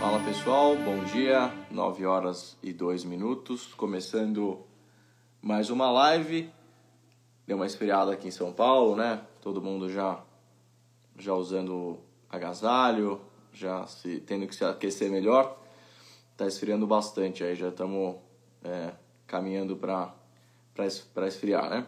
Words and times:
Fala 0.00 0.18
pessoal, 0.24 0.76
bom 0.76 1.04
dia, 1.04 1.52
9 1.70 2.06
horas 2.06 2.56
e 2.62 2.72
2 2.72 3.04
minutos, 3.04 3.74
começando 3.74 4.64
mais 5.42 5.68
uma 5.68 5.90
live. 5.90 6.50
Deu 7.46 7.56
uma 7.56 7.66
esfriada 7.66 8.10
aqui 8.10 8.28
em 8.28 8.30
São 8.30 8.50
Paulo, 8.50 8.96
né? 8.96 9.20
Todo 9.42 9.60
mundo 9.60 9.90
já 9.90 10.24
já 11.18 11.34
usando 11.34 11.98
agasalho, 12.30 13.20
já 13.52 13.86
se 13.86 14.20
tendo 14.20 14.46
que 14.46 14.54
se 14.54 14.64
aquecer 14.64 15.10
melhor. 15.10 15.60
Tá 16.34 16.46
esfriando 16.46 16.86
bastante 16.86 17.44
aí, 17.44 17.54
já 17.54 17.68
estamos 17.68 18.16
é, 18.64 18.92
caminhando 19.26 19.76
para 19.76 20.14
para 20.74 21.26
esfriar, 21.28 21.68
né? 21.68 21.86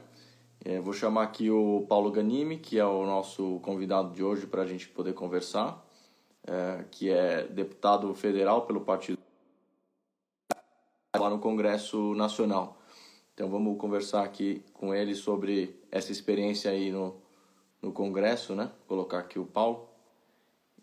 É, 0.62 0.78
vou 0.80 0.92
chamar 0.92 1.22
aqui 1.22 1.50
o 1.50 1.86
Paulo 1.88 2.10
Ganimi, 2.10 2.58
que 2.58 2.78
é 2.78 2.84
o 2.84 3.06
nosso 3.06 3.58
convidado 3.60 4.12
de 4.12 4.22
hoje 4.22 4.46
para 4.46 4.60
a 4.60 4.66
gente 4.66 4.86
poder 4.86 5.14
conversar 5.14 5.82
é, 6.46 6.84
que 6.90 7.10
é 7.10 7.46
deputado 7.46 8.14
federal 8.14 8.66
pelo 8.66 8.80
partido 8.80 9.18
lá 11.16 11.30
no 11.30 11.38
Congresso 11.38 12.14
Nacional. 12.14 12.78
Então 13.34 13.48
vamos 13.48 13.78
conversar 13.78 14.24
aqui 14.24 14.64
com 14.72 14.94
ele 14.94 15.14
sobre 15.14 15.80
essa 15.90 16.12
experiência 16.12 16.70
aí 16.70 16.90
no, 16.90 17.20
no 17.80 17.92
Congresso, 17.92 18.54
né? 18.54 18.66
Vou 18.78 18.88
colocar 18.88 19.18
aqui 19.20 19.38
o 19.38 19.46
Paulo 19.46 19.88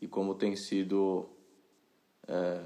e 0.02 0.08
como 0.08 0.36
tem 0.36 0.56
sido 0.56 1.30
é, 2.28 2.62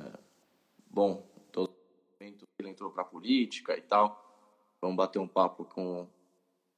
bom 0.89 1.25
todo 1.51 1.73
momento 2.19 2.45
ele 2.57 2.69
entrou 2.69 2.91
para 2.91 3.03
a 3.03 3.05
política 3.05 3.77
e 3.77 3.81
tal. 3.81 4.23
Vamos 4.81 4.95
bater 4.95 5.19
um 5.19 5.27
papo 5.27 5.65
com 5.65 6.07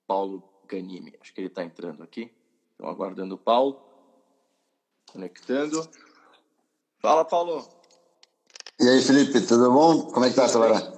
Paulo 0.08 0.44
Ganimi. 0.68 1.14
Acho 1.20 1.34
que 1.34 1.42
ele 1.42 1.48
está 1.48 1.64
entrando 1.64 2.04
aqui. 2.04 2.32
Então 2.74 2.90
aguardando 2.90 3.36
o 3.36 3.38
Paulo. 3.38 3.85
Conectando. 5.16 5.88
Fala, 7.02 7.24
Paulo. 7.24 7.66
E 8.78 8.90
aí, 8.90 9.02
Felipe, 9.02 9.40
tudo 9.40 9.72
bom? 9.72 10.12
Como 10.12 10.26
é 10.26 10.30
que 10.30 10.36
tá, 10.36 10.46
Sabará? 10.50 10.92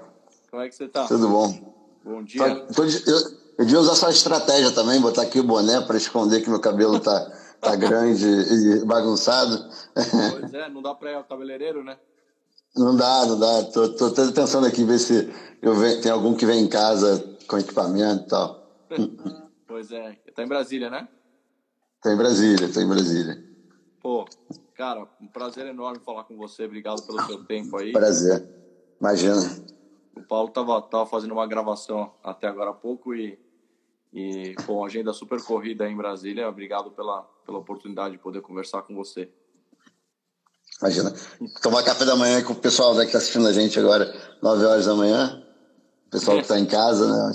Como 0.49 0.63
é 0.63 0.67
que 0.67 0.75
você 0.75 0.87
tá? 0.87 1.05
Tudo 1.05 1.29
bom. 1.29 1.99
Bom 2.03 2.23
dia. 2.23 2.65
Tô, 2.65 2.73
tô, 2.73 2.83
eu, 2.83 3.17
eu 3.59 3.65
devia 3.65 3.79
usar 3.79 3.93
sua 3.93 4.09
estratégia 4.09 4.71
também, 4.71 4.99
botar 4.99 5.21
aqui 5.21 5.39
o 5.39 5.43
boné 5.43 5.81
para 5.81 5.97
esconder 5.97 6.41
que 6.41 6.49
meu 6.49 6.59
cabelo 6.59 6.99
tá, 6.99 7.31
tá 7.61 7.75
grande 7.77 8.25
e 8.25 8.85
bagunçado. 8.85 9.69
Pois 9.93 10.51
é, 10.51 10.67
não 10.67 10.81
dá 10.81 10.95
para 10.95 11.11
ir 11.11 11.15
ao 11.15 11.23
cabeleireiro, 11.23 11.83
né? 11.83 11.95
Não 12.75 12.95
dá, 12.95 13.23
não 13.27 13.37
dá. 13.37 13.63
Tô, 13.65 13.89
tô, 13.89 14.09
tô 14.09 14.31
pensando 14.31 14.65
aqui 14.65 14.83
ver 14.83 14.97
se 14.97 15.31
eu 15.61 15.75
ve, 15.75 16.01
tem 16.01 16.11
algum 16.11 16.33
que 16.33 16.45
vem 16.47 16.63
em 16.63 16.67
casa 16.67 17.37
com 17.47 17.59
equipamento 17.59 18.23
e 18.23 18.27
tal. 18.27 18.67
pois 19.67 19.91
é. 19.91 20.17
Tá 20.33 20.41
em 20.41 20.47
Brasília, 20.47 20.89
né? 20.89 21.07
Tá 22.01 22.11
em 22.11 22.17
Brasília, 22.17 22.67
tá 22.73 22.81
em 22.81 22.87
Brasília. 22.87 23.46
Pô, 24.01 24.25
cara, 24.75 25.07
um 25.19 25.27
prazer 25.27 25.65
enorme 25.65 25.99
falar 25.99 26.23
com 26.23 26.37
você. 26.37 26.65
Obrigado 26.65 27.05
pelo 27.05 27.21
seu 27.23 27.43
tempo 27.45 27.77
aí. 27.77 27.91
Prazer. 27.91 28.47
Imagina. 28.99 29.35
O 30.15 30.23
Paulo 30.23 30.49
tava, 30.49 30.81
tava 30.81 31.05
fazendo 31.05 31.31
uma 31.31 31.47
gravação 31.47 32.13
até 32.23 32.47
agora 32.47 32.71
há 32.71 32.73
pouco 32.73 33.13
e, 33.13 33.39
e 34.13 34.55
pô, 34.65 34.83
agenda 34.85 35.13
super 35.13 35.41
corrida 35.43 35.85
aí 35.85 35.91
em 35.91 35.97
Brasília. 35.97 36.49
Obrigado 36.49 36.91
pela, 36.91 37.21
pela 37.45 37.59
oportunidade 37.59 38.13
de 38.13 38.17
poder 38.17 38.41
conversar 38.41 38.81
com 38.83 38.95
você. 38.95 39.29
Imagina. 40.81 41.13
Tomar 41.61 41.83
café 41.83 42.05
da 42.05 42.15
manhã 42.15 42.43
com 42.43 42.53
o 42.53 42.55
pessoal 42.55 42.93
né, 42.93 43.01
que 43.01 43.07
está 43.07 43.17
assistindo 43.17 43.47
a 43.47 43.53
gente 43.53 43.79
agora, 43.79 44.13
9 44.41 44.65
horas 44.65 44.85
da 44.85 44.95
manhã. 44.95 45.43
O 46.07 46.09
pessoal 46.09 46.37
que 46.37 46.43
está 46.43 46.59
em 46.59 46.65
casa, 46.65 47.07
né? 47.07 47.33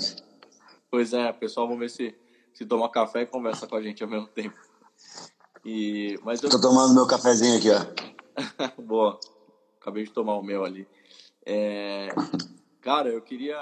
Pois 0.89 1.13
é, 1.13 1.31
pessoal, 1.33 1.67
vamos 1.67 1.81
ver 1.81 1.89
se, 1.89 2.15
se 2.53 2.65
toma 2.65 2.89
café 2.89 3.21
e 3.21 3.25
conversa 3.25 3.67
com 3.67 3.75
a 3.75 3.81
gente 3.81 4.03
ao 4.03 4.09
mesmo 4.09 4.27
tempo. 4.27 4.57
E, 5.65 6.19
mas 6.23 6.41
eu... 6.43 6.49
Tô 6.49 6.59
tomando 6.59 6.93
meu 6.93 7.07
cafezinho 7.07 7.57
aqui, 7.57 7.69
ó. 7.71 8.81
Boa. 8.81 9.19
Acabei 9.79 10.03
de 10.03 10.11
tomar 10.11 10.35
o 10.35 10.43
meu 10.43 10.63
ali. 10.63 10.87
É... 11.45 12.09
Cara, 12.81 13.09
eu 13.09 13.21
queria. 13.21 13.57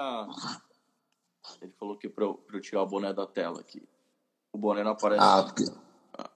Ele 1.61 1.71
falou 1.79 1.97
que 1.97 2.09
pra 2.09 2.25
eu, 2.25 2.35
pra 2.35 2.57
eu, 2.57 2.61
tirar 2.61 2.81
o 2.83 2.87
boné 2.87 3.13
da 3.13 3.27
tela 3.27 3.59
aqui. 3.59 3.83
O 4.51 4.57
boné 4.57 4.83
não 4.83 4.91
aparece. 4.91 5.21
Ah, 5.23 5.43
porque. 5.43 5.65
Ah, 6.17 6.29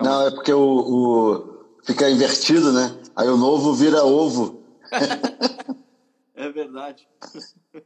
não, 0.00 0.18
mais... 0.18 0.32
é 0.32 0.34
porque 0.34 0.52
o, 0.52 0.60
o, 0.60 1.62
Fica 1.84 2.08
invertido, 2.08 2.72
né? 2.72 2.96
Aí 3.14 3.28
o 3.28 3.36
novo 3.36 3.74
vira 3.74 4.04
ovo. 4.04 4.62
é 6.34 6.48
verdade. 6.50 7.08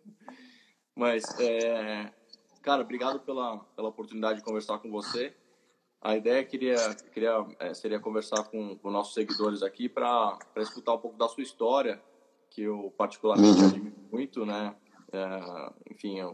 Mas, 0.95 1.25
é... 1.41 2.13
cara, 2.63 2.83
obrigado 2.83 3.21
pela, 3.21 3.59
pela 3.75 3.89
oportunidade 3.89 4.39
de 4.39 4.45
conversar 4.45 4.79
com 4.79 4.91
você. 4.91 5.35
A 6.01 6.17
ideia 6.17 6.45
queria, 6.45 6.95
queria, 7.13 7.45
é, 7.59 7.75
seria 7.75 7.99
conversar 7.99 8.45
com, 8.45 8.77
com 8.77 8.91
nossos 8.91 9.15
seguidores 9.15 9.63
aqui 9.63 9.89
para 9.89 10.39
escutar 10.59 10.95
um 10.95 10.99
pouco 10.99 11.17
da 11.17 11.29
sua 11.29 11.43
história, 11.43 12.01
que 12.51 12.63
eu 12.63 12.93
particularmente 12.97 13.61
uhum. 13.61 13.67
admiro 13.67 13.97
muito, 14.13 14.47
né? 14.47 14.75
É, 15.13 15.73
enfim, 15.91 16.21
é 16.21 16.33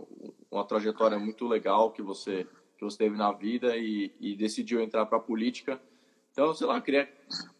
uma 0.51 0.65
trajetória 0.65 1.19
muito 1.19 1.47
legal 1.47 1.91
que 1.91 2.03
você 2.03 2.47
que 2.83 2.84
você 2.84 2.99
teve 2.99 3.17
na 3.17 3.31
vida 3.31 3.77
e, 3.77 4.12
e 4.19 4.34
decidiu 4.34 4.81
entrar 4.81 5.06
para 5.06 5.17
a 5.17 5.21
política. 5.21 5.81
Então, 6.33 6.53
sei 6.53 6.67
lá, 6.67 6.81
queria 6.81 7.09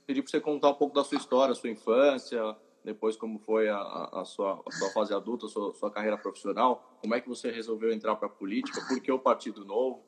pedir 0.05 0.21
para 0.21 0.31
você 0.31 0.41
contar 0.41 0.71
um 0.71 0.75
pouco 0.75 0.93
da 0.93 1.05
sua 1.05 1.17
história, 1.17 1.55
sua 1.55 1.71
infância, 1.71 2.57
depois 2.85 3.17
como 3.17 3.39
foi 3.39 3.69
a, 3.69 3.79
a, 4.13 4.25
sua, 4.25 4.61
a 4.67 4.71
sua 4.73 4.91
fase 4.91 5.15
adulta, 5.15 5.47
a 5.47 5.49
sua, 5.49 5.73
sua 5.75 5.91
carreira 5.93 6.19
profissional, 6.19 6.99
como 7.01 7.15
é 7.15 7.21
que 7.21 7.29
você 7.29 7.53
resolveu 7.53 7.93
entrar 7.93 8.17
para 8.17 8.27
a 8.27 8.31
política, 8.31 8.85
por 8.89 9.01
que 9.01 9.13
o 9.13 9.19
Partido 9.19 9.65
Novo, 9.65 10.03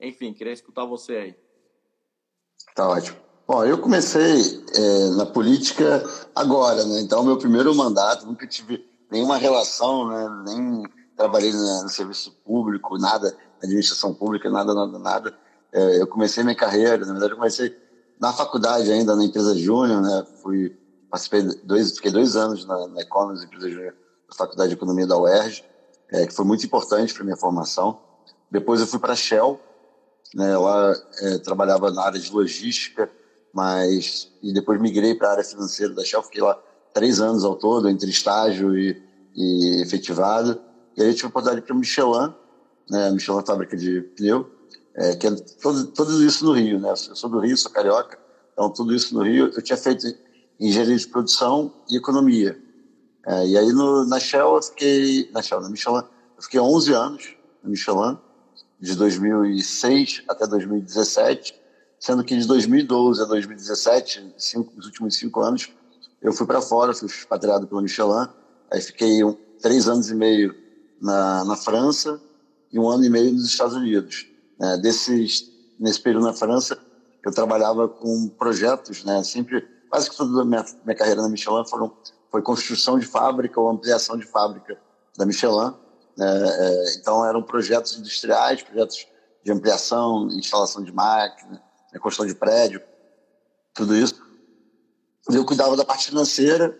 enfim, 0.00 0.32
queria 0.32 0.52
escutar 0.52 0.84
você 0.84 1.12
aí. 1.12 1.36
Tá 2.74 2.88
ótimo. 2.88 3.18
Bom, 3.46 3.64
eu 3.64 3.78
comecei 3.78 4.62
é, 4.74 5.10
na 5.16 5.26
política 5.26 6.04
agora, 6.34 6.84
né? 6.84 7.00
Então, 7.00 7.24
meu 7.24 7.36
primeiro 7.36 7.74
mandato, 7.74 8.24
nunca 8.24 8.46
tive 8.46 8.88
nenhuma 9.10 9.36
relação, 9.36 10.08
né? 10.08 10.44
Nem 10.46 10.82
trabalhei 11.16 11.52
no 11.52 11.88
serviço 11.88 12.30
público, 12.44 12.96
nada, 12.96 13.36
administração 13.62 14.14
pública, 14.14 14.48
nada, 14.48 14.72
nada, 14.72 14.98
nada. 14.98 15.38
É, 15.72 16.00
eu 16.00 16.06
comecei 16.06 16.42
minha 16.44 16.54
carreira, 16.54 16.98
na 16.98 17.12
verdade, 17.12 17.32
eu 17.32 17.36
comecei 17.36 17.76
na 18.20 18.32
faculdade 18.32 18.90
ainda, 18.90 19.16
na 19.16 19.24
empresa 19.24 19.54
Júnior, 19.58 20.00
né? 20.00 20.26
Fui, 20.42 20.76
participei 21.10 21.42
dois, 21.64 21.96
fiquei 21.96 22.10
dois 22.12 22.36
anos 22.36 22.64
na, 22.64 22.86
na 22.86 23.00
Economist, 23.00 23.44
empresa 23.44 23.68
Júnior, 23.68 23.94
da 24.28 24.36
Faculdade 24.36 24.68
de 24.68 24.76
Economia 24.76 25.06
da 25.06 25.18
UERJ, 25.18 25.64
é, 26.12 26.26
que 26.26 26.32
foi 26.32 26.44
muito 26.44 26.64
importante 26.64 27.12
para 27.12 27.24
minha 27.24 27.36
formação. 27.36 27.98
Depois 28.50 28.80
eu 28.80 28.86
fui 28.86 28.98
para 28.98 29.12
a 29.12 29.16
Shell, 29.16 29.60
né? 30.34 30.56
Lá 30.56 30.94
é, 31.22 31.38
trabalhava 31.38 31.90
na 31.90 32.02
área 32.02 32.20
de 32.20 32.32
logística, 32.32 33.10
mas 33.52 34.30
e 34.42 34.52
depois 34.52 34.80
migrei 34.80 35.14
para 35.14 35.28
a 35.28 35.32
área 35.32 35.44
financeira 35.44 35.92
da 35.92 36.04
Shell, 36.04 36.22
fiquei 36.22 36.42
lá 36.42 36.58
três 36.94 37.20
anos 37.20 37.44
ao 37.44 37.56
todo, 37.56 37.88
entre 37.88 38.10
estágio 38.10 38.76
e, 38.78 39.02
e 39.34 39.82
efetivado. 39.82 40.60
E 40.96 41.02
aí 41.02 41.08
eu 41.08 41.14
tive 41.14 41.26
a 41.26 41.28
oportunidade 41.28 41.66
para 41.66 41.74
Michelin, 41.74 42.34
né? 42.88 43.10
Michelin 43.10 43.44
fábrica 43.44 43.76
de 43.76 44.02
pneu, 44.16 44.50
é, 44.94 45.16
que 45.16 45.26
é 45.26 45.30
todo, 45.62 45.86
tudo 45.88 46.24
isso 46.24 46.44
no 46.44 46.52
Rio, 46.52 46.78
né? 46.78 46.90
Eu 46.90 46.96
sou 46.96 47.30
do 47.30 47.38
Rio, 47.38 47.56
sou 47.56 47.70
carioca, 47.70 48.18
então 48.52 48.70
tudo 48.70 48.94
isso 48.94 49.14
no 49.14 49.22
Rio. 49.22 49.50
Eu 49.54 49.62
tinha 49.62 49.76
feito 49.76 50.06
engenharia 50.58 50.96
de 50.96 51.06
produção 51.06 51.72
e 51.88 51.96
economia. 51.96 52.60
É, 53.26 53.46
e 53.46 53.58
aí 53.58 53.72
no, 53.72 54.04
na 54.06 54.18
Shell 54.18 54.56
eu 54.56 54.62
fiquei, 54.62 55.30
na 55.32 55.42
Shell, 55.42 55.60
na 55.60 55.68
Michelin, 55.68 56.02
eu 56.36 56.42
fiquei 56.42 56.60
11 56.60 56.92
anos 56.92 57.36
na 57.62 57.70
Michelin, 57.70 58.18
de 58.80 58.96
2006 58.96 60.24
até 60.28 60.46
2017, 60.46 61.60
sendo 61.98 62.24
que 62.24 62.36
de 62.36 62.46
2012 62.46 63.22
a 63.22 63.26
2017, 63.26 64.34
cinco, 64.38 64.72
os 64.76 64.86
últimos 64.86 65.16
cinco 65.16 65.40
anos, 65.40 65.70
eu 66.22 66.32
fui 66.32 66.46
para 66.46 66.62
fora, 66.62 66.94
fui 66.94 67.06
expatriado 67.06 67.66
pela 67.66 67.82
Michelin, 67.82 68.26
aí 68.70 68.80
fiquei 68.80 69.22
um, 69.22 69.36
três 69.60 69.86
anos 69.86 70.10
e 70.10 70.14
meio 70.14 70.54
na, 71.00 71.44
na 71.44 71.56
França 71.56 72.20
e 72.72 72.78
um 72.78 72.88
ano 72.88 73.04
e 73.04 73.10
meio 73.10 73.32
nos 73.32 73.46
Estados 73.46 73.74
Unidos. 73.74 74.26
É, 74.60 74.78
desses, 74.78 75.50
nesse 75.78 76.00
período 76.00 76.24
na 76.24 76.32
França, 76.32 76.78
eu 77.22 77.32
trabalhava 77.32 77.86
com 77.86 78.28
projetos, 78.28 79.04
né, 79.04 79.22
sempre, 79.22 79.66
quase 79.90 80.08
que 80.08 80.16
toda 80.16 80.40
a 80.40 80.44
minha, 80.44 80.64
minha 80.84 80.96
carreira 80.96 81.20
na 81.20 81.28
Michelin 81.28 81.66
foram, 81.68 81.92
foi 82.30 82.40
construção 82.40 82.98
de 82.98 83.06
fábrica 83.06 83.60
ou 83.60 83.68
ampliação 83.68 84.16
de 84.16 84.24
fábrica 84.24 84.78
da 85.18 85.26
Michelin, 85.26 85.74
é, 86.18 86.24
é, 86.24 86.94
então, 86.96 87.24
eram 87.24 87.42
projetos 87.42 87.96
industriais, 87.96 88.62
projetos 88.62 89.06
de 89.44 89.52
ampliação, 89.52 90.28
instalação 90.28 90.82
de 90.82 90.92
máquina, 90.92 91.62
né, 91.92 91.98
construção 91.98 92.26
de 92.26 92.34
prédio, 92.34 92.82
tudo 93.74 93.96
isso. 93.96 94.20
Eu 95.30 95.44
cuidava 95.44 95.76
da 95.76 95.84
parte 95.84 96.06
financeira, 96.06 96.76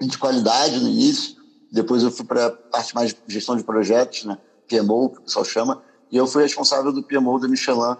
de 0.00 0.18
qualidade 0.18 0.80
no 0.80 0.88
início, 0.88 1.36
depois 1.70 2.02
eu 2.02 2.10
fui 2.10 2.24
para 2.24 2.46
a 2.46 2.50
parte 2.50 2.94
mais 2.94 3.12
de 3.12 3.18
gestão 3.26 3.56
de 3.56 3.64
projetos, 3.64 4.24
né, 4.24 4.38
PMO, 4.68 5.10
que 5.10 5.18
o 5.18 5.22
pessoal 5.22 5.44
chama, 5.44 5.82
e 6.10 6.16
eu 6.16 6.26
fui 6.26 6.42
responsável 6.42 6.92
do 6.92 7.02
PMO 7.02 7.40
da 7.40 7.48
Michelin 7.48 7.96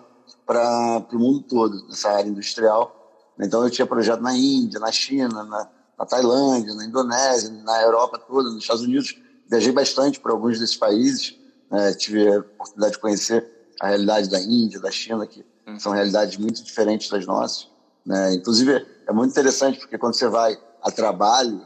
para 0.46 1.06
o 1.12 1.18
mundo 1.18 1.42
todo, 1.42 1.86
nessa 1.88 2.10
área 2.10 2.28
industrial. 2.28 3.00
Então 3.40 3.64
eu 3.64 3.70
tinha 3.70 3.86
projeto 3.86 4.20
na 4.20 4.36
Índia, 4.36 4.78
na 4.78 4.92
China, 4.92 5.42
na, 5.42 5.68
na 5.98 6.06
Tailândia, 6.06 6.74
na 6.74 6.84
Indonésia, 6.84 7.50
na 7.64 7.82
Europa 7.82 8.18
toda, 8.18 8.50
nos 8.50 8.62
Estados 8.62 8.82
Unidos. 8.82 9.16
Viajei 9.48 9.72
bastante 9.72 10.20
para 10.20 10.32
alguns 10.32 10.58
desses 10.58 10.76
países, 10.76 11.38
né? 11.70 11.92
tive 11.94 12.28
a 12.28 12.38
oportunidade 12.38 12.92
de 12.94 12.98
conhecer 12.98 13.50
a 13.80 13.88
realidade 13.88 14.30
da 14.30 14.40
Índia, 14.40 14.80
da 14.80 14.90
China, 14.90 15.26
que 15.26 15.44
uhum. 15.66 15.78
são 15.78 15.92
realidades 15.92 16.36
muito 16.36 16.62
diferentes 16.62 17.08
das 17.08 17.26
nossas. 17.26 17.68
Né? 18.04 18.34
Inclusive, 18.34 18.86
é 19.06 19.12
muito 19.12 19.30
interessante 19.30 19.78
porque 19.78 19.98
quando 19.98 20.14
você 20.14 20.28
vai 20.28 20.58
a 20.82 20.90
trabalho, 20.90 21.62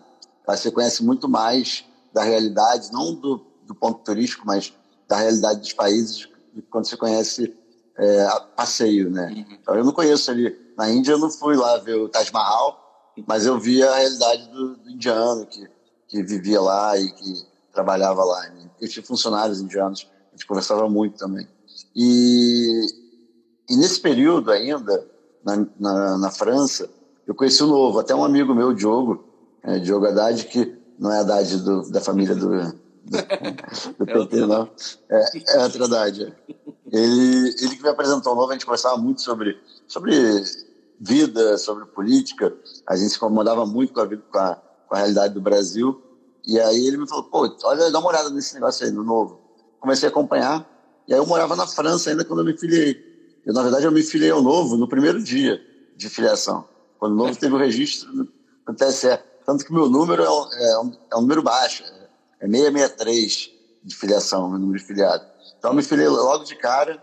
você 0.46 0.70
conhece 0.70 1.04
muito 1.04 1.28
mais 1.28 1.84
da 2.12 2.22
realidade, 2.22 2.90
não 2.92 3.14
do, 3.14 3.44
do 3.64 3.74
ponto 3.74 4.02
turístico, 4.02 4.46
mas 4.46 4.72
da 5.06 5.16
realidade 5.16 5.60
dos 5.60 5.72
países, 5.72 6.28
quando 6.70 6.86
você 6.86 6.96
conhece 6.96 7.54
é, 7.96 8.22
a 8.26 8.40
passeio, 8.40 9.10
né? 9.10 9.28
Uhum. 9.28 9.56
Então, 9.60 9.74
eu 9.74 9.84
não 9.84 9.92
conheço 9.92 10.30
ali. 10.30 10.56
Na 10.76 10.88
Índia, 10.88 11.12
eu 11.12 11.18
não 11.18 11.30
fui 11.30 11.56
lá 11.56 11.76
ver 11.78 11.94
o 11.94 12.08
Taj 12.08 12.32
Mahal, 12.32 13.12
mas 13.26 13.44
eu 13.44 13.58
vi 13.58 13.82
a 13.82 13.96
realidade 13.96 14.48
do, 14.48 14.76
do 14.76 14.90
indiano 14.90 15.44
que, 15.46 15.68
que 16.06 16.22
vivia 16.22 16.60
lá 16.60 16.96
e 16.96 17.10
que 17.10 17.46
trabalhava 17.78 18.24
lá. 18.24 18.42
Né? 18.50 18.70
Eu 18.80 18.88
tinha 18.88 19.04
funcionários 19.04 19.60
indianos, 19.60 20.08
a 20.32 20.36
gente 20.36 20.46
conversava 20.46 20.88
muito 20.88 21.16
também. 21.16 21.46
E, 21.94 22.86
e 23.70 23.76
nesse 23.76 24.00
período 24.00 24.50
ainda, 24.50 25.06
na, 25.44 25.64
na, 25.78 26.18
na, 26.18 26.30
França, 26.30 26.90
eu 27.24 27.34
conheci 27.34 27.62
o 27.62 27.66
um 27.66 27.70
novo, 27.70 28.00
até 28.00 28.14
um 28.14 28.24
amigo 28.24 28.52
meu, 28.52 28.74
Diogo, 28.74 29.24
é, 29.62 29.78
Diogo 29.78 30.06
Haddad, 30.06 30.44
que 30.46 30.76
não 30.98 31.12
é 31.12 31.20
Haddad 31.20 31.56
do, 31.58 31.88
da 31.90 32.00
família 32.00 32.34
do, 32.34 32.48
do, 32.48 32.72
do 33.98 34.06
PT, 34.06 34.46
não. 34.46 34.68
É, 35.08 35.56
é 35.56 35.62
outra 35.62 35.84
Haddad. 35.84 36.34
Ele, 36.90 37.54
ele 37.60 37.76
que 37.76 37.82
me 37.82 37.88
apresentou 37.90 38.32
o 38.32 38.36
novo, 38.36 38.50
a 38.50 38.54
gente 38.54 38.66
conversava 38.66 38.96
muito 38.96 39.22
sobre, 39.22 39.56
sobre 39.86 40.42
vida, 40.98 41.56
sobre 41.58 41.84
política. 41.86 42.52
A 42.88 42.96
gente 42.96 43.10
se 43.10 43.16
incomodava 43.16 43.64
muito 43.64 43.92
com 43.92 44.00
a, 44.00 44.08
com 44.08 44.38
a, 44.38 44.54
com 44.88 44.94
a 44.96 44.98
realidade 44.98 45.34
do 45.34 45.40
Brasil. 45.40 46.07
E 46.48 46.58
aí 46.58 46.86
ele 46.86 46.96
me 46.96 47.06
falou, 47.06 47.24
pô, 47.24 47.54
olha, 47.64 47.90
dá 47.90 47.98
uma 47.98 48.08
olhada 48.08 48.30
nesse 48.30 48.54
negócio 48.54 48.86
aí, 48.86 48.90
no 48.90 49.04
novo. 49.04 49.38
Comecei 49.78 50.08
a 50.08 50.10
acompanhar. 50.10 50.66
E 51.06 51.12
aí 51.12 51.20
eu 51.20 51.26
morava 51.26 51.54
na 51.54 51.66
França 51.66 52.08
ainda 52.08 52.24
quando 52.24 52.40
eu 52.40 52.46
me 52.46 52.56
filiei. 52.56 52.96
Eu, 53.44 53.52
na 53.52 53.62
verdade, 53.62 53.84
eu 53.84 53.92
me 53.92 54.02
filiei 54.02 54.30
ao 54.30 54.40
Novo 54.40 54.74
no 54.78 54.88
primeiro 54.88 55.22
dia 55.22 55.60
de 55.94 56.08
filiação. 56.08 56.66
Quando 56.98 57.12
o 57.12 57.16
Novo 57.16 57.38
teve 57.38 57.54
o 57.54 57.58
registro 57.58 58.10
no 58.66 58.74
TSE. 58.74 59.18
Tanto 59.44 59.62
que 59.64 59.72
meu 59.72 59.90
número 59.90 60.22
é 60.22 60.26
é 60.26 60.78
um, 60.78 60.92
é 61.12 61.16
um 61.16 61.20
número 61.20 61.42
baixo. 61.42 61.84
É 62.40 62.46
663 62.46 63.50
de 63.84 63.94
filiação, 63.94 64.48
meu 64.48 64.58
número 64.58 64.78
de 64.78 64.86
filiado. 64.86 65.26
Então 65.58 65.72
eu 65.72 65.76
me 65.76 65.82
filiei 65.82 66.08
logo 66.08 66.44
de 66.44 66.56
cara, 66.56 67.02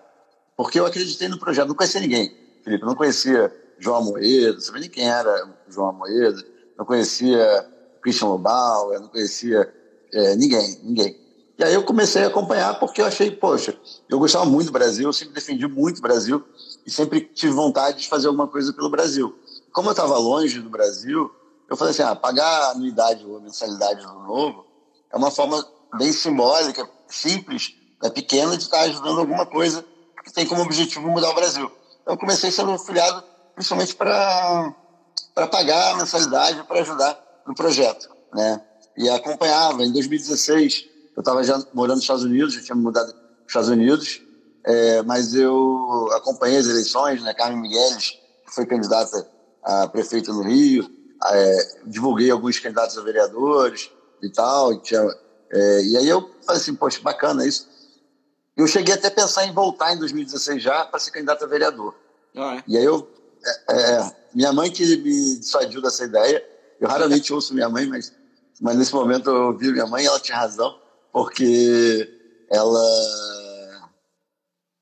porque 0.58 0.80
eu 0.80 0.88
acreditei 0.88 1.28
no 1.28 1.38
projeto. 1.38 1.68
Não 1.68 1.76
conhecia 1.76 2.02
ninguém, 2.02 2.36
Felipe. 2.64 2.84
Eu 2.84 2.88
não 2.88 2.96
conhecia 2.96 3.54
João 3.78 3.98
Amoedo, 3.98 4.54
não 4.54 4.62
sabia 4.62 4.82
nem 4.82 4.90
quem 4.90 5.08
era 5.08 5.50
João 5.68 5.90
Amoedo. 5.90 6.44
Não 6.78 6.86
conhecia 6.86 7.75
Christian 8.06 8.28
Lobau, 8.28 8.94
eu 8.94 9.02
não 9.02 9.08
conhecia 9.08 9.68
é, 10.14 10.36
ninguém, 10.36 10.80
ninguém. 10.84 11.20
E 11.58 11.64
aí 11.64 11.74
eu 11.74 11.84
comecei 11.84 12.24
a 12.24 12.28
acompanhar 12.28 12.80
porque 12.80 13.02
eu 13.02 13.06
achei, 13.06 13.32
poxa, 13.32 13.76
eu 14.08 14.20
gostava 14.20 14.46
muito 14.46 14.68
do 14.68 14.72
Brasil, 14.72 15.10
eu 15.10 15.14
sempre 15.14 15.34
defendi 15.34 15.68
muito 15.68 15.98
o 15.98 16.02
Brasil 16.02 16.44
e 16.86 16.92
sempre 16.92 17.22
tive 17.22 17.52
vontade 17.54 18.02
de 18.02 18.08
fazer 18.08 18.28
alguma 18.28 18.48
coisa 18.48 18.72
pelo 18.74 18.92
Brasil. 18.92 19.36
Como 19.74 19.88
eu 19.88 19.92
estava 19.92 20.20
longe 20.20 20.62
do 20.62 20.70
Brasil, 20.70 21.32
eu 21.68 21.76
falei 21.76 21.92
assim, 21.92 22.04
ah, 22.04 22.16
pagar 22.16 22.72
anuidade 22.72 23.26
ou 23.26 23.42
mensalidade 23.42 24.06
do 24.06 24.20
novo 24.20 24.68
é 25.12 25.18
uma 25.18 25.32
forma 25.32 25.66
bem 25.98 26.14
simbólica, 26.14 26.88
simples, 27.08 27.74
é 28.04 28.10
pequena 28.10 28.56
de 28.56 28.64
estar 28.64 28.82
ajudando 28.82 29.20
alguma 29.20 29.48
coisa 29.48 29.84
que 30.24 30.32
tem 30.32 30.46
como 30.46 30.62
objetivo 30.62 31.10
mudar 31.10 31.32
o 31.32 31.36
Brasil. 31.36 31.72
Então 32.04 32.14
eu 32.14 32.20
comecei 32.20 32.52
sendo 32.52 32.72
afiliado 32.72 33.24
principalmente 33.56 33.96
para 33.96 34.76
para 35.34 35.48
pagar 35.48 35.94
a 35.94 35.98
mensalidade 35.98 36.64
para 36.64 36.80
ajudar 36.80 37.25
no 37.46 37.54
projeto, 37.54 38.10
né? 38.34 38.62
E 38.98 39.10
acompanhava. 39.10 39.84
Em 39.84 39.92
2016 39.92 40.86
eu 41.16 41.22
estava 41.22 41.44
já 41.44 41.62
morando 41.74 41.96
nos 41.96 42.04
Estados 42.04 42.24
Unidos, 42.24 42.54
já 42.54 42.62
tinha 42.62 42.76
mudado 42.76 43.14
para 43.14 43.22
os 43.22 43.48
Estados 43.48 43.70
Unidos, 43.70 44.22
é, 44.66 45.02
mas 45.04 45.34
eu 45.34 46.10
acompanhei 46.14 46.58
as 46.58 46.68
eleições, 46.68 47.22
né? 47.22 47.34
Carmen 47.34 47.62
Migueles, 47.62 48.12
que 48.46 48.54
foi 48.54 48.66
candidata 48.66 49.28
a 49.64 49.88
prefeito 49.88 50.34
no 50.34 50.44
Rio, 50.44 50.90
é, 51.24 51.80
divulguei 51.86 52.30
alguns 52.30 52.60
candidatos 52.60 52.98
a 52.98 53.02
vereadores 53.02 53.90
e 54.22 54.30
tal, 54.30 54.74
e, 54.74 54.82
tinha, 54.82 55.02
é, 55.52 55.82
e 55.84 55.98
aí 55.98 56.08
eu 56.08 56.22
falei 56.46 56.62
assim, 56.62 56.76
poxa, 56.76 57.00
bacana 57.02 57.46
isso. 57.46 57.68
Eu 58.56 58.68
cheguei 58.68 58.94
até 58.94 59.08
a 59.08 59.12
pensar 59.12 59.46
em 59.46 59.54
voltar 59.54 59.94
em 59.94 60.00
2016 60.00 60.62
já 60.62 60.86
para 60.86 61.00
ser 61.00 61.12
candidato 61.12 61.44
a 61.44 61.48
vereador. 61.48 61.96
Ah, 62.36 62.58
é? 62.58 62.64
E 62.68 62.78
aí 62.78 62.86
eu, 62.86 63.08
é, 63.70 63.74
é, 63.74 64.16
minha 64.34 64.54
mãe 64.54 64.72
que 64.72 64.84
me 64.98 65.40
dissuadiu 65.40 65.82
dessa 65.82 66.06
ideia, 66.06 66.44
eu 66.80 66.88
raramente 66.88 67.34
ouço 67.34 67.54
minha 67.54 67.70
mãe, 67.70 67.88
mas, 67.88 68.14
mas 68.62 68.78
nesse 68.78 68.94
momento 68.94 69.30
eu 69.30 69.48
ouvi 69.48 69.72
minha 69.72 69.88
mãe 69.88 70.04
e 70.04 70.08
ela 70.08 70.20
tinha 70.20 70.38
razão 70.38 70.76
porque 71.16 72.10
ela 72.52 72.84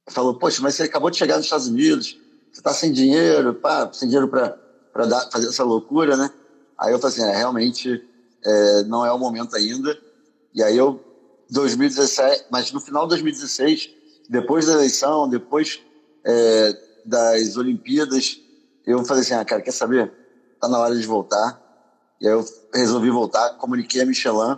falou, 0.10 0.34
poxa, 0.34 0.64
mas 0.64 0.74
você 0.74 0.82
acabou 0.82 1.12
de 1.12 1.18
chegar 1.18 1.36
nos 1.38 1.46
Estados 1.46 1.68
Unidos, 1.68 2.18
você 2.52 2.60
está 2.60 2.74
sem 2.74 2.92
dinheiro, 2.92 3.54
pá, 3.54 3.88
sem 3.94 4.08
dinheiro 4.08 4.28
para 4.28 4.58
fazer 5.32 5.48
essa 5.48 5.64
loucura, 5.64 6.18
né? 6.18 6.32
Aí 6.76 6.92
eu 6.92 6.98
falei 6.98 7.16
assim, 7.16 7.30
é, 7.30 7.38
realmente 7.38 8.04
é, 8.44 8.84
não 8.86 9.06
é 9.06 9.12
o 9.12 9.20
momento 9.20 9.56
ainda. 9.56 9.96
E 10.56 10.64
aí 10.64 10.76
eu, 10.76 11.00
2017, 11.52 12.46
mas 12.50 12.72
no 12.72 12.80
final 12.80 13.04
de 13.04 13.10
2016, 13.10 13.92
depois 14.28 14.66
da 14.66 14.74
eleição, 14.74 15.30
depois 15.30 15.82
é, 16.26 16.76
das 17.06 17.58
Olimpíadas, 17.58 18.40
eu 18.88 19.06
falei 19.06 19.22
assim, 19.22 19.36
ah, 19.36 19.46
cara, 19.46 19.62
quer 19.62 19.72
saber? 19.72 20.12
Tá 20.60 20.68
na 20.68 20.80
hora 20.80 20.96
de 20.96 21.06
voltar. 21.06 21.62
E 22.24 22.28
aí 22.28 22.34
eu 22.34 22.46
resolvi 22.74 23.10
voltar, 23.10 23.50
comuniquei 23.58 24.02
a 24.02 24.06
Michelin, 24.06 24.58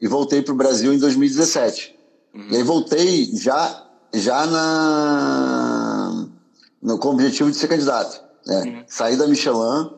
e 0.00 0.08
voltei 0.08 0.42
para 0.42 0.52
o 0.52 0.56
Brasil 0.56 0.92
em 0.92 0.98
2017. 0.98 1.96
Uhum. 2.34 2.48
E 2.50 2.56
aí 2.56 2.62
voltei 2.64 3.36
já, 3.36 3.86
já 4.12 4.44
na, 4.46 6.28
no, 6.82 6.98
com 6.98 7.08
o 7.08 7.12
objetivo 7.12 7.52
de 7.52 7.56
ser 7.56 7.68
candidato. 7.68 8.20
Né? 8.44 8.62
Uhum. 8.62 8.84
Saí 8.88 9.16
da 9.16 9.28
Michelin, 9.28 9.92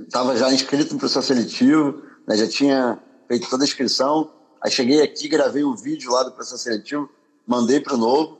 estava 0.00 0.34
é, 0.34 0.36
já 0.36 0.52
inscrito 0.52 0.94
no 0.94 0.98
processo 0.98 1.28
seletivo, 1.28 2.02
né? 2.26 2.36
já 2.36 2.48
tinha 2.48 2.98
feito 3.28 3.48
toda 3.48 3.62
a 3.62 3.66
inscrição. 3.66 4.32
Aí 4.60 4.72
cheguei 4.72 5.00
aqui, 5.00 5.28
gravei 5.28 5.62
o 5.62 5.70
um 5.70 5.76
vídeo 5.76 6.10
lá 6.10 6.24
do 6.24 6.32
processo 6.32 6.64
seletivo, 6.64 7.08
mandei 7.46 7.78
para 7.78 7.94
o 7.94 7.98
Novo. 7.98 8.36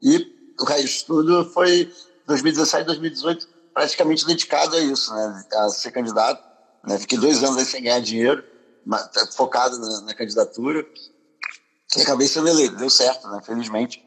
E 0.00 0.32
o 0.56 0.64
resto 0.64 1.06
tudo 1.06 1.50
foi 1.50 1.92
2017, 2.28 2.86
2018, 2.86 3.48
praticamente 3.74 4.24
dedicado 4.24 4.76
a 4.76 4.80
isso, 4.80 5.12
né? 5.12 5.44
a 5.52 5.68
ser 5.68 5.90
candidato. 5.90 6.51
Né? 6.84 6.98
Fiquei 6.98 7.18
dois 7.18 7.42
anos 7.42 7.58
aí 7.58 7.64
sem 7.64 7.82
ganhar 7.82 8.00
dinheiro 8.00 8.44
focado 9.34 9.78
na, 9.78 10.00
na, 10.02 10.14
candidatura 10.14 10.84
e 11.96 12.02
acabei 12.02 12.26
sendo 12.26 12.48
eleito. 12.48 12.76
Deu 12.76 12.90
certo, 12.90 13.28
né? 13.28 13.40
Felizmente. 13.44 14.04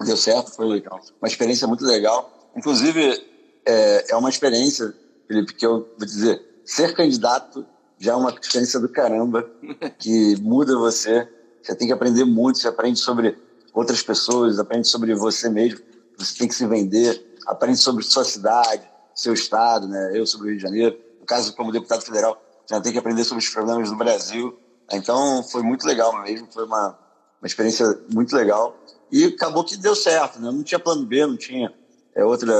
Deu 0.00 0.16
certo, 0.16 0.50
foi 0.50 0.66
legal. 0.66 1.00
Uma 1.20 1.28
experiência 1.28 1.66
muito 1.66 1.84
legal. 1.84 2.50
Inclusive, 2.56 3.24
é, 3.64 4.12
é 4.12 4.16
uma 4.16 4.28
experiência, 4.28 4.94
Felipe, 5.26 5.54
que 5.54 5.64
eu 5.64 5.88
vou 5.96 6.06
dizer, 6.06 6.42
ser 6.64 6.94
candidato 6.94 7.66
já 7.98 8.12
é 8.12 8.16
uma 8.16 8.30
experiência 8.30 8.78
do 8.80 8.88
caramba, 8.88 9.48
que 9.98 10.36
muda 10.40 10.76
você. 10.76 11.28
Você 11.62 11.74
tem 11.74 11.86
que 11.86 11.94
aprender 11.94 12.24
muito, 12.24 12.58
você 12.58 12.68
aprende 12.68 12.98
sobre 12.98 13.38
outras 13.72 14.02
pessoas, 14.02 14.58
aprende 14.58 14.86
sobre 14.86 15.14
você 15.14 15.48
mesmo, 15.48 15.80
você 16.16 16.36
tem 16.36 16.46
que 16.46 16.54
se 16.54 16.66
vender, 16.66 17.38
aprende 17.46 17.78
sobre 17.78 18.04
sua 18.04 18.24
cidade, 18.24 18.82
seu 19.14 19.32
estado, 19.32 19.88
né? 19.88 20.10
Eu 20.14 20.26
sobre 20.26 20.48
o 20.48 20.50
Rio 20.50 20.58
de 20.58 20.62
Janeiro. 20.62 20.98
No 21.24 21.26
caso, 21.26 21.56
como 21.56 21.72
deputado 21.72 22.02
federal, 22.02 22.38
já 22.68 22.78
tem 22.82 22.92
que 22.92 22.98
aprender 22.98 23.24
sobre 23.24 23.42
os 23.42 23.48
problemas 23.48 23.88
do 23.88 23.96
Brasil. 23.96 24.58
Então 24.92 25.42
foi 25.42 25.62
muito 25.62 25.86
legal 25.86 26.22
mesmo, 26.22 26.46
foi 26.52 26.66
uma, 26.66 26.98
uma 27.40 27.46
experiência 27.46 27.98
muito 28.12 28.36
legal. 28.36 28.76
E 29.10 29.24
acabou 29.24 29.64
que 29.64 29.74
deu 29.74 29.96
certo, 29.96 30.38
né? 30.38 30.50
Não 30.50 30.62
tinha 30.62 30.78
plano 30.78 31.06
B, 31.06 31.24
não 31.24 31.38
tinha 31.38 31.72
é, 32.14 32.22
outra, 32.22 32.54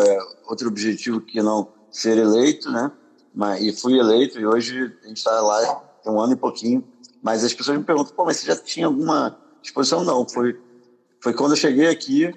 outro 0.46 0.68
objetivo 0.68 1.20
que 1.20 1.42
não 1.42 1.68
ser 1.90 2.16
eleito, 2.16 2.70
né? 2.70 2.90
Mas, 3.34 3.62
e 3.62 3.70
fui 3.70 3.98
eleito 3.98 4.40
e 4.40 4.46
hoje 4.46 4.96
a 5.04 5.08
gente 5.08 5.18
está 5.18 5.38
lá 5.42 5.82
tem 6.02 6.10
um 6.10 6.18
ano 6.18 6.32
e 6.32 6.36
pouquinho. 6.36 6.82
Mas 7.22 7.44
as 7.44 7.52
pessoas 7.52 7.76
me 7.76 7.84
perguntam, 7.84 8.14
pô, 8.16 8.24
mas 8.24 8.38
você 8.38 8.46
já 8.46 8.56
tinha 8.56 8.86
alguma 8.86 9.38
exposição? 9.62 10.02
Não, 10.02 10.26
foi, 10.26 10.58
foi 11.20 11.34
quando 11.34 11.52
eu 11.52 11.56
cheguei 11.56 11.88
aqui, 11.88 12.32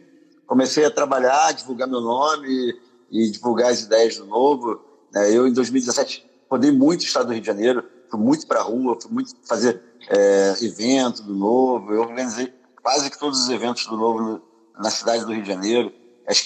comecei 0.46 0.84
a 0.84 0.92
trabalhar, 0.92 1.54
divulgar 1.54 1.88
meu 1.88 2.02
nome 2.02 2.50
e, 2.50 3.28
e 3.28 3.32
divulgar 3.32 3.72
as 3.72 3.84
ideias 3.84 4.18
do 4.18 4.26
Novo. 4.26 4.87
Né? 5.18 5.36
Eu, 5.36 5.48
em 5.48 5.54
2017, 5.54 6.26
rodei 6.50 6.72
muito 6.72 7.02
o 7.02 7.04
estado 7.06 7.28
do 7.28 7.34
Rio 7.34 7.42
de 7.42 7.48
Janeiro, 7.48 7.84
fui 8.10 8.20
muito 8.20 8.48
para 8.48 8.60
a 8.60 8.64
rua, 8.64 8.98
fui 9.02 9.12
muito 9.12 9.36
fazer 9.48 9.82
é, 10.10 10.56
evento 10.62 11.24
do 11.24 11.34
Novo, 11.34 11.94
eu 11.94 12.02
organizei 12.02 12.54
quase 12.82 13.10
que 13.10 13.20
todos 13.20 13.42
os 13.42 13.50
eventos 13.50 13.86
do 13.86 13.98
Novo 13.98 14.22
no, 14.22 14.42
na 14.80 14.90
cidade 14.90 15.26
do 15.26 15.34
Rio 15.34 15.42
de 15.42 15.48
Janeiro. 15.48 15.92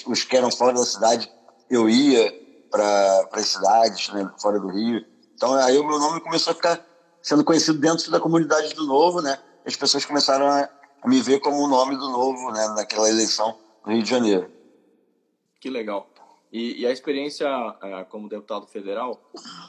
Os 0.06 0.24
que 0.24 0.36
eram 0.36 0.50
fora 0.50 0.72
da 0.72 0.84
cidade, 0.84 1.30
eu 1.68 1.88
ia 1.88 2.32
para 2.70 3.28
as 3.32 3.46
cidades 3.46 4.08
né, 4.10 4.30
fora 4.40 4.58
do 4.58 4.68
Rio. 4.68 5.04
Então 5.34 5.54
aí 5.54 5.76
o 5.78 5.86
meu 5.86 5.98
nome 5.98 6.20
começou 6.20 6.52
a 6.52 6.54
ficar 6.54 6.84
sendo 7.20 7.44
conhecido 7.44 7.78
dentro 7.78 8.10
da 8.10 8.18
comunidade 8.18 8.74
do 8.74 8.86
Novo, 8.86 9.20
né? 9.20 9.38
As 9.64 9.76
pessoas 9.76 10.04
começaram 10.04 10.46
a, 10.46 10.68
me 11.04 11.20
ver 11.20 11.40
como 11.40 11.58
o 11.58 11.68
nome 11.68 11.96
do 11.96 12.08
Novo, 12.08 12.50
né? 12.52 12.68
Naquela 12.68 13.08
eleição 13.08 13.58
no 13.84 13.92
Rio 13.92 14.02
de 14.02 14.10
Janeiro. 14.10 14.50
Que 15.60 15.70
legal. 15.70 16.08
E, 16.52 16.82
e 16.82 16.86
a 16.86 16.92
experiência 16.92 17.46
é, 17.82 18.04
como 18.04 18.28
deputado 18.28 18.66
federal 18.66 19.18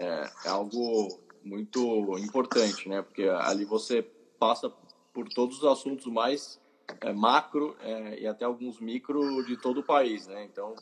é, 0.01 0.29
é, 0.45 0.49
algo 0.49 1.07
muito 1.41 2.17
importante, 2.19 2.89
né? 2.89 3.01
Porque 3.01 3.23
ali 3.23 3.63
você 3.63 4.03
passa 4.37 4.69
por 5.13 5.29
todos 5.29 5.59
os 5.59 5.65
assuntos 5.65 6.05
mais 6.07 6.59
é, 6.99 7.13
macro 7.13 7.77
é, 7.79 8.19
e 8.19 8.27
até 8.27 8.43
alguns 8.43 8.81
micro 8.81 9.45
de 9.45 9.55
todo 9.55 9.79
o 9.79 9.83
país, 9.83 10.27
né? 10.27 10.43
Então, 10.43 10.75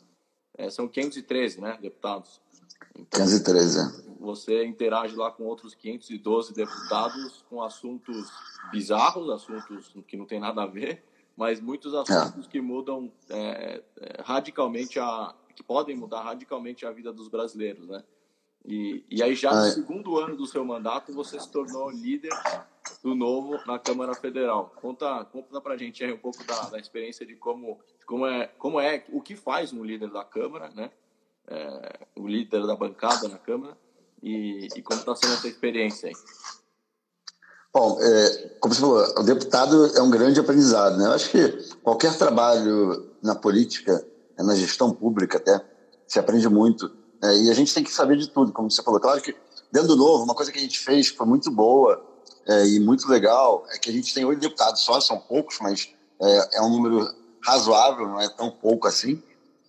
é, 0.58 0.68
são 0.68 0.88
513, 0.88 1.60
né, 1.60 1.78
deputados. 1.80 2.40
Então, 2.96 3.24
513, 3.24 3.78
é. 3.78 4.12
Você 4.18 4.64
interage 4.64 5.14
lá 5.14 5.30
com 5.30 5.44
outros 5.44 5.72
512 5.74 6.52
deputados 6.52 7.44
com 7.48 7.62
assuntos 7.62 8.28
bizarros, 8.72 9.30
assuntos 9.30 9.94
que 10.06 10.16
não 10.16 10.26
tem 10.26 10.40
nada 10.40 10.64
a 10.64 10.66
ver, 10.66 11.04
mas 11.36 11.60
muitos 11.60 11.94
assuntos 11.94 12.46
que 12.46 12.60
mudam 12.60 13.10
radicalmente 14.24 15.00
a 15.00 15.34
que 15.52 15.62
podem 15.62 15.96
mudar 15.96 16.22
radicalmente 16.22 16.86
a 16.86 16.90
vida 16.90 17.12
dos 17.12 17.28
brasileiros, 17.28 17.88
né? 17.88 18.02
E, 18.64 19.04
e 19.10 19.22
aí 19.22 19.34
já 19.34 19.52
no 19.52 19.70
segundo 19.70 20.18
ano 20.18 20.36
do 20.36 20.46
seu 20.46 20.64
mandato 20.64 21.12
você 21.12 21.38
se 21.40 21.50
tornou 21.50 21.90
líder 21.90 22.32
do 23.02 23.14
novo 23.14 23.58
na 23.66 23.78
Câmara 23.78 24.14
Federal. 24.14 24.72
Conta, 24.76 25.24
conta 25.24 25.60
pra 25.60 25.76
gente 25.76 26.04
aí 26.04 26.12
um 26.12 26.18
pouco 26.18 26.44
da, 26.44 26.70
da 26.70 26.78
experiência 26.78 27.26
de 27.26 27.34
como, 27.34 27.80
como 28.06 28.26
é, 28.26 28.46
como 28.58 28.80
é, 28.80 29.04
o 29.10 29.20
que 29.20 29.34
faz 29.34 29.72
um 29.72 29.84
líder 29.84 30.10
da 30.10 30.24
Câmara, 30.24 30.70
né? 30.70 30.90
É, 31.48 32.06
o 32.14 32.28
líder 32.28 32.64
da 32.66 32.76
bancada 32.76 33.26
na 33.28 33.36
Câmara 33.36 33.76
e, 34.22 34.68
e 34.76 34.82
como 34.82 35.00
está 35.00 35.16
sendo 35.16 35.34
essa 35.34 35.48
experiência 35.48 36.08
aí. 36.08 36.14
Bom, 37.74 37.98
é, 38.00 38.48
como 38.60 38.74
você 38.74 38.80
falou, 38.80 39.02
o 39.18 39.22
deputado 39.22 39.86
é 39.96 40.02
um 40.02 40.10
grande 40.10 40.38
aprendizado, 40.38 40.98
né? 40.98 41.06
Eu 41.06 41.12
acho 41.12 41.30
que 41.30 41.74
qualquer 41.82 42.16
trabalho 42.16 43.10
na 43.22 43.34
política, 43.34 44.06
na 44.38 44.54
gestão 44.54 44.92
pública 44.92 45.38
até, 45.38 45.60
se 46.06 46.18
aprende 46.18 46.48
muito. 46.48 46.90
É, 47.22 47.36
e 47.42 47.50
a 47.50 47.54
gente 47.54 47.72
tem 47.72 47.84
que 47.84 47.92
saber 47.92 48.16
de 48.16 48.28
tudo, 48.28 48.52
como 48.52 48.70
você 48.70 48.82
falou. 48.82 49.00
Claro 49.00 49.20
que, 49.20 49.34
dentro 49.70 49.88
do 49.88 49.96
novo, 49.96 50.24
uma 50.24 50.34
coisa 50.34 50.50
que 50.50 50.58
a 50.58 50.62
gente 50.62 50.78
fez 50.78 51.10
que 51.10 51.16
foi 51.16 51.26
muito 51.26 51.50
boa 51.50 52.04
é, 52.46 52.66
e 52.66 52.80
muito 52.80 53.08
legal 53.08 53.64
é 53.70 53.78
que 53.78 53.88
a 53.88 53.92
gente 53.92 54.12
tem 54.12 54.24
oito 54.24 54.40
deputados 54.40 54.82
só, 54.82 55.00
são 55.00 55.18
poucos, 55.18 55.58
mas 55.60 55.90
é, 56.20 56.58
é, 56.58 56.62
um 56.62 56.70
número 56.70 57.08
razoável, 57.40 58.08
não 58.08 58.20
é 58.20 58.28
tão 58.28 58.50
pouco 58.50 58.88
assim. 58.88 59.22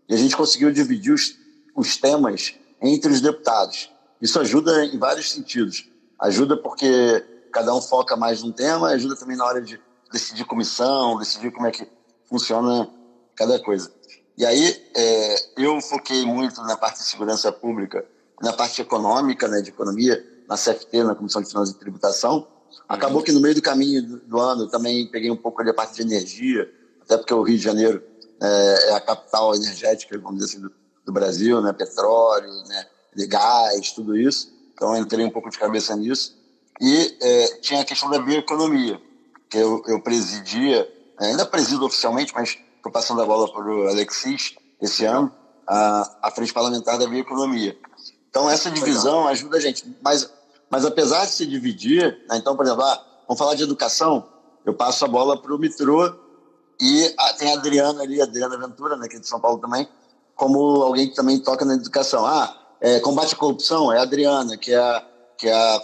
E 0.09 0.13
a 0.13 0.17
gente 0.17 0.35
conseguiu 0.35 0.71
dividir 0.71 1.13
os, 1.13 1.35
os 1.75 1.97
temas 1.97 2.55
entre 2.81 3.11
os 3.11 3.21
deputados. 3.21 3.91
Isso 4.21 4.39
ajuda 4.39 4.85
em 4.85 4.97
vários 4.97 5.31
sentidos. 5.31 5.89
Ajuda 6.19 6.57
porque 6.57 7.23
cada 7.51 7.73
um 7.75 7.81
foca 7.81 8.15
mais 8.15 8.41
num 8.41 8.51
tema, 8.51 8.89
ajuda 8.89 9.15
também 9.15 9.37
na 9.37 9.45
hora 9.45 9.61
de 9.61 9.79
decidir 10.11 10.45
comissão, 10.45 11.17
decidir 11.17 11.51
como 11.51 11.67
é 11.67 11.71
que 11.71 11.87
funciona 12.27 12.89
cada 13.35 13.59
coisa. 13.59 13.91
E 14.37 14.45
aí 14.45 14.83
é, 14.95 15.35
eu 15.57 15.79
foquei 15.81 16.25
muito 16.25 16.61
na 16.63 16.75
parte 16.75 16.99
de 16.99 17.05
segurança 17.05 17.51
pública, 17.51 18.05
na 18.41 18.51
parte 18.51 18.81
econômica, 18.81 19.47
né, 19.47 19.61
de 19.61 19.69
economia, 19.69 20.23
na 20.47 20.55
CFT, 20.55 21.03
na 21.03 21.15
Comissão 21.15 21.41
de 21.41 21.49
Finanças 21.49 21.75
e 21.75 21.79
Tributação. 21.79 22.47
Acabou 22.89 23.21
que 23.21 23.31
no 23.31 23.39
meio 23.39 23.55
do 23.55 23.61
caminho 23.61 24.01
do, 24.01 24.17
do 24.19 24.39
ano 24.39 24.67
também 24.67 25.07
peguei 25.07 25.29
um 25.29 25.37
pouco 25.37 25.61
ali 25.61 25.69
a 25.69 25.73
parte 25.73 25.95
de 25.95 26.01
energia, 26.01 26.69
até 27.01 27.17
porque 27.17 27.33
o 27.33 27.43
Rio 27.43 27.57
de 27.57 27.63
Janeiro 27.63 28.03
é, 28.41 28.89
é 28.89 28.93
a 28.93 28.99
capital 28.99 29.55
energética, 29.55 30.17
vamos 30.17 30.39
dizer 30.39 30.51
assim, 30.51 30.61
do, 30.61 30.71
do 31.05 31.13
Brasil, 31.13 31.61
né, 31.61 31.71
petróleo, 31.71 32.51
né, 32.67 32.87
de 33.15 33.27
gás, 33.27 33.91
tudo 33.91 34.17
isso. 34.17 34.51
Então 34.73 34.95
entrei 34.97 35.23
um 35.23 35.29
pouco 35.29 35.49
de 35.49 35.59
cabeça 35.59 35.95
nisso. 35.95 36.35
E 36.81 37.17
é, 37.21 37.47
tinha 37.61 37.81
a 37.81 37.85
questão 37.85 38.09
da 38.09 38.19
bioeconomia, 38.19 38.99
que 39.49 39.57
eu, 39.57 39.83
eu 39.87 40.01
presidia, 40.01 40.91
ainda 41.19 41.45
presido 41.45 41.85
oficialmente, 41.85 42.33
mas 42.33 42.57
estou 42.83 42.91
passando 42.91 43.21
a 43.21 43.25
bola 43.25 43.49
para 43.49 43.63
o 43.63 43.87
Alexis 43.87 44.55
esse 44.81 45.05
ano, 45.05 45.31
a, 45.65 46.17
a 46.23 46.31
Frente 46.31 46.53
Parlamentar 46.53 46.99
da 46.99 47.07
Bioeconomia. 47.07 47.77
Então, 48.29 48.49
essa 48.49 48.69
divisão 48.69 49.25
ajuda 49.25 49.55
a 49.55 49.59
gente. 49.61 49.85
Mas, 50.03 50.29
mas 50.69 50.83
apesar 50.83 51.23
de 51.25 51.31
se 51.31 51.45
dividir, 51.45 52.25
né, 52.27 52.37
então, 52.37 52.57
por 52.57 52.65
exemplo, 52.65 52.83
ah, 52.83 53.01
vamos 53.25 53.39
falar 53.39 53.55
de 53.55 53.63
educação, 53.63 54.27
eu 54.65 54.73
passo 54.73 55.05
a 55.05 55.07
bola 55.07 55.41
para 55.41 55.55
o 55.55 55.57
Mitrô 55.57 56.13
e 56.81 57.15
ah, 57.17 57.33
tem 57.33 57.51
a 57.51 57.53
Adriana 57.53 58.03
ali, 58.03 58.19
a 58.19 58.25
Adriana 58.25 58.57
Ventura, 58.57 58.97
né, 58.97 59.07
que 59.07 59.15
é 59.15 59.19
de 59.19 59.27
São 59.27 59.39
Paulo 59.39 59.59
também, 59.59 59.87
como 60.35 60.81
alguém 60.81 61.07
que 61.07 61.15
também 61.15 61.39
toca 61.39 61.63
na 61.63 61.75
educação. 61.75 62.25
Ah, 62.25 62.53
é, 62.81 62.99
combate 62.99 63.33
à 63.33 63.37
corrupção 63.37 63.93
é 63.93 63.99
a 63.99 64.01
Adriana, 64.01 64.57
que 64.57 64.73
é 64.73 64.77
a, 64.77 65.07
que 65.37 65.47
é 65.47 65.53
a 65.53 65.81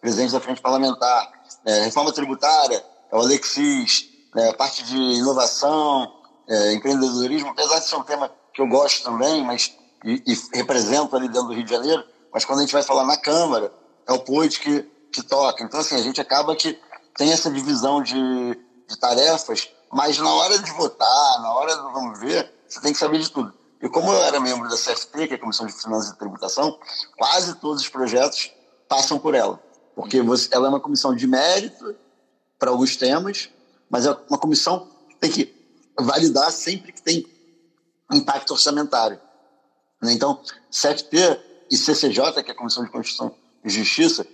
presidente 0.00 0.32
da 0.32 0.40
Frente 0.40 0.60
Parlamentar. 0.60 1.30
É, 1.64 1.84
reforma 1.84 2.12
tributária 2.12 2.84
é 3.12 3.16
o 3.16 3.20
Alexis. 3.20 4.08
É, 4.34 4.52
parte 4.52 4.84
de 4.84 4.96
inovação, 4.96 6.19
é, 6.50 6.72
empreendedorismo, 6.72 7.50
apesar 7.50 7.78
de 7.78 7.86
ser 7.86 7.94
um 7.94 8.02
tema 8.02 8.30
que 8.52 8.60
eu 8.60 8.66
gosto 8.66 9.04
também, 9.04 9.44
mas 9.44 9.72
e, 10.04 10.20
e, 10.26 10.58
represento 10.58 11.14
ali 11.14 11.28
dentro 11.28 11.48
do 11.48 11.54
Rio 11.54 11.64
de 11.64 11.70
Janeiro, 11.70 12.04
mas 12.32 12.44
quando 12.44 12.58
a 12.58 12.62
gente 12.62 12.72
vai 12.72 12.82
falar 12.82 13.04
na 13.04 13.16
Câmara, 13.16 13.72
é 14.06 14.12
o 14.12 14.18
Poit 14.18 14.58
que, 14.58 14.82
que 15.12 15.22
toca. 15.22 15.62
Então, 15.62 15.78
assim, 15.78 15.94
a 15.94 16.02
gente 16.02 16.20
acaba 16.20 16.56
que 16.56 16.76
tem 17.16 17.32
essa 17.32 17.50
divisão 17.50 18.02
de, 18.02 18.14
de 18.88 18.98
tarefas, 18.98 19.68
mas 19.92 20.18
na 20.18 20.32
hora 20.32 20.58
de 20.58 20.70
votar, 20.72 21.40
na 21.40 21.52
hora 21.52 21.76
do 21.76 21.92
vamos 21.92 22.18
ver, 22.18 22.52
você 22.68 22.80
tem 22.80 22.92
que 22.92 22.98
saber 22.98 23.20
de 23.20 23.30
tudo. 23.30 23.54
E 23.80 23.88
como 23.88 24.12
eu 24.12 24.22
era 24.24 24.40
membro 24.40 24.68
da 24.68 24.76
CFT, 24.76 25.28
que 25.28 25.34
é 25.34 25.36
a 25.36 25.40
Comissão 25.40 25.66
de 25.66 25.72
Finanças 25.72 26.10
e 26.10 26.18
Tributação, 26.18 26.78
quase 27.16 27.54
todos 27.54 27.82
os 27.82 27.88
projetos 27.88 28.52
passam 28.88 29.18
por 29.18 29.34
ela. 29.34 29.62
Porque 29.94 30.20
você, 30.20 30.48
ela 30.52 30.66
é 30.66 30.70
uma 30.70 30.80
comissão 30.80 31.14
de 31.14 31.26
mérito 31.26 31.94
para 32.58 32.70
alguns 32.70 32.96
temas, 32.96 33.48
mas 33.88 34.04
é 34.04 34.16
uma 34.28 34.38
comissão 34.38 34.88
que 35.08 35.16
tem 35.16 35.30
que 35.30 35.59
validar 36.02 36.50
sempre 36.50 36.92
que 36.92 37.02
tem 37.02 37.26
impacto 38.12 38.52
orçamentário. 38.52 39.20
Né? 40.02 40.12
Então, 40.12 40.40
CFT 40.70 41.40
e 41.70 41.76
CCJ, 41.76 42.42
que 42.42 42.50
é 42.50 42.54
a 42.54 42.56
Comissão 42.56 42.84
de 42.84 42.90
Constituição 42.90 43.34
e 43.64 43.70
Justiça, 43.70 44.26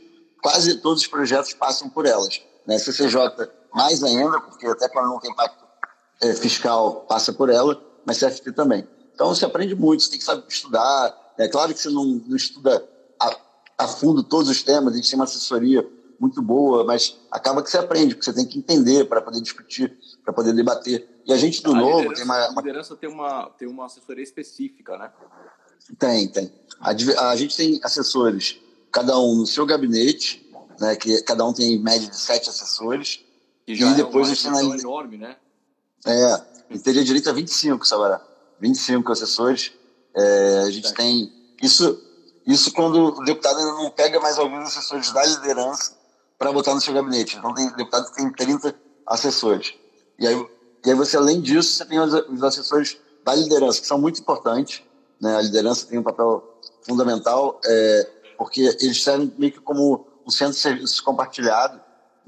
quase 0.43 0.77
todos 0.79 1.03
os 1.03 1.09
projetos 1.09 1.53
passam 1.53 1.89
por 1.89 2.07
elas. 2.07 2.41
Né? 2.67 2.79
CCJ 2.79 3.19
mais 3.75 4.03
ainda, 4.03 4.41
porque 4.41 4.67
até 4.67 4.89
quando 4.89 5.09
não 5.09 5.21
tem 5.21 5.31
impacto 5.31 5.65
é, 6.23 6.33
fiscal 6.35 7.05
passa 7.09 7.33
por 7.33 7.51
ela, 7.51 7.81
mas 8.05 8.19
CFT 8.19 8.53
também. 8.53 8.87
Então, 9.15 9.29
você 9.29 9.45
aprende 9.45 9.75
muito, 9.75 10.03
você 10.03 10.11
tem 10.11 10.19
que 10.19 10.25
saber 10.25 10.45
estudar. 10.49 11.15
É 11.39 11.49
claro 11.49 11.73
que 11.75 11.81
você 11.81 11.91
não, 11.91 12.05
não 12.05 12.37
estuda 12.37 12.87
a, 13.21 13.37
a 13.79 13.89
fundo 13.89 14.23
todos 14.23 14.49
os 14.49 14.63
temas, 14.63 14.95
a 14.95 14.97
gente 14.97 15.09
tem 15.09 15.19
uma 15.19 15.25
assessoria 15.25 15.87
muito 16.19 16.41
boa, 16.41 16.85
mas 16.85 17.19
acaba 17.31 17.63
que 17.63 17.71
você 17.71 17.79
aprende, 17.79 18.15
porque 18.15 18.25
você 18.25 18.33
tem 18.33 18.47
que 18.47 18.59
entender 18.59 19.05
para 19.07 19.21
poder 19.21 19.41
discutir, 19.41 19.99
para 20.25 20.33
poder 20.33 20.55
debater. 20.55 21.09
E 21.27 21.33
a 21.33 21.37
gente 21.37 21.61
do 21.61 21.73
a 21.73 21.75
Novo 21.75 22.15
tem 22.15 22.25
uma, 22.25 22.49
uma... 22.51 22.61
A 22.61 22.63
liderança 22.63 22.95
tem 22.95 23.11
uma, 23.11 23.51
tem 23.51 23.67
uma 23.67 23.87
assessoria 23.87 24.23
específica, 24.23 24.97
né? 24.97 25.11
Tem, 25.99 26.29
tem. 26.29 26.53
A, 26.81 26.91
a 27.31 27.37
gente 27.37 27.57
tem 27.57 27.81
assessores, 27.83 28.59
cada 28.93 29.19
um 29.19 29.35
no 29.35 29.47
seu 29.47 29.67
gabinete, 29.67 30.49
né, 30.81 30.95
que 30.95 31.21
cada 31.23 31.45
um 31.45 31.53
tem 31.53 31.75
em 31.75 31.83
média 31.83 32.09
de 32.09 32.17
sete 32.17 32.49
assessores. 32.49 33.25
E, 33.67 33.75
já 33.75 33.91
e 33.91 33.95
depois 33.95 34.45
é 34.45 34.49
uma 34.49 34.59
a 34.59 34.63
gente 34.63 34.71
tem 34.71 34.81
enorme, 34.81 35.19
né? 35.19 35.37
É, 36.07 36.43
e 36.71 36.79
teria 36.79 37.05
direito 37.05 37.29
a 37.29 37.33
25, 37.33 37.85
Sabará. 37.85 38.25
25 38.61 39.11
assessores. 39.11 39.73
É, 40.15 40.63
a 40.65 40.71
gente 40.71 40.95
tem... 40.95 41.33
Isso, 41.61 42.01
isso 42.47 42.73
quando 42.73 43.19
o 43.19 43.25
deputado 43.25 43.59
ainda 43.59 43.73
não 43.73 43.91
pega 43.91 44.21
mais 44.21 44.39
alguns 44.39 44.69
assessores 44.69 45.11
da 45.11 45.25
liderança 45.25 45.97
para 46.39 46.53
botar 46.53 46.75
no 46.75 46.81
seu 46.81 46.95
gabinete. 46.95 47.37
Então, 47.37 47.53
tem 47.53 47.69
deputado 47.73 48.11
que 48.11 48.17
tem 48.17 48.31
30 48.31 48.75
assessores. 49.07 49.75
E 50.19 50.27
aí, 50.27 50.47
e 50.87 50.91
aí 50.91 50.95
você, 50.95 51.17
além 51.17 51.41
disso, 51.41 51.75
você 51.75 51.85
tem 51.85 51.99
os, 51.99 52.15
os 52.15 52.43
assessores 52.45 52.97
da 53.25 53.35
liderança, 53.35 53.81
que 53.81 53.87
são 53.89 53.99
muito 53.99 54.21
importantes. 54.21 54.83
Né? 55.21 55.37
A 55.37 55.43
liderança 55.43 55.85
tem 55.85 55.99
um 55.99 56.03
papel 56.03 56.61
fundamental, 56.83 57.61
é, 57.65 58.09
porque 58.39 58.61
eles 58.81 59.03
servem 59.03 59.35
meio 59.37 59.53
que 59.53 59.61
como 59.61 60.07
um 60.25 60.31
centro 60.31 60.55
de 60.55 60.61
serviços 60.61 61.01
compartilhado, 61.01 61.81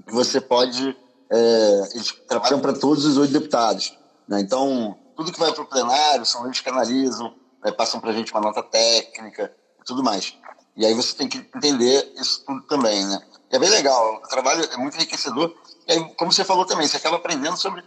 que 0.05 0.13
você 0.13 0.41
pode. 0.41 0.97
É, 1.31 1.89
eles 1.95 2.13
trabalham 2.27 2.59
para 2.59 2.73
todos 2.73 3.05
os 3.05 3.17
oito 3.17 3.33
deputados. 3.33 3.97
Né? 4.27 4.41
Então, 4.41 4.97
tudo 5.17 5.31
que 5.31 5.39
vai 5.39 5.53
para 5.53 5.63
o 5.63 5.67
plenário 5.67 6.27
são 6.27 6.45
eles 6.47 6.61
que 6.61 6.69
analisam, 6.69 7.33
né? 7.65 7.71
passam 7.71 8.01
para 8.01 8.11
a 8.11 8.13
gente 8.13 8.33
uma 8.33 8.41
nota 8.41 8.63
técnica 8.63 9.55
e 9.81 9.85
tudo 9.85 10.03
mais. 10.03 10.35
E 10.77 10.85
aí 10.85 10.95
você 10.95 11.15
tem 11.15 11.29
que 11.29 11.39
entender 11.39 12.13
isso 12.17 12.45
tudo 12.45 12.63
também, 12.63 13.05
né? 13.05 13.21
E 13.53 13.57
é 13.57 13.59
bem 13.59 13.71
legal, 13.71 14.17
o 14.17 14.29
trabalho 14.29 14.65
é 14.73 14.77
muito 14.77 14.97
enriquecedor. 14.97 15.55
E 15.89 15.93
aí, 15.93 16.15
como 16.15 16.33
você 16.33 16.45
falou 16.45 16.65
também, 16.65 16.87
você 16.87 16.99
acaba 16.99 17.17
aprendendo 17.17 17.57
sobre. 17.57 17.83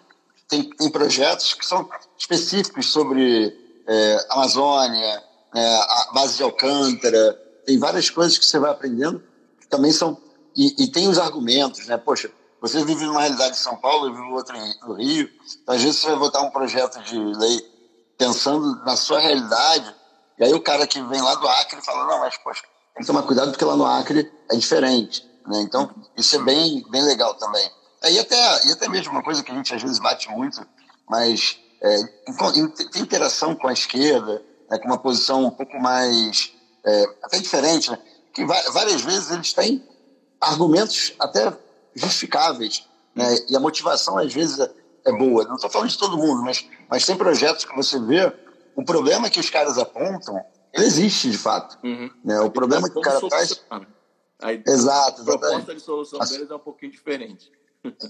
Tem, 0.52 0.64
tem 0.64 0.90
projetos 0.90 1.54
que 1.54 1.66
são 1.66 1.90
específicos 2.18 2.92
sobre 2.92 3.58
é, 3.88 4.28
Amazônia, 4.32 5.24
é, 5.56 5.76
a 5.78 6.10
base 6.14 6.36
de 6.36 6.44
Alcântara, 6.44 7.34
tem 7.66 7.80
várias 7.80 8.10
coisas 8.10 8.38
que 8.38 8.46
você 8.46 8.60
vai 8.60 8.70
aprendendo 8.70 9.24
que 9.62 9.68
também 9.68 9.94
são. 9.94 10.18
E, 10.54 10.84
e 10.84 10.88
tem 10.88 11.08
os 11.08 11.18
argumentos, 11.18 11.88
né? 11.88 11.96
Poxa, 11.96 12.30
você 12.60 12.84
vive 12.84 13.06
numa 13.06 13.22
realidade 13.22 13.54
de 13.54 13.60
São 13.60 13.78
Paulo, 13.78 14.08
eu 14.08 14.14
vivo 14.14 14.34
outra 14.34 14.54
no 14.84 14.94
Rio, 14.96 15.30
então, 15.62 15.74
às 15.74 15.82
vezes 15.82 16.02
você 16.02 16.08
vai 16.08 16.18
votar 16.18 16.44
um 16.44 16.52
projeto 16.52 17.02
de 17.02 17.18
lei 17.18 17.62
pensando 18.18 18.76
na 18.84 18.98
sua 18.98 19.22
realidade, 19.22 19.96
e 20.38 20.44
aí 20.44 20.54
o 20.54 20.62
cara 20.62 20.86
que 20.86 21.02
vem 21.02 21.22
lá 21.22 21.34
do 21.36 21.48
Acre 21.48 21.82
fala: 21.82 22.08
não, 22.08 22.20
mas 22.20 22.38
poxa, 22.38 22.62
tem 22.94 23.04
que 23.04 23.08
tomar 23.08 23.24
cuidado 23.24 23.52
porque 23.52 23.64
lá 23.64 23.78
no 23.78 23.86
Acre 23.86 24.30
é 24.52 24.56
diferente. 24.58 25.26
Né? 25.48 25.62
Então, 25.62 25.90
isso 26.18 26.36
é 26.36 26.40
bem, 26.40 26.86
bem 26.90 27.04
legal 27.04 27.36
também. 27.36 27.72
É, 28.04 28.12
e, 28.12 28.20
até, 28.20 28.68
e 28.68 28.72
até 28.72 28.90
mesmo 28.90 29.12
uma 29.12 29.24
coisa 29.24 29.44
que 29.44 29.52
a 29.52 29.56
gente 29.56 29.74
às 29.74 29.82
vezes 29.82 30.00
bate 30.00 30.30
muito, 30.30 30.66
mas 31.10 31.60
é, 31.82 32.04
tem 32.92 33.02
interação 33.02 33.56
com 33.56 33.68
a 33.68 33.74
esquerda, 33.74 34.44
né, 34.70 34.78
com 34.80 34.88
uma 34.88 34.98
posição 34.98 35.46
um 35.46 35.52
pouco 35.52 35.80
mais, 35.80 36.54
é, 36.84 37.06
até 37.24 37.40
diferente, 37.40 37.92
né, 37.92 38.00
que 38.34 38.46
várias 38.46 39.02
vezes 39.02 39.30
eles 39.32 39.54
têm 39.54 39.88
argumentos 40.40 41.14
até 41.20 41.56
justificáveis, 41.94 42.88
né, 43.14 43.36
e 43.50 43.56
a 43.56 43.60
motivação 43.60 44.18
às 44.18 44.34
vezes 44.34 44.60
é, 44.60 44.72
é 45.06 45.12
boa. 45.12 45.44
Não 45.46 45.56
estou 45.56 45.70
falando 45.70 45.90
de 45.90 45.98
todo 45.98 46.18
mundo, 46.18 46.42
mas, 46.42 46.66
mas 46.90 47.06
tem 47.06 47.16
projetos 47.16 47.66
que 47.66 47.76
você 47.76 48.00
vê, 48.00 48.34
o 48.76 48.84
problema 48.84 49.30
que 49.30 49.40
os 49.40 49.50
caras 49.50 49.78
apontam 49.78 50.42
ele 50.74 50.86
existe 50.86 51.30
de 51.30 51.38
fato. 51.38 51.78
Uhum. 51.84 52.10
Né? 52.24 52.40
O 52.40 52.50
problema 52.50 52.90
que 52.90 52.98
o 52.98 53.02
cara 53.02 53.20
faz. 53.30 53.64
A 54.40 54.54
Exato, 54.54 55.22
a 55.22 55.26
proposta 55.26 55.76
de 55.76 55.82
solução 55.82 56.20
deles 56.20 56.50
é 56.50 56.56
um 56.56 56.60
pouquinho 56.60 56.92
diferente. 56.92 57.52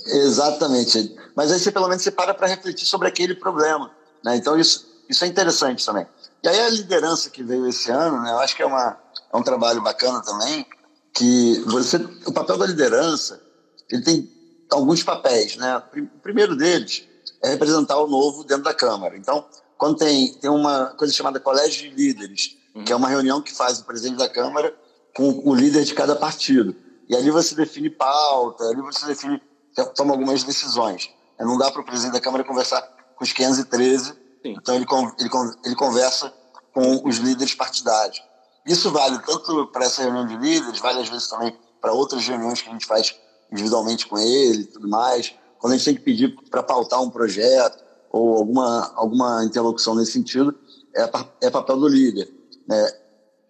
Exatamente. 0.05 1.15
Mas 1.35 1.51
aí 1.51 1.59
você 1.59 1.71
pelo 1.71 1.87
menos 1.87 2.03
você 2.03 2.11
para 2.11 2.33
para 2.33 2.47
refletir 2.47 2.85
sobre 2.85 3.07
aquele 3.07 3.35
problema. 3.35 3.91
Né? 4.23 4.35
Então 4.35 4.59
isso, 4.59 4.87
isso 5.09 5.23
é 5.23 5.27
interessante 5.27 5.85
também. 5.85 6.05
E 6.43 6.47
aí 6.47 6.59
a 6.59 6.69
liderança 6.69 7.29
que 7.29 7.43
veio 7.43 7.67
esse 7.67 7.91
ano, 7.91 8.21
né, 8.21 8.31
eu 8.31 8.39
acho 8.39 8.55
que 8.55 8.63
é, 8.63 8.65
uma, 8.65 8.97
é 9.31 9.37
um 9.37 9.43
trabalho 9.43 9.81
bacana 9.81 10.21
também, 10.21 10.65
que 11.13 11.63
você, 11.67 11.97
o 12.25 12.33
papel 12.33 12.57
da 12.57 12.65
liderança, 12.65 13.41
ele 13.89 14.01
tem 14.01 14.31
alguns 14.71 15.03
papéis. 15.03 15.55
Né? 15.55 15.77
O 15.77 16.19
primeiro 16.19 16.55
deles 16.55 17.03
é 17.43 17.49
representar 17.49 17.97
o 17.97 18.07
novo 18.07 18.43
dentro 18.43 18.63
da 18.63 18.73
Câmara. 18.73 19.15
Então, 19.17 19.45
quando 19.77 19.97
tem, 19.97 20.33
tem 20.35 20.49
uma 20.49 20.87
coisa 20.97 21.13
chamada 21.13 21.39
Colégio 21.39 21.89
de 21.89 21.95
Líderes, 21.95 22.57
uhum. 22.73 22.83
que 22.83 22.93
é 22.93 22.95
uma 22.95 23.09
reunião 23.09 23.41
que 23.41 23.53
faz 23.53 23.79
o 23.79 23.85
presidente 23.85 24.17
da 24.17 24.29
Câmara 24.29 24.73
com 25.15 25.41
o 25.45 25.53
líder 25.53 25.83
de 25.83 25.93
cada 25.93 26.15
partido. 26.15 26.75
E 27.09 27.15
ali 27.15 27.29
você 27.29 27.53
define 27.55 27.89
pauta, 27.89 28.63
ali 28.63 28.81
você 28.81 29.05
define, 29.05 29.41
toma 29.85 30.13
algumas 30.13 30.43
decisões. 30.43 31.09
Não 31.39 31.57
dá 31.57 31.71
para 31.71 31.81
o 31.81 31.85
presidente 31.85 32.13
da 32.13 32.21
Câmara 32.21 32.43
conversar 32.43 32.81
com 33.15 33.23
os 33.23 33.33
513, 33.33 34.13
Sim. 34.43 34.55
então 34.57 34.75
ele, 34.75 34.85
ele, 35.19 35.29
ele 35.65 35.75
conversa 35.75 36.31
com 36.73 37.07
os 37.07 37.17
líderes 37.17 37.53
partidários. 37.53 38.21
Isso 38.65 38.91
vale 38.91 39.19
tanto 39.19 39.67
para 39.67 39.85
essa 39.85 40.03
reunião 40.03 40.25
de 40.25 40.37
líderes, 40.37 40.79
vale 40.79 40.99
às 41.01 41.09
vezes 41.09 41.27
também 41.27 41.57
para 41.79 41.91
outras 41.93 42.25
reuniões 42.27 42.61
que 42.61 42.69
a 42.69 42.71
gente 42.71 42.85
faz 42.85 43.15
individualmente 43.51 44.07
com 44.07 44.17
ele 44.17 44.61
e 44.61 44.65
tudo 44.65 44.87
mais. 44.87 45.33
Quando 45.57 45.73
a 45.73 45.77
gente 45.77 45.85
tem 45.85 45.95
que 45.95 46.01
pedir 46.01 46.35
para 46.49 46.63
pautar 46.63 47.01
um 47.01 47.09
projeto 47.09 47.83
ou 48.11 48.37
alguma, 48.37 48.91
alguma 48.95 49.43
interlocução 49.43 49.95
nesse 49.95 50.11
sentido, 50.11 50.55
é, 50.95 51.09
é 51.41 51.49
papel 51.49 51.77
do 51.77 51.87
líder. 51.87 52.29
Né? 52.67 52.91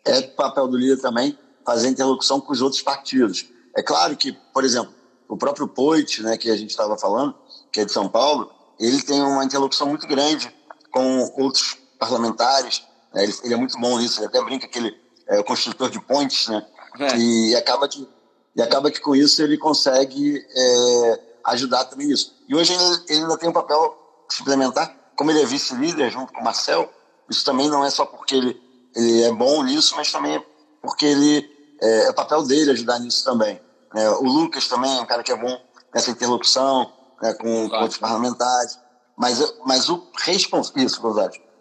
É 0.05 0.21
papel 0.21 0.67
do 0.67 0.77
líder 0.77 1.01
também 1.01 1.38
fazer 1.65 1.89
interlocução 1.89 2.39
com 2.39 2.51
os 2.51 2.61
outros 2.61 2.81
partidos. 2.81 3.45
É 3.75 3.83
claro 3.83 4.15
que, 4.15 4.31
por 4.53 4.63
exemplo, 4.63 4.93
o 5.31 5.38
próprio 5.38 5.65
Poit, 5.65 6.21
né, 6.21 6.38
que 6.38 6.51
a 6.51 6.57
gente 6.57 6.71
estava 6.71 6.97
falando, 6.97 7.33
que 7.71 7.79
é 7.79 7.85
de 7.85 7.91
São 7.93 8.09
Paulo, 8.09 8.51
ele 8.77 9.01
tem 9.01 9.21
uma 9.21 9.45
interlocução 9.45 9.88
muito 9.88 10.05
grande 10.05 10.53
com 10.91 11.31
outros 11.38 11.77
parlamentares. 11.97 12.83
Né? 13.13 13.23
Ele, 13.23 13.33
ele, 13.45 13.53
é 13.53 13.57
muito 13.57 13.79
bom 13.79 13.97
nisso, 13.97 14.19
ele 14.19 14.27
até 14.27 14.43
brinca 14.43 14.67
que 14.67 14.77
ele 14.77 14.93
é 15.29 15.39
o 15.39 15.43
construtor 15.45 15.89
de 15.89 16.01
pontes, 16.01 16.50
né? 16.50 16.67
É. 17.00 17.17
E 17.17 17.55
acaba 17.55 17.88
que 17.88 18.05
e 18.53 18.61
acaba 18.61 18.91
que 18.91 19.00
com 19.00 19.15
isso 19.15 19.41
ele 19.41 19.57
consegue 19.57 20.45
é, 20.53 21.19
ajudar 21.45 21.85
também 21.85 22.07
nisso. 22.07 22.35
E 22.50 22.53
hoje 22.53 22.73
ele, 22.73 22.83
ele 23.07 23.19
ainda 23.21 23.38
tem 23.38 23.47
um 23.47 23.53
papel 23.53 23.97
suplementar, 24.29 24.93
como 25.15 25.31
ele 25.31 25.41
é 25.41 25.45
vice-líder 25.45 26.11
junto 26.11 26.33
com 26.33 26.41
o 26.41 26.43
Marcel, 26.43 26.91
isso 27.29 27.45
também 27.45 27.69
não 27.69 27.85
é 27.85 27.89
só 27.89 28.05
porque 28.05 28.35
ele, 28.35 28.61
ele 28.93 29.23
é 29.23 29.31
bom 29.31 29.63
nisso, 29.63 29.95
mas 29.95 30.11
também 30.11 30.43
porque 30.81 31.05
ele 31.05 31.50
é, 31.81 32.07
é 32.07 32.09
o 32.09 32.13
papel 32.13 32.43
dele 32.43 32.71
ajudar 32.71 33.00
nisso 33.00 33.23
também. 33.23 33.61
É, 33.95 34.10
o 34.10 34.24
Lucas 34.24 34.67
também 34.67 34.98
é 34.98 35.01
um 35.01 35.05
cara 35.05 35.24
que 35.24 35.31
é 35.31 35.36
bom 35.36 35.60
nessa 35.93 36.12
interlocução 36.12 36.91
né, 37.21 37.33
com, 37.33 37.69
com 37.69 37.75
outros 37.77 37.98
parlamentares. 37.98 38.79
Mas, 39.17 39.53
mas, 39.65 39.89
o 39.89 40.07
responsável, 40.17 40.83
isso, 40.83 41.01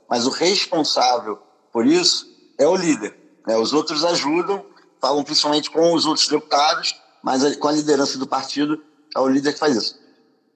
mas 0.08 0.26
o 0.26 0.30
responsável 0.30 1.38
por 1.72 1.86
isso 1.86 2.26
é 2.58 2.66
o 2.66 2.76
líder. 2.76 3.16
Né? 3.46 3.56
Os 3.56 3.72
outros 3.72 4.04
ajudam, 4.04 4.64
falam 5.00 5.22
principalmente 5.24 5.70
com 5.70 5.92
os 5.92 6.06
outros 6.06 6.28
deputados, 6.28 7.00
mas 7.22 7.56
com 7.56 7.68
a 7.68 7.72
liderança 7.72 8.16
do 8.18 8.26
partido 8.26 8.82
é 9.14 9.20
o 9.20 9.28
líder 9.28 9.52
que 9.52 9.58
faz 9.58 9.76
isso. 9.76 10.00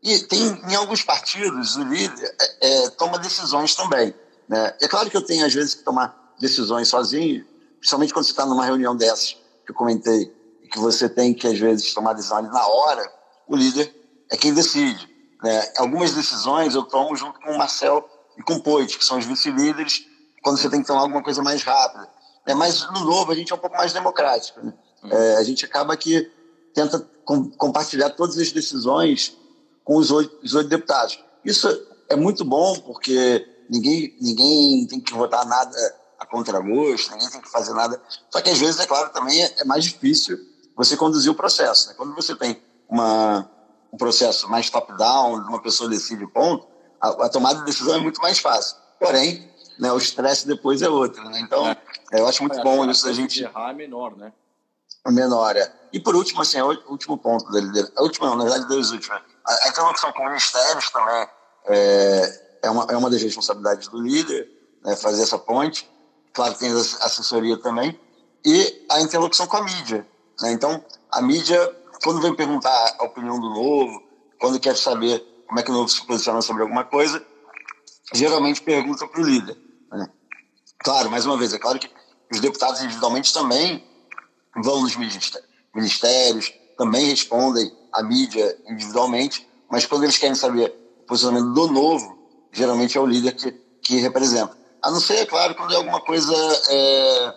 E 0.03 0.19
tem 0.21 0.47
em 0.71 0.75
alguns 0.75 1.03
partidos 1.03 1.77
o 1.77 1.83
líder 1.83 2.35
é, 2.41 2.85
é, 2.85 2.91
toma 2.91 3.19
decisões 3.19 3.75
também. 3.75 4.15
Né? 4.49 4.75
É 4.81 4.89
claro 4.89 5.11
que 5.11 5.17
eu 5.17 5.25
tenho 5.25 5.45
às 5.45 5.53
vezes 5.53 5.75
que 5.75 5.83
tomar 5.83 6.35
decisões 6.39 6.89
sozinho, 6.89 7.45
principalmente 7.79 8.13
quando 8.13 8.25
você 8.25 8.33
está 8.33 8.47
numa 8.47 8.65
reunião 8.65 8.95
dessas 8.97 9.37
que 9.65 9.71
eu 9.71 9.75
comentei, 9.75 10.31
que 10.75 10.81
você 10.81 11.09
tem 11.09 11.33
que 11.33 11.47
às 11.47 11.57
vezes 11.57 11.95
tomar 11.95 12.15
decisão 12.15 12.43
na 12.43 12.67
hora. 12.67 13.09
O 13.47 13.55
líder 13.55 13.95
é 14.29 14.37
quem 14.37 14.53
decide. 14.53 15.09
Né? 15.41 15.73
Algumas 15.79 16.13
decisões 16.13 16.75
eu 16.75 16.83
tomo 16.83 17.15
junto 17.15 17.39
com 17.39 17.53
o 17.53 17.59
Marcel 17.59 18.05
e 18.37 18.43
com 18.43 18.55
o 18.55 18.61
Poit, 18.61 18.99
que 18.99 19.05
são 19.05 19.17
os 19.17 19.25
vice-líderes, 19.25 20.05
quando 20.43 20.59
você 20.59 20.69
tem 20.69 20.81
que 20.81 20.87
tomar 20.89 21.03
alguma 21.03 21.23
coisa 21.23 21.41
mais 21.43 21.63
rápida. 21.63 22.09
É, 22.45 22.55
mas 22.55 22.83
no 22.91 23.05
novo 23.05 23.31
a 23.31 23.37
gente 23.37 23.53
é 23.53 23.55
um 23.55 23.59
pouco 23.59 23.77
mais 23.77 23.93
democrático. 23.93 24.61
Né? 24.67 24.75
É, 25.13 25.37
a 25.37 25.45
gente 25.45 25.65
acaba 25.65 25.97
que 25.97 26.29
tenta 26.75 26.99
com, 27.25 27.49
compartilhar 27.51 28.11
todas 28.11 28.37
as 28.37 28.51
decisões 28.51 29.37
com 29.85 29.97
os 29.97 30.11
oito, 30.11 30.37
os 30.43 30.57
oito 30.57 30.69
deputados. 30.69 31.23
Isso 31.45 31.69
é 32.09 32.17
muito 32.17 32.45
bom 32.45 32.75
porque 32.81 33.47
ninguém, 33.71 34.17
ninguém 34.21 34.89
tem 34.89 35.01
que 35.01 35.15
votar 35.15 35.47
nada 35.47 35.77
a 36.19 36.27
contragosto, 36.27 37.13
ninguém 37.13 37.31
tem 37.31 37.41
que 37.41 37.51
fazer 37.51 37.75
nada. 37.75 38.03
Só 38.29 38.41
que 38.41 38.51
às 38.51 38.59
vezes, 38.59 38.81
é 38.81 38.87
claro, 38.87 39.13
também 39.13 39.41
é, 39.41 39.55
é 39.59 39.65
mais 39.65 39.85
difícil 39.85 40.53
você 40.77 40.97
conduzir 40.97 41.31
o 41.31 41.35
processo. 41.35 41.89
Né? 41.89 41.95
Quando 41.97 42.15
você 42.15 42.35
tem 42.35 42.61
uma, 42.89 43.49
um 43.93 43.97
processo 43.97 44.49
mais 44.49 44.69
top-down, 44.71 45.35
uma 45.35 45.61
pessoa 45.61 45.89
decide 45.89 46.27
ponto, 46.27 46.67
a, 47.01 47.27
a 47.27 47.29
tomada 47.29 47.61
de 47.61 47.65
decisão 47.67 47.95
é 47.95 48.01
muito 48.01 48.21
mais 48.21 48.39
fácil. 48.39 48.77
Porém, 48.99 49.51
né, 49.79 49.93
o 49.93 49.99
estresse 49.99 50.47
depois 50.47 50.83
é 50.83 50.89
outro. 50.89 51.23
Né? 51.29 51.41
Então, 51.41 51.69
é. 51.69 51.77
eu 52.13 52.27
acho 52.27 52.43
muito 52.43 52.59
é, 52.59 52.63
bom 52.63 52.89
isso 52.91 53.05
da 53.05 53.13
gente. 53.13 53.43
Errar 53.43 53.71
é 53.71 53.75
menor, 53.75 54.17
né? 54.17 54.33
Menor, 55.07 55.55
é. 55.57 55.71
E 55.93 56.01
por 56.01 56.17
último, 56.17 56.41
assim, 56.41 56.61
o 56.61 56.69
último 56.89 57.19
ponto 57.19 57.51
da 57.53 57.61
liderança. 57.61 57.93
A 57.97 58.03
última, 58.03 58.27
não, 58.29 58.37
na 58.37 58.45
verdade, 58.45 58.67
dois 58.67 58.91
últimos. 58.91 59.21
Né? 59.21 59.25
A, 59.47 59.67
a 59.67 59.69
interlocução 59.69 60.13
com 60.13 60.25
ministérios 60.25 60.91
também 60.91 61.29
é, 61.67 62.41
é, 62.63 62.71
uma, 62.71 62.87
é 62.91 62.97
uma 62.97 63.11
das 63.11 63.23
responsabilidades 63.23 63.89
do 63.89 64.01
líder, 64.01 64.49
né, 64.83 64.97
fazer 64.97 65.23
essa 65.23 65.39
ponte. 65.39 65.89
Claro 66.33 66.55
que 66.55 66.61
tem 66.61 66.73
assessoria 66.73 67.59
também. 67.59 67.99
E 68.45 68.87
a 68.91 69.01
interlocução 69.01 69.47
com 69.47 69.59
a 69.59 69.63
mídia. 69.63 70.07
Né? 70.45 70.53
Então, 70.53 70.85
a 71.11 71.23
mídia, 71.23 71.59
quando 72.03 72.21
vem 72.21 72.35
perguntar 72.35 72.97
a 72.99 73.05
opinião 73.05 73.41
do 73.41 73.49
novo, 73.49 74.03
quando 74.39 74.61
quer 74.61 74.77
saber 74.77 75.25
como 75.47 75.59
é 75.59 75.63
que 75.63 75.71
o 75.71 75.75
novo 75.75 75.89
se 75.89 76.07
posiciona 76.07 76.43
sobre 76.43 76.63
alguma 76.63 76.85
coisa, 76.85 77.25
geralmente 78.13 78.61
pergunta 78.61 79.07
para 79.09 79.21
o 79.23 79.25
líder. 79.25 79.57
Né? 79.91 80.07
Claro, 80.81 81.11
mais 81.11 81.25
uma 81.25 81.39
vez, 81.39 81.55
é 81.55 81.59
claro 81.59 81.79
que 81.79 81.91
os 82.31 82.41
deputados 82.41 82.83
individualmente 82.83 83.33
também 83.33 83.83
vão 84.63 84.83
nos 84.83 84.97
ministérios, 84.97 86.53
também 86.77 87.07
respondem 87.07 87.73
à 87.93 88.03
mídia 88.03 88.57
individualmente, 88.69 89.49
mas 89.71 89.87
quando 89.87 90.05
eles 90.05 90.19
querem 90.19 90.35
saber 90.35 90.75
o 91.03 91.07
posicionamento 91.07 91.55
do 91.55 91.69
novo, 91.69 92.19
geralmente 92.53 92.99
é 92.99 93.01
o 93.01 93.07
líder 93.07 93.33
que, 93.33 93.51
que 93.83 93.97
representa. 93.97 94.57
A 94.83 94.91
não 94.91 95.01
ser, 95.01 95.15
é 95.15 95.27
claro, 95.27 95.55
quando 95.55 95.73
é 95.73 95.77
alguma 95.77 96.01
coisa 96.03 96.35
é, 96.69 97.35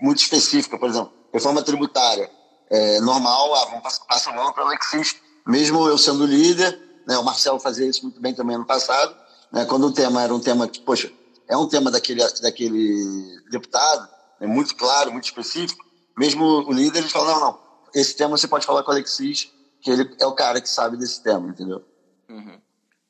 muito 0.00 0.18
específica, 0.18 0.78
por 0.78 0.88
exemplo, 0.88 1.12
reforma 1.32 1.62
tributária. 1.62 2.30
É 2.68 3.00
normal, 3.00 3.54
ah, 3.54 3.64
vamos 3.66 3.98
passar 4.00 4.34
mão 4.34 4.52
para 4.52 4.64
o 4.64 4.66
Alexis, 4.66 5.16
mesmo 5.46 5.86
eu 5.86 5.96
sendo 5.96 6.26
líder, 6.26 6.78
né, 7.06 7.16
o 7.16 7.24
Marcelo 7.24 7.60
fazia 7.60 7.86
isso 7.86 8.02
muito 8.02 8.20
bem 8.20 8.34
também 8.34 8.56
ano 8.56 8.66
passado, 8.66 9.16
né, 9.52 9.64
quando 9.64 9.86
o 9.86 9.92
tema 9.92 10.22
era 10.22 10.34
um 10.34 10.40
tema 10.40 10.66
que, 10.66 10.80
poxa, 10.80 11.12
é 11.48 11.56
um 11.56 11.68
tema 11.68 11.90
daquele, 11.90 12.22
daquele 12.42 13.40
deputado, 13.50 14.08
é 14.40 14.46
muito 14.46 14.74
claro, 14.74 15.12
muito 15.12 15.24
específico, 15.24 15.84
mesmo 16.18 16.44
o 16.44 16.72
líder, 16.72 17.00
ele 17.00 17.08
fala, 17.08 17.34
não, 17.34 17.40
não, 17.40 17.58
esse 17.94 18.16
tema 18.16 18.36
você 18.36 18.48
pode 18.48 18.66
falar 18.66 18.82
com 18.82 18.90
o 18.90 18.94
Alexis, 18.94 19.52
que 19.80 19.90
ele 19.90 20.16
é 20.20 20.26
o 20.26 20.34
cara 20.34 20.60
que 20.60 20.68
sabe 20.68 20.96
desse 20.96 21.22
tema, 21.22 21.48
entendeu? 21.48 21.84
Uhum. 22.28 22.60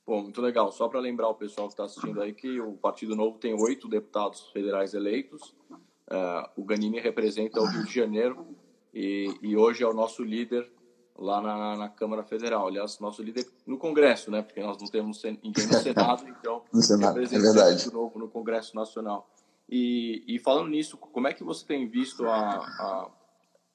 Bom, 0.07 0.23
muito 0.23 0.41
legal. 0.41 0.71
Só 0.71 0.89
para 0.89 1.01
lembrar 1.01 1.29
o 1.29 1.35
pessoal 1.35 1.67
que 1.67 1.73
está 1.73 1.85
assistindo 1.85 2.21
aí 2.21 2.33
que 2.33 2.61
o 2.61 2.75
Partido 2.75 3.17
Novo 3.17 3.39
tem 3.39 3.55
oito 3.55 3.89
deputados 3.89 4.49
federais 4.53 4.95
eleitos. 4.95 5.55
Uh, 6.09 6.49
o 6.57 6.65
Ganini 6.65 7.01
representa 7.01 7.61
o 7.61 7.67
Rio 7.67 7.85
de 7.85 7.93
Janeiro 7.93 8.47
e, 8.97 9.39
e 9.43 9.57
hoje 9.59 9.85
é 9.85 9.87
o 9.87 9.93
nosso 9.93 10.25
líder 10.25 10.67
lá 11.19 11.39
na, 11.43 11.77
na, 11.77 11.89
Câmara 11.91 12.25
Federal. 12.25 12.67
Aliás, 12.67 12.99
nosso 12.99 13.23
líder 13.23 13.47
no 13.67 13.77
Congresso, 13.77 14.31
né? 14.31 14.41
Porque 14.41 14.63
nós 14.63 14.81
não 14.81 14.87
temos 14.87 15.23
ninguém 15.23 15.67
no 15.67 15.75
Senado, 15.75 16.25
então 16.41 16.63
no 16.73 16.81
Senado, 16.81 17.23
é 17.23 17.27
verdade. 17.27 17.93
novo 17.93 18.19
no 18.19 18.27
Congresso 18.27 18.75
Nacional. 18.75 19.29
E, 19.69 20.25
e, 20.27 20.39
falando 20.39 20.69
nisso, 20.69 20.97
como 20.97 21.29
é 21.29 21.35
que 21.35 21.45
você 21.45 21.67
tem 21.67 21.87
visto 21.87 22.25
a, 22.27 22.57
a, 22.57 23.11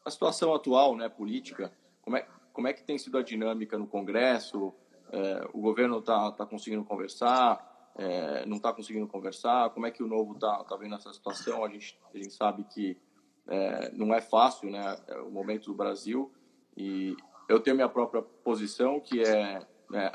a, 0.05 0.09
situação 0.09 0.55
atual, 0.55 0.95
né, 0.95 1.07
política? 1.07 1.71
Como 2.01 2.17
é, 2.17 2.25
como 2.51 2.67
é 2.67 2.73
que 2.73 2.83
tem 2.83 2.97
sido 2.97 3.19
a 3.19 3.21
dinâmica 3.21 3.77
no 3.77 3.85
Congresso? 3.85 4.73
É, 5.11 5.47
o 5.53 5.61
governo 5.61 5.99
está 5.99 6.31
tá 6.31 6.47
conseguindo 6.47 6.83
conversar? 6.83 7.91
É, 7.95 8.43
não 8.47 8.57
está 8.57 8.73
conseguindo 8.73 9.05
conversar? 9.05 9.69
Como 9.69 9.85
é 9.85 9.91
que 9.91 10.01
o 10.01 10.07
novo 10.07 10.33
está 10.33 10.63
tá 10.63 10.75
vendo 10.77 10.95
essa 10.95 11.13
situação? 11.13 11.63
A 11.63 11.69
gente, 11.69 11.99
a 12.11 12.17
gente 12.17 12.33
sabe 12.33 12.63
que 12.63 12.97
é, 13.47 13.91
não 13.93 14.13
é 14.13 14.21
fácil, 14.21 14.69
né, 14.69 14.97
é 15.07 15.17
o 15.19 15.31
momento 15.31 15.65
do 15.65 15.73
Brasil 15.73 16.31
e 16.75 17.15
eu 17.49 17.59
tenho 17.59 17.75
minha 17.75 17.89
própria 17.89 18.21
posição 18.21 18.99
que 18.99 19.21
é, 19.21 19.61
é 19.93 20.11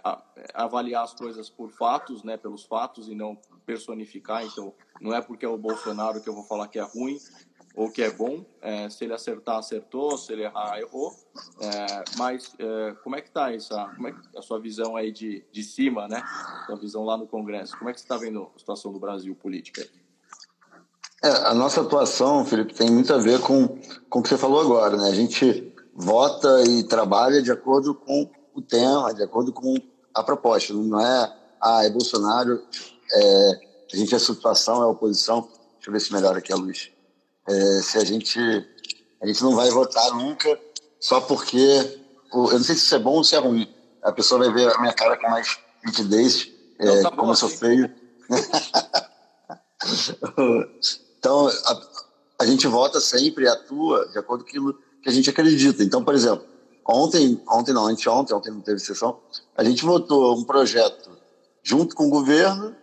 avaliar 0.55 1.05
as 1.05 1.13
coisas 1.13 1.51
por 1.51 1.71
fatos, 1.71 2.23
né, 2.23 2.37
pelos 2.37 2.65
fatos 2.65 3.09
e 3.09 3.15
não 3.15 3.39
personificar. 3.67 4.45
Então, 4.45 4.73
não 5.01 5.15
é 5.15 5.21
porque 5.21 5.45
é 5.45 5.49
o 5.49 5.59
Bolsonaro 5.59 6.21
que 6.23 6.29
eu 6.29 6.35
vou 6.35 6.45
falar 6.45 6.69
que 6.69 6.79
é 6.79 6.83
ruim 6.83 7.19
ou 7.77 7.91
que 7.91 8.03
é 8.03 8.11
bom. 8.11 8.43
É, 8.63 8.89
se 8.89 9.05
ele 9.05 9.13
acertar, 9.13 9.59
acertou. 9.59 10.17
Se 10.17 10.33
ele 10.33 10.45
errar, 10.45 10.79
errou. 10.81 11.15
É, 11.61 12.05
mas 12.17 12.57
é, 12.59 12.95
como 13.05 13.17
é 13.17 13.21
que 13.21 13.29
está 13.29 13.53
essa, 13.53 13.89
como 13.95 14.09
é 14.09 14.15
a 14.35 14.41
sua 14.41 14.59
visão 14.59 14.97
aí 14.97 15.13
de, 15.13 15.45
de 15.53 15.63
cima, 15.63 16.09
né? 16.09 16.23
A 16.71 16.75
visão 16.75 17.05
lá 17.05 17.19
no 17.19 17.27
Congresso. 17.27 17.77
Como 17.77 17.91
é 17.91 17.93
que 17.93 18.01
você 18.01 18.07
está 18.07 18.17
vendo 18.17 18.51
a 18.57 18.59
situação 18.59 18.91
do 18.91 18.99
Brasil 18.99 19.35
política? 19.35 19.87
É, 21.27 21.49
a 21.49 21.55
nossa 21.55 21.81
atuação, 21.81 22.45
Felipe, 22.45 22.73
tem 22.73 22.89
muito 22.89 23.13
a 23.13 23.19
ver 23.19 23.41
com, 23.41 23.67
com 24.09 24.21
o 24.21 24.23
que 24.23 24.29
você 24.29 24.39
falou 24.39 24.61
agora, 24.61 24.97
né? 24.97 25.09
A 25.09 25.15
gente 25.15 25.75
vota 25.93 26.63
e 26.63 26.85
trabalha 26.85 27.43
de 27.43 27.51
acordo 27.51 27.97
com 27.97 28.31
o 28.55 28.63
tema, 28.63 29.13
de 29.13 29.25
acordo 29.25 29.53
com 29.53 29.75
a 30.15 30.23
proposta. 30.23 30.73
Não 30.73 31.01
é, 31.01 31.37
ah, 31.61 31.85
é 31.85 31.91
Bolsonaro, 31.91 32.63
é, 33.13 33.61
a 33.93 33.97
gente 33.97 34.15
é 34.15 34.21
situação, 34.21 34.83
é 34.83 34.87
oposição. 34.87 35.49
Deixa 35.75 35.89
eu 35.89 35.93
ver 35.93 36.01
se 36.01 36.13
melhora 36.13 36.39
aqui 36.39 36.53
a 36.53 36.57
luz. 36.57 36.93
É, 37.49 37.83
se 37.83 37.99
a 37.99 38.05
gente, 38.05 38.39
a 39.21 39.27
gente 39.27 39.43
não 39.43 39.57
vai 39.57 39.69
votar 39.71 40.13
nunca 40.13 40.57
só 41.01 41.21
porque, 41.21 42.01
eu 42.33 42.53
não 42.53 42.63
sei 42.63 42.77
se 42.77 42.85
isso 42.85 42.95
é 42.95 43.01
bom 43.01 43.15
ou 43.15 43.25
se 43.25 43.35
é 43.35 43.39
ruim. 43.39 43.69
A 44.01 44.13
pessoa 44.13 44.45
vai 44.45 44.53
ver 44.53 44.73
a 44.73 44.81
minha 44.81 44.93
cara 44.93 45.17
com 45.17 45.29
mais 45.29 45.59
nitidez, 45.85 46.53
é, 46.79 47.03
tá 47.03 47.11
como 47.11 47.33
eu 47.33 47.37
sou 47.37 47.49
feio. 47.49 47.93
então, 51.19 51.49
a, 51.49 51.83
a, 52.41 52.47
gente 52.47 52.67
vota 52.67 53.01
sempre, 53.01 53.49
atua 53.49 54.09
de 54.09 54.19
acordo 54.19 54.45
com 54.45 54.51
aquilo 54.51 54.79
que 55.03 55.09
a 55.09 55.13
gente 55.13 55.31
acredita. 55.31 55.83
Então, 55.83 56.05
por 56.05 56.15
exemplo, 56.15 56.45
ontem, 56.87 57.41
ontem 57.49 57.73
não, 57.73 57.87
anteontem, 57.87 58.37
ontem 58.37 58.51
não 58.51 58.61
teve 58.61 58.79
sessão, 58.79 59.19
a 59.57 59.65
gente 59.65 59.85
votou 59.85 60.37
um 60.37 60.45
projeto 60.45 61.11
junto 61.63 61.95
com 61.97 62.07
o 62.07 62.11
governo, 62.11 62.75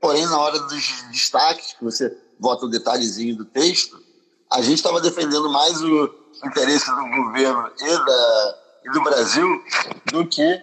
porém, 0.00 0.24
na 0.26 0.38
hora 0.38 0.58
dos 0.58 1.04
destaques, 1.10 1.74
que 1.74 1.84
você 1.84 2.16
vota 2.40 2.66
o 2.66 2.70
detalhezinho 2.70 3.36
do 3.36 3.44
texto, 3.44 4.00
a 4.50 4.60
gente 4.60 4.76
estava 4.76 5.00
defendendo 5.00 5.48
mais 5.50 5.80
o 5.80 6.14
interesse 6.44 6.86
do 6.90 7.22
governo 7.24 7.70
e, 7.78 8.04
da, 8.04 8.58
e 8.84 8.90
do 8.90 9.02
Brasil 9.02 9.46
do 10.10 10.26
que 10.26 10.60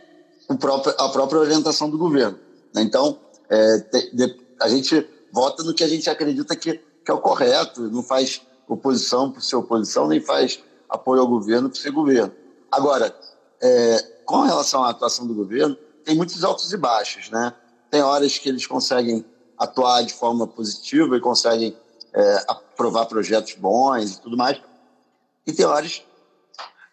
próprio, 0.60 0.94
a 0.98 1.10
própria 1.10 1.40
orientação 1.40 1.90
do 1.90 1.98
governo. 1.98 2.38
Então, 2.76 3.20
é, 3.50 3.78
de, 4.14 4.40
a 4.60 4.68
gente 4.68 5.08
vota 5.32 5.64
no 5.64 5.74
que 5.74 5.84
a 5.84 5.88
gente 5.88 6.10
acredita 6.10 6.56
que, 6.56 6.80
que 7.10 7.12
é 7.12 7.16
o 7.16 7.20
correto, 7.20 7.82
não 7.90 8.04
faz 8.04 8.40
oposição 8.68 9.32
por 9.32 9.42
ser 9.42 9.56
oposição, 9.56 10.08
nem 10.08 10.22
faz 10.22 10.60
apoio 10.88 11.22
ao 11.22 11.28
governo 11.28 11.68
por 11.68 11.76
ser 11.76 11.90
governo. 11.90 12.32
Agora, 12.72 13.16
é, 13.60 14.00
com 14.26 14.42
relação 14.42 14.84
à 14.84 14.92
atuação 14.92 15.26
do 15.26 15.34
governo, 15.34 15.76
tem 16.06 16.16
muitos 16.16 16.44
altos 16.44 16.72
e 16.72 16.78
baixos, 16.78 17.32
né? 17.32 17.52
Tem 17.90 18.04
horas 18.04 18.38
que 18.38 18.48
eles 18.48 18.68
conseguem 18.68 19.26
atuar 19.58 20.04
de 20.04 20.14
forma 20.14 20.46
positiva 20.46 21.18
e 21.18 21.20
conseguem 21.20 21.76
é, 22.14 22.46
aprovar 22.48 23.08
projetos 23.08 23.56
bons 23.56 24.12
e 24.12 24.22
tudo 24.22 24.38
mais. 24.38 24.62
E 25.48 25.52
tem 25.52 25.66
horas 25.66 26.04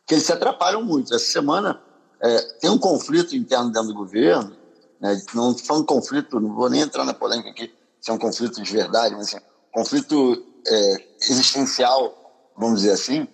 que 0.06 0.14
eles 0.14 0.24
se 0.24 0.32
atrapalham 0.32 0.82
muito. 0.82 1.14
Essa 1.14 1.26
semana 1.26 1.78
é, 2.20 2.40
tem 2.58 2.70
um 2.70 2.78
conflito 2.78 3.36
interno 3.36 3.70
dentro 3.70 3.88
do 3.88 3.94
governo, 3.94 4.56
né? 4.98 5.20
não 5.34 5.50
estou 5.50 5.66
falando 5.66 5.84
conflito, 5.84 6.40
não 6.40 6.54
vou 6.54 6.70
nem 6.70 6.80
entrar 6.80 7.04
na 7.04 7.12
polêmica 7.12 7.50
aqui, 7.50 7.70
se 8.00 8.10
é 8.10 8.14
um 8.14 8.18
conflito 8.18 8.62
de 8.62 8.72
verdade, 8.72 9.14
mas 9.14 9.34
assim, 9.34 9.44
conflito 9.76 10.42
é, 10.66 11.04
existencial, 11.20 12.50
vamos 12.56 12.80
dizer 12.80 12.92
assim, 12.92 13.28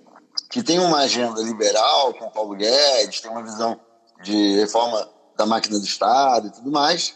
que 0.50 0.60
tem 0.60 0.80
uma 0.80 0.98
agenda 0.98 1.40
liberal 1.40 2.12
com 2.14 2.28
Paulo 2.30 2.56
Guedes, 2.56 3.20
tem 3.20 3.30
uma 3.30 3.44
visão 3.44 3.78
de 4.24 4.56
reforma 4.56 5.08
da 5.36 5.46
máquina 5.46 5.78
do 5.78 5.84
Estado 5.84 6.48
e 6.48 6.50
tudo 6.50 6.72
mais. 6.72 7.14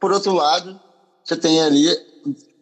Por 0.00 0.10
outro 0.10 0.32
lado, 0.32 0.80
você 1.22 1.36
tem 1.36 1.60
ali 1.62 1.86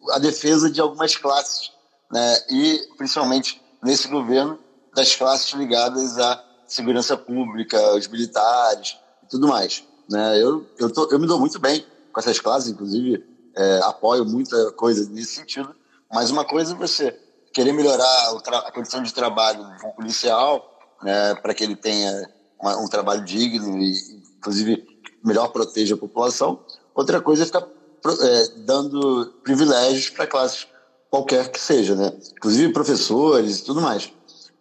a 0.09 0.19
defesa 0.19 0.69
de 0.69 0.81
algumas 0.81 1.15
classes, 1.15 1.71
né? 2.11 2.37
e 2.49 2.89
principalmente 2.97 3.61
nesse 3.81 4.09
governo, 4.09 4.59
das 4.93 5.15
classes 5.15 5.53
ligadas 5.53 6.19
à 6.19 6.43
segurança 6.67 7.15
pública, 7.15 7.95
os 7.95 8.09
militares 8.09 8.97
e 9.23 9.27
tudo 9.27 9.47
mais. 9.47 9.81
Né? 10.09 10.43
Eu, 10.43 10.67
eu, 10.77 10.91
tô, 10.91 11.09
eu 11.09 11.17
me 11.17 11.25
dou 11.25 11.39
muito 11.39 11.57
bem 11.57 11.85
com 12.11 12.19
essas 12.19 12.37
classes, 12.37 12.69
inclusive 12.69 13.23
é, 13.55 13.79
apoio 13.83 14.25
muita 14.25 14.73
coisa 14.73 15.09
nesse 15.09 15.35
sentido, 15.35 15.73
mas 16.13 16.29
uma 16.29 16.45
coisa 16.45 16.73
é 16.73 16.77
você 16.77 17.17
querer 17.53 17.73
melhorar 17.73 18.35
a 18.65 18.71
condição 18.71 19.03
de 19.03 19.13
trabalho 19.13 19.63
de 19.77 19.85
um 19.85 19.91
policial, 19.91 20.79
né, 21.03 21.35
para 21.35 21.53
que 21.53 21.63
ele 21.63 21.75
tenha 21.75 22.29
uma, 22.59 22.77
um 22.77 22.87
trabalho 22.87 23.23
digno 23.23 23.77
e, 23.77 23.93
inclusive, 24.37 24.85
melhor 25.23 25.49
proteja 25.49 25.95
a 25.95 25.97
população. 25.97 26.63
Outra 26.93 27.21
coisa 27.21 27.43
é 27.43 27.45
ficar 27.45 27.65
é, 28.21 28.47
dando 28.57 29.33
privilégios 29.43 30.09
para 30.09 30.27
classes 30.27 30.67
qualquer 31.09 31.49
que 31.51 31.59
seja, 31.59 31.95
né? 31.95 32.13
Inclusive 32.37 32.71
professores 32.71 33.59
e 33.59 33.63
tudo 33.63 33.81
mais. 33.81 34.11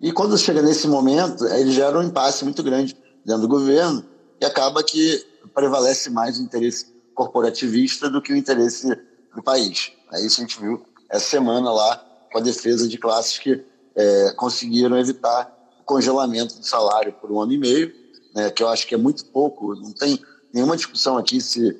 E 0.00 0.12
quando 0.12 0.36
chega 0.36 0.62
nesse 0.62 0.88
momento, 0.88 1.46
ele 1.46 1.70
gera 1.70 1.98
um 1.98 2.02
impasse 2.02 2.44
muito 2.44 2.62
grande 2.62 2.96
dentro 3.24 3.42
do 3.42 3.48
governo 3.48 4.04
e 4.40 4.44
acaba 4.44 4.82
que 4.82 5.24
prevalece 5.54 6.10
mais 6.10 6.38
o 6.38 6.42
interesse 6.42 6.86
corporativista 7.14 8.08
do 8.08 8.20
que 8.20 8.32
o 8.32 8.36
interesse 8.36 8.88
do 9.34 9.42
país. 9.42 9.92
É 10.12 10.20
isso 10.20 10.40
a 10.40 10.44
gente 10.44 10.58
viu 10.58 10.82
essa 11.10 11.26
semana 11.26 11.72
lá 11.72 11.96
com 12.32 12.38
a 12.38 12.40
defesa 12.40 12.86
de 12.86 12.96
classes 12.96 13.38
que 13.38 13.64
é, 13.96 14.32
conseguiram 14.36 14.96
evitar 14.98 15.52
o 15.80 15.84
congelamento 15.84 16.58
do 16.58 16.64
salário 16.64 17.12
por 17.12 17.30
um 17.32 17.40
ano 17.40 17.52
e 17.52 17.58
meio, 17.58 17.92
né, 18.34 18.50
que 18.50 18.62
eu 18.62 18.68
acho 18.68 18.86
que 18.86 18.94
é 18.94 18.98
muito 18.98 19.26
pouco. 19.26 19.74
Não 19.74 19.92
tem 19.92 20.18
nenhuma 20.52 20.76
discussão 20.76 21.18
aqui 21.18 21.40
se 21.40 21.76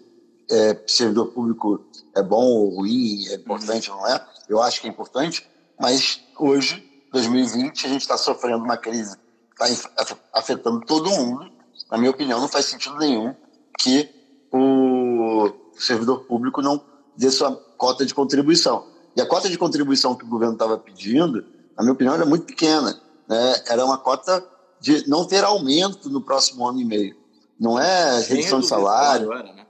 é, 0.50 0.76
servidor 0.86 1.28
público 1.28 1.84
é 2.14 2.22
bom 2.22 2.44
ou 2.44 2.76
ruim, 2.76 3.26
é 3.28 3.34
importante 3.34 3.90
ou 3.90 3.96
não 3.96 4.06
é. 4.08 4.26
Eu 4.48 4.60
acho 4.60 4.80
que 4.80 4.88
é 4.88 4.90
importante, 4.90 5.48
mas 5.78 6.20
hoje 6.36 6.90
2020, 7.12 7.86
a 7.86 7.88
gente 7.88 8.02
está 8.02 8.16
sofrendo 8.16 8.64
uma 8.64 8.76
crise 8.76 9.16
que 9.56 9.64
está 9.64 10.16
afetando 10.32 10.80
todo 10.80 11.10
mundo. 11.10 11.50
Na 11.90 11.98
minha 11.98 12.10
opinião, 12.10 12.40
não 12.40 12.48
faz 12.48 12.66
sentido 12.66 12.96
nenhum 12.98 13.34
que 13.78 14.08
o 14.52 15.50
servidor 15.74 16.24
público 16.24 16.62
não 16.62 16.82
dê 17.16 17.30
sua 17.30 17.54
cota 17.76 18.04
de 18.06 18.14
contribuição. 18.14 18.86
E 19.16 19.20
a 19.20 19.27
cota 19.27 19.49
de 19.49 19.59
contribuição 19.59 20.14
que 20.14 20.25
o 20.25 20.29
governo 20.29 20.55
estava 20.55 20.79
pedindo, 20.79 21.44
na 21.77 21.83
minha 21.83 21.92
opinião, 21.92 22.14
era 22.14 22.27
muito 22.27 22.46
pequena. 22.46 23.01
Né? 23.29 23.62
Era 23.68 23.85
uma 23.85 23.99
cota 23.99 24.44
de 24.81 25.09
não 25.09 25.25
ter 25.25 25.44
aumento 25.44 26.09
no 26.09 26.20
próximo 26.20 26.66
ano 26.66 26.81
e 26.81 26.85
meio. 26.85 27.16
Não 27.59 27.79
é 27.79 28.20
redução 28.20 28.61
de 28.61 28.66
salário, 28.66 29.33
era, 29.33 29.53
né? 29.53 29.66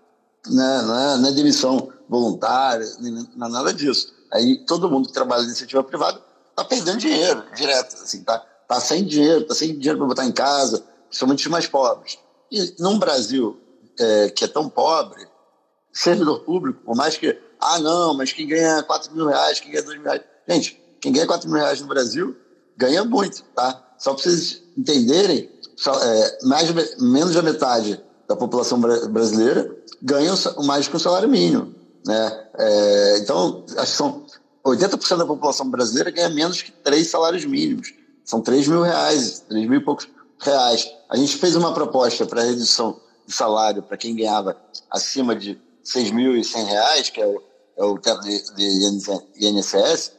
Né? 0.48 0.83
Não, 0.83 0.98
é, 0.98 1.18
não 1.18 1.29
é 1.29 1.33
demissão 1.33 1.92
voluntária, 2.09 2.87
não 3.37 3.46
é 3.46 3.50
nada 3.50 3.72
disso. 3.72 4.12
Aí 4.33 4.64
todo 4.64 4.90
mundo 4.90 5.09
que 5.09 5.12
trabalha 5.12 5.42
em 5.42 5.46
iniciativa 5.46 5.83
privada 5.83 6.20
tá 6.55 6.64
perdendo 6.64 6.98
dinheiro 6.98 7.44
direto, 7.55 7.94
assim, 7.94 8.22
tá, 8.22 8.38
tá 8.68 8.81
sem 8.81 9.05
dinheiro, 9.05 9.44
tá 9.44 9.55
sem 9.55 9.76
dinheiro 9.76 9.98
para 9.98 10.07
botar 10.07 10.24
em 10.24 10.33
casa, 10.33 10.85
principalmente 11.09 11.46
os 11.46 11.50
mais 11.50 11.66
pobres. 11.66 12.18
E 12.50 12.74
num 12.79 12.98
Brasil 12.98 13.59
é, 13.98 14.31
que 14.31 14.44
é 14.44 14.48
tão 14.48 14.68
pobre, 14.68 15.26
servidor 15.92 16.40
público, 16.40 16.81
por 16.85 16.96
mais 16.96 17.16
que, 17.16 17.38
ah, 17.60 17.78
não, 17.78 18.14
mas 18.14 18.32
quem 18.32 18.46
ganha 18.46 18.82
4 18.82 19.14
mil 19.14 19.26
reais, 19.26 19.60
quem 19.60 19.70
ganha 19.70 19.82
2 19.82 19.98
mil 19.98 20.06
reais. 20.06 20.22
Gente, 20.48 20.82
quem 21.00 21.12
ganha 21.12 21.26
4 21.26 21.48
mil 21.48 21.58
reais 21.58 21.80
no 21.80 21.86
Brasil 21.86 22.36
ganha 22.76 23.04
muito, 23.04 23.42
tá? 23.54 23.94
Só 23.98 24.14
para 24.14 24.22
vocês 24.22 24.62
entenderem, 24.76 25.50
só, 25.76 25.92
é, 26.02 26.38
mais, 26.44 26.98
menos 26.98 27.34
da 27.34 27.42
metade 27.42 28.02
da 28.26 28.34
população 28.34 28.80
brasileira 28.80 29.76
ganha 30.00 30.32
mais 30.64 30.88
que 30.88 30.96
o 30.96 31.00
salário 31.00 31.28
mínimo. 31.28 31.74
Né? 32.06 32.46
É, 32.58 33.18
então, 33.18 33.64
acho 33.76 33.92
que 33.92 33.96
são 33.96 34.24
80% 34.64 35.16
da 35.16 35.26
população 35.26 35.68
brasileira 35.68 36.10
ganha 36.10 36.28
menos 36.30 36.62
que 36.62 36.70
três 36.70 37.08
salários 37.08 37.44
mínimos. 37.44 37.92
São 38.24 38.40
3 38.40 38.68
mil 38.68 38.82
reais, 38.82 39.40
3 39.48 39.68
mil 39.68 39.80
e 39.80 39.84
poucos 39.84 40.08
reais. 40.38 40.90
A 41.08 41.16
gente 41.16 41.36
fez 41.36 41.56
uma 41.56 41.74
proposta 41.74 42.24
para 42.24 42.42
redução 42.42 43.00
de 43.26 43.34
salário 43.34 43.82
para 43.82 43.96
quem 43.96 44.14
ganhava 44.14 44.56
acima 44.90 45.34
de 45.34 45.60
6.100 45.84 46.64
reais, 46.64 47.10
que 47.10 47.20
é 47.20 47.26
o, 47.26 47.42
o 47.84 47.98
teto 47.98 48.20
de, 48.22 48.54
de 48.54 49.46
INSS, 49.46 50.12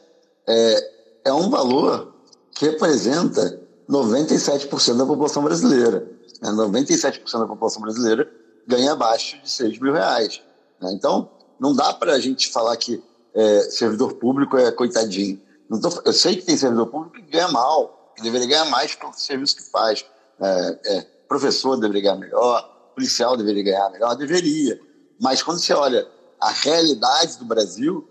é, 0.46 0.90
é 1.26 1.32
um 1.32 1.48
valor 1.50 2.12
que 2.52 2.66
representa 2.66 3.60
97% 3.88 4.96
da 4.96 5.06
população 5.06 5.42
brasileira. 5.42 6.08
Né? 6.40 6.50
97% 6.50 7.38
da 7.38 7.46
população 7.46 7.82
brasileira 7.82 8.30
ganha 8.66 8.92
abaixo 8.92 9.40
de 9.42 9.50
6 9.50 9.78
mil 9.78 9.92
reais. 9.92 10.40
Né? 10.80 10.92
Então, 10.92 11.30
não 11.58 11.74
dá 11.74 11.92
para 11.92 12.12
a 12.12 12.18
gente 12.18 12.50
falar 12.50 12.76
que 12.76 13.02
é, 13.34 13.60
servidor 13.70 14.14
público 14.14 14.56
é 14.56 14.70
coitadinho. 14.70 15.40
Tô, 15.80 16.02
eu 16.04 16.12
sei 16.12 16.36
que 16.36 16.42
tem 16.42 16.56
servidor 16.56 16.86
público 16.88 17.16
que 17.16 17.22
ganha 17.22 17.48
mal, 17.48 18.12
que 18.16 18.22
deveria 18.22 18.46
ganhar 18.46 18.64
mais 18.66 18.94
pelo 18.94 19.12
serviço 19.14 19.56
que 19.56 19.70
faz. 19.70 20.04
É, 20.40 20.78
é, 20.86 21.06
professor 21.28 21.76
deveria 21.76 22.02
ganhar 22.02 22.16
melhor, 22.16 22.62
policial 22.94 23.36
deveria 23.36 23.62
ganhar 23.62 23.90
melhor, 23.90 24.14
deveria. 24.16 24.78
Mas 25.20 25.42
quando 25.42 25.60
você 25.60 25.72
olha 25.72 26.06
a 26.42 26.50
realidade 26.50 27.38
do 27.38 27.44
Brasil, 27.44 28.08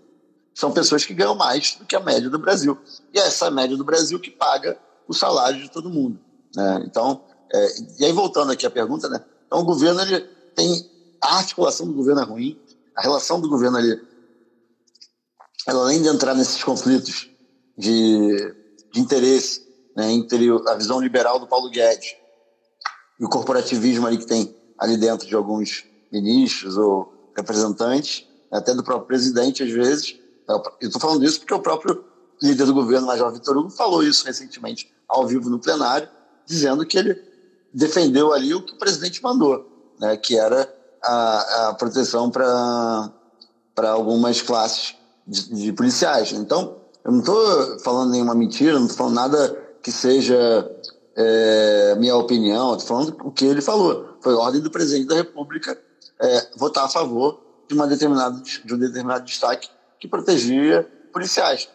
são 0.54 0.72
pessoas 0.72 1.04
que 1.04 1.12
ganham 1.12 1.34
mais 1.34 1.76
do 1.76 1.84
que 1.84 1.94
a 1.94 2.00
média 2.00 2.30
do 2.30 2.38
Brasil. 2.38 2.78
E 3.12 3.18
é 3.18 3.26
essa 3.26 3.50
média 3.50 3.76
do 3.76 3.84
Brasil 3.84 4.18
que 4.18 4.30
paga 4.30 4.78
o 5.06 5.12
salário 5.12 5.60
de 5.60 5.70
todo 5.70 5.90
mundo. 5.90 6.18
Né? 6.56 6.82
Então, 6.86 7.22
é, 7.52 7.68
e 7.98 8.04
aí 8.06 8.12
voltando 8.12 8.50
aqui 8.50 8.66
à 8.66 8.70
pergunta, 8.70 9.06
né? 9.08 9.22
Então 9.46 9.60
o 9.60 9.64
governo 9.64 10.00
ele 10.00 10.20
tem 10.54 10.90
a 11.20 11.36
articulação 11.36 11.86
do 11.86 11.92
governo 11.92 12.22
é 12.22 12.24
ruim, 12.24 12.58
a 12.96 13.02
relação 13.02 13.38
do 13.38 13.48
governo 13.48 13.76
ali 13.76 14.00
ela 15.68 15.82
além 15.82 16.02
de 16.02 16.08
entrar 16.08 16.34
nesses 16.34 16.64
conflitos 16.64 17.28
de, 17.76 18.54
de 18.92 19.00
interesse 19.00 19.64
né, 19.94 20.10
entre 20.10 20.48
a 20.68 20.74
visão 20.74 21.00
liberal 21.00 21.38
do 21.38 21.46
Paulo 21.46 21.70
Guedes 21.70 22.16
e 23.20 23.24
o 23.24 23.28
corporativismo 23.28 24.06
ali 24.06 24.18
que 24.18 24.26
tem 24.26 24.56
ali 24.78 24.96
dentro 24.96 25.26
de 25.26 25.34
alguns 25.34 25.84
ministros 26.10 26.76
ou 26.76 27.11
representantes, 27.36 28.26
até 28.50 28.74
do 28.74 28.82
próprio 28.82 29.06
presidente 29.06 29.62
às 29.62 29.70
vezes. 29.70 30.16
Eu 30.48 30.62
estou 30.80 31.00
falando 31.00 31.24
isso 31.24 31.40
porque 31.40 31.54
o 31.54 31.60
próprio 31.60 32.04
líder 32.42 32.66
do 32.66 32.74
governo, 32.74 33.06
Major 33.06 33.32
Vitor 33.32 33.56
Hugo, 33.56 33.70
falou 33.70 34.02
isso 34.02 34.26
recentemente 34.26 34.92
ao 35.08 35.26
vivo 35.26 35.48
no 35.48 35.58
plenário, 35.58 36.08
dizendo 36.46 36.84
que 36.84 36.98
ele 36.98 37.16
defendeu 37.72 38.32
ali 38.32 38.54
o 38.54 38.62
que 38.62 38.74
o 38.74 38.78
presidente 38.78 39.22
mandou, 39.22 39.94
né, 39.98 40.16
que 40.16 40.36
era 40.36 40.72
a, 41.02 41.68
a 41.68 41.74
proteção 41.74 42.30
para 42.30 43.90
algumas 43.90 44.42
classes 44.42 44.94
de, 45.26 45.54
de, 45.54 45.72
policiais. 45.72 46.32
Então, 46.32 46.76
eu 47.04 47.12
não 47.12 47.20
estou 47.20 47.78
falando 47.80 48.10
nenhuma 48.10 48.34
mentira, 48.34 48.74
não 48.74 48.86
estou 48.86 48.98
falando 48.98 49.14
nada 49.14 49.58
que 49.82 49.90
seja 49.90 50.70
é, 51.16 51.94
minha 51.98 52.16
opinião, 52.16 52.72
estou 52.72 52.88
falando 52.88 53.16
o 53.24 53.30
que 53.30 53.44
ele 53.44 53.60
falou. 53.60 54.16
Foi 54.20 54.34
ordem 54.34 54.60
do 54.60 54.70
presidente 54.70 55.08
da 55.08 55.16
República 55.16 55.78
é, 56.22 56.48
votar 56.56 56.84
a 56.84 56.88
favor 56.88 57.40
de, 57.68 57.74
uma 57.74 57.86
determinada, 57.86 58.40
de 58.40 58.74
um 58.74 58.78
determinado 58.78 59.24
destaque 59.24 59.68
que 59.98 60.06
protegia 60.06 60.88
policiais. 61.12 61.68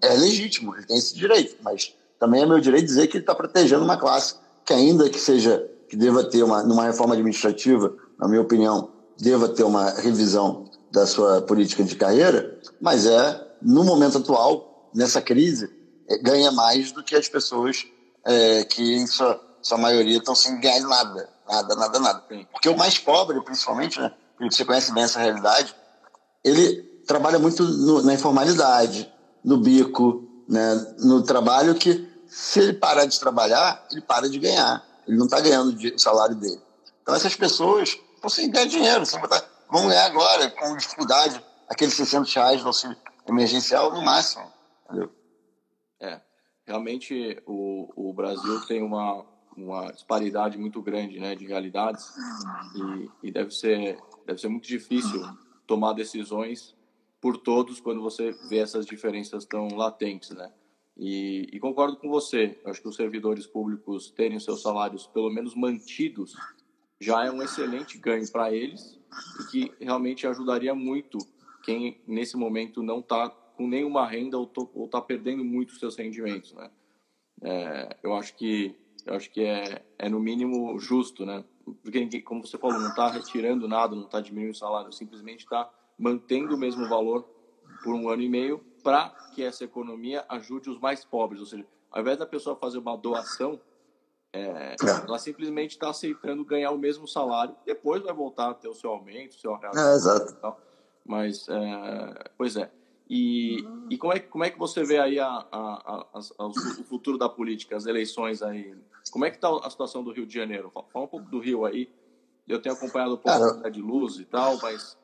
É 0.00 0.14
legítimo, 0.14 0.74
ele 0.74 0.84
tem 0.84 0.98
esse 0.98 1.14
direito, 1.14 1.56
mas 1.62 1.94
também 2.18 2.42
é 2.42 2.46
meu 2.46 2.60
direito 2.60 2.86
dizer 2.86 3.06
que 3.06 3.16
ele 3.16 3.22
está 3.22 3.34
protegendo 3.34 3.84
uma 3.84 3.96
classe 3.96 4.34
que, 4.64 4.72
ainda 4.72 5.08
que 5.08 5.18
seja, 5.18 5.68
que 5.88 5.96
deva 5.96 6.24
ter 6.24 6.42
uma, 6.42 6.62
numa 6.62 6.84
reforma 6.84 7.14
administrativa, 7.14 7.94
na 8.18 8.28
minha 8.28 8.40
opinião, 8.40 8.90
deva 9.18 9.48
ter 9.48 9.62
uma 9.62 9.90
revisão 9.90 10.70
da 10.90 11.06
sua 11.06 11.40
política 11.42 11.82
de 11.84 11.96
carreira, 11.96 12.60
mas 12.80 13.06
é, 13.06 13.48
no 13.62 13.84
momento 13.84 14.18
atual, 14.18 14.90
nessa 14.94 15.22
crise, 15.22 15.70
é, 16.08 16.18
ganha 16.18 16.50
mais 16.52 16.92
do 16.92 17.02
que 17.02 17.14
as 17.14 17.28
pessoas 17.28 17.86
é, 18.24 18.64
que, 18.64 18.94
em 18.94 19.06
sua, 19.06 19.40
sua 19.62 19.78
maioria, 19.78 20.18
estão 20.18 20.34
sem 20.34 20.60
ganhar 20.60 20.80
nada. 20.80 21.31
Nada, 21.48 21.74
nada, 21.74 21.98
nada. 21.98 22.24
Porque 22.52 22.68
o 22.68 22.76
mais 22.76 22.98
pobre, 22.98 23.40
principalmente, 23.42 24.00
né? 24.00 24.12
Você 24.40 24.64
conhece 24.64 24.92
bem 24.92 25.04
essa 25.04 25.20
realidade, 25.20 25.74
ele 26.44 26.82
trabalha 27.06 27.38
muito 27.38 27.62
no, 27.62 28.02
na 28.02 28.14
informalidade, 28.14 29.12
no 29.44 29.58
bico, 29.58 30.28
né? 30.48 30.94
no 30.98 31.22
trabalho 31.22 31.74
que, 31.74 32.08
se 32.26 32.60
ele 32.60 32.72
parar 32.72 33.04
de 33.04 33.18
trabalhar, 33.20 33.86
ele 33.90 34.00
para 34.00 34.28
de 34.28 34.38
ganhar. 34.38 34.84
Ele 35.06 35.16
não 35.16 35.26
está 35.26 35.40
ganhando 35.40 35.76
o 35.76 35.98
salário 35.98 36.34
dele. 36.34 36.60
Então, 37.02 37.14
essas 37.14 37.34
pessoas 37.36 37.98
sem 38.30 38.50
ganhar 38.50 38.66
dinheiro. 38.66 39.04
Você 39.04 39.18
botar, 39.18 39.42
vão 39.70 39.88
ganhar 39.88 40.06
agora, 40.06 40.50
com 40.50 40.76
dificuldade, 40.76 41.42
aqueles 41.68 41.94
600 41.94 42.32
reais 42.34 42.60
do 42.60 42.68
auxílio 42.68 42.96
emergencial 43.26 43.92
no 43.92 44.02
máximo. 44.02 44.44
Entendeu? 44.84 45.10
É, 46.00 46.20
realmente 46.66 47.42
o, 47.46 48.10
o 48.10 48.12
Brasil 48.12 48.60
tem 48.66 48.82
uma, 48.82 49.24
uma 49.56 49.90
disparidade 49.92 50.58
muito 50.58 50.80
grande 50.80 51.18
né, 51.18 51.34
de 51.34 51.46
realidades 51.46 52.10
e, 53.22 53.28
e 53.28 53.30
deve, 53.30 53.50
ser, 53.50 53.98
deve 54.26 54.40
ser 54.40 54.48
muito 54.48 54.66
difícil 54.66 55.22
tomar 55.66 55.92
decisões 55.92 56.74
por 57.20 57.36
todos 57.36 57.80
quando 57.80 58.02
você 58.02 58.32
vê 58.48 58.58
essas 58.58 58.84
diferenças 58.84 59.44
tão 59.44 59.68
latentes, 59.68 60.30
né? 60.30 60.52
E, 60.96 61.48
e, 61.52 61.58
concordo 61.58 61.96
com 61.96 62.08
você. 62.08 62.60
Acho 62.66 62.82
que 62.82 62.88
os 62.88 62.96
servidores 62.96 63.46
públicos 63.46 64.10
terem 64.10 64.38
seus 64.38 64.60
salários 64.60 65.06
pelo 65.06 65.30
menos 65.30 65.54
mantidos 65.54 66.34
já 67.00 67.24
é 67.24 67.30
um 67.30 67.42
excelente 67.42 67.96
ganho 67.96 68.30
para 68.30 68.52
eles 68.52 69.00
e 69.40 69.50
que 69.50 69.72
realmente 69.80 70.26
ajudaria 70.26 70.74
muito 70.74 71.18
quem 71.62 72.00
nesse 72.06 72.36
momento 72.36 72.82
não 72.82 73.00
está 73.00 73.30
com 73.30 73.66
nenhuma 73.66 74.06
renda 74.06 74.36
ou 74.36 74.50
está 74.84 75.00
perdendo 75.00 75.44
muito 75.44 75.76
seus 75.76 75.96
rendimentos, 75.96 76.52
né? 76.52 76.70
É, 77.40 77.96
eu 78.02 78.14
acho 78.14 78.36
que 78.36 78.76
eu 79.06 79.14
acho 79.14 79.30
que 79.30 79.42
é, 79.42 79.84
é 79.98 80.08
no 80.08 80.20
mínimo 80.20 80.78
justo, 80.78 81.24
né? 81.24 81.44
Porque, 81.82 82.20
como 82.22 82.46
você 82.46 82.58
falou, 82.58 82.80
não 82.80 82.88
está 82.88 83.08
retirando 83.08 83.68
nada, 83.68 83.94
não 83.94 84.04
está 84.04 84.20
diminuindo 84.20 84.52
o 84.52 84.58
salário, 84.58 84.92
simplesmente 84.92 85.40
está 85.40 85.70
mantendo 85.98 86.54
o 86.54 86.58
mesmo 86.58 86.88
valor 86.88 87.28
por 87.82 87.94
um 87.94 88.08
ano 88.08 88.22
e 88.22 88.28
meio 88.28 88.58
para 88.82 89.10
que 89.34 89.42
essa 89.42 89.64
economia 89.64 90.24
ajude 90.28 90.68
os 90.68 90.80
mais 90.80 91.04
pobres. 91.04 91.40
Ou 91.40 91.46
seja, 91.46 91.66
ao 91.90 92.00
invés 92.00 92.18
da 92.18 92.26
pessoa 92.26 92.56
fazer 92.56 92.78
uma 92.78 92.96
doação, 92.96 93.60
é, 94.32 94.40
é. 94.40 94.76
ela 95.06 95.18
simplesmente 95.18 95.72
está 95.72 95.90
aceitando 95.90 96.44
ganhar 96.44 96.70
o 96.70 96.78
mesmo 96.78 97.06
salário, 97.06 97.54
depois 97.64 98.02
vai 98.02 98.12
voltar 98.12 98.50
a 98.50 98.54
ter 98.54 98.68
o 98.68 98.74
seu 98.74 98.90
aumento, 98.90 99.32
o 99.32 99.38
seu 99.38 99.54
real. 99.54 99.72
É, 99.76 99.94
exato. 99.94 100.56
Mas, 101.04 101.46
é, 101.48 102.30
pois 102.36 102.56
é. 102.56 102.70
E, 103.14 103.62
e 103.90 103.98
como, 103.98 104.14
é, 104.14 104.20
como 104.20 104.42
é 104.42 104.48
que 104.48 104.58
você 104.58 104.82
vê 104.82 104.98
aí 104.98 105.20
a, 105.20 105.26
a, 105.26 106.06
a, 106.14 106.46
o 106.46 106.84
futuro 106.84 107.18
da 107.18 107.28
política, 107.28 107.76
as 107.76 107.84
eleições 107.84 108.40
aí? 108.40 108.74
Como 109.10 109.26
é 109.26 109.30
que 109.30 109.36
está 109.36 109.54
a 109.54 109.68
situação 109.68 110.02
do 110.02 110.12
Rio 110.12 110.24
de 110.24 110.32
Janeiro? 110.32 110.72
Fala 110.90 111.04
um 111.04 111.08
pouco 111.08 111.30
do 111.30 111.38
Rio 111.38 111.66
aí. 111.66 111.90
Eu 112.48 112.62
tenho 112.62 112.74
acompanhado 112.74 113.12
um 113.12 113.18
pouco 113.18 113.56
Cara, 113.56 113.70
de 113.70 113.82
luz 113.82 114.18
e 114.18 114.24
tal, 114.24 114.58
mas 114.62 114.96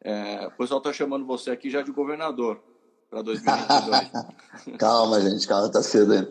é, 0.00 0.46
o 0.46 0.52
pessoal 0.52 0.78
está 0.78 0.92
chamando 0.92 1.26
você 1.26 1.50
aqui 1.50 1.68
já 1.68 1.82
de 1.82 1.90
governador 1.90 2.62
para 3.10 3.20
2022. 3.22 4.78
calma, 4.78 5.20
gente, 5.20 5.48
calma, 5.48 5.68
tá 5.68 5.82
cedo 5.82 6.12
ainda. 6.12 6.30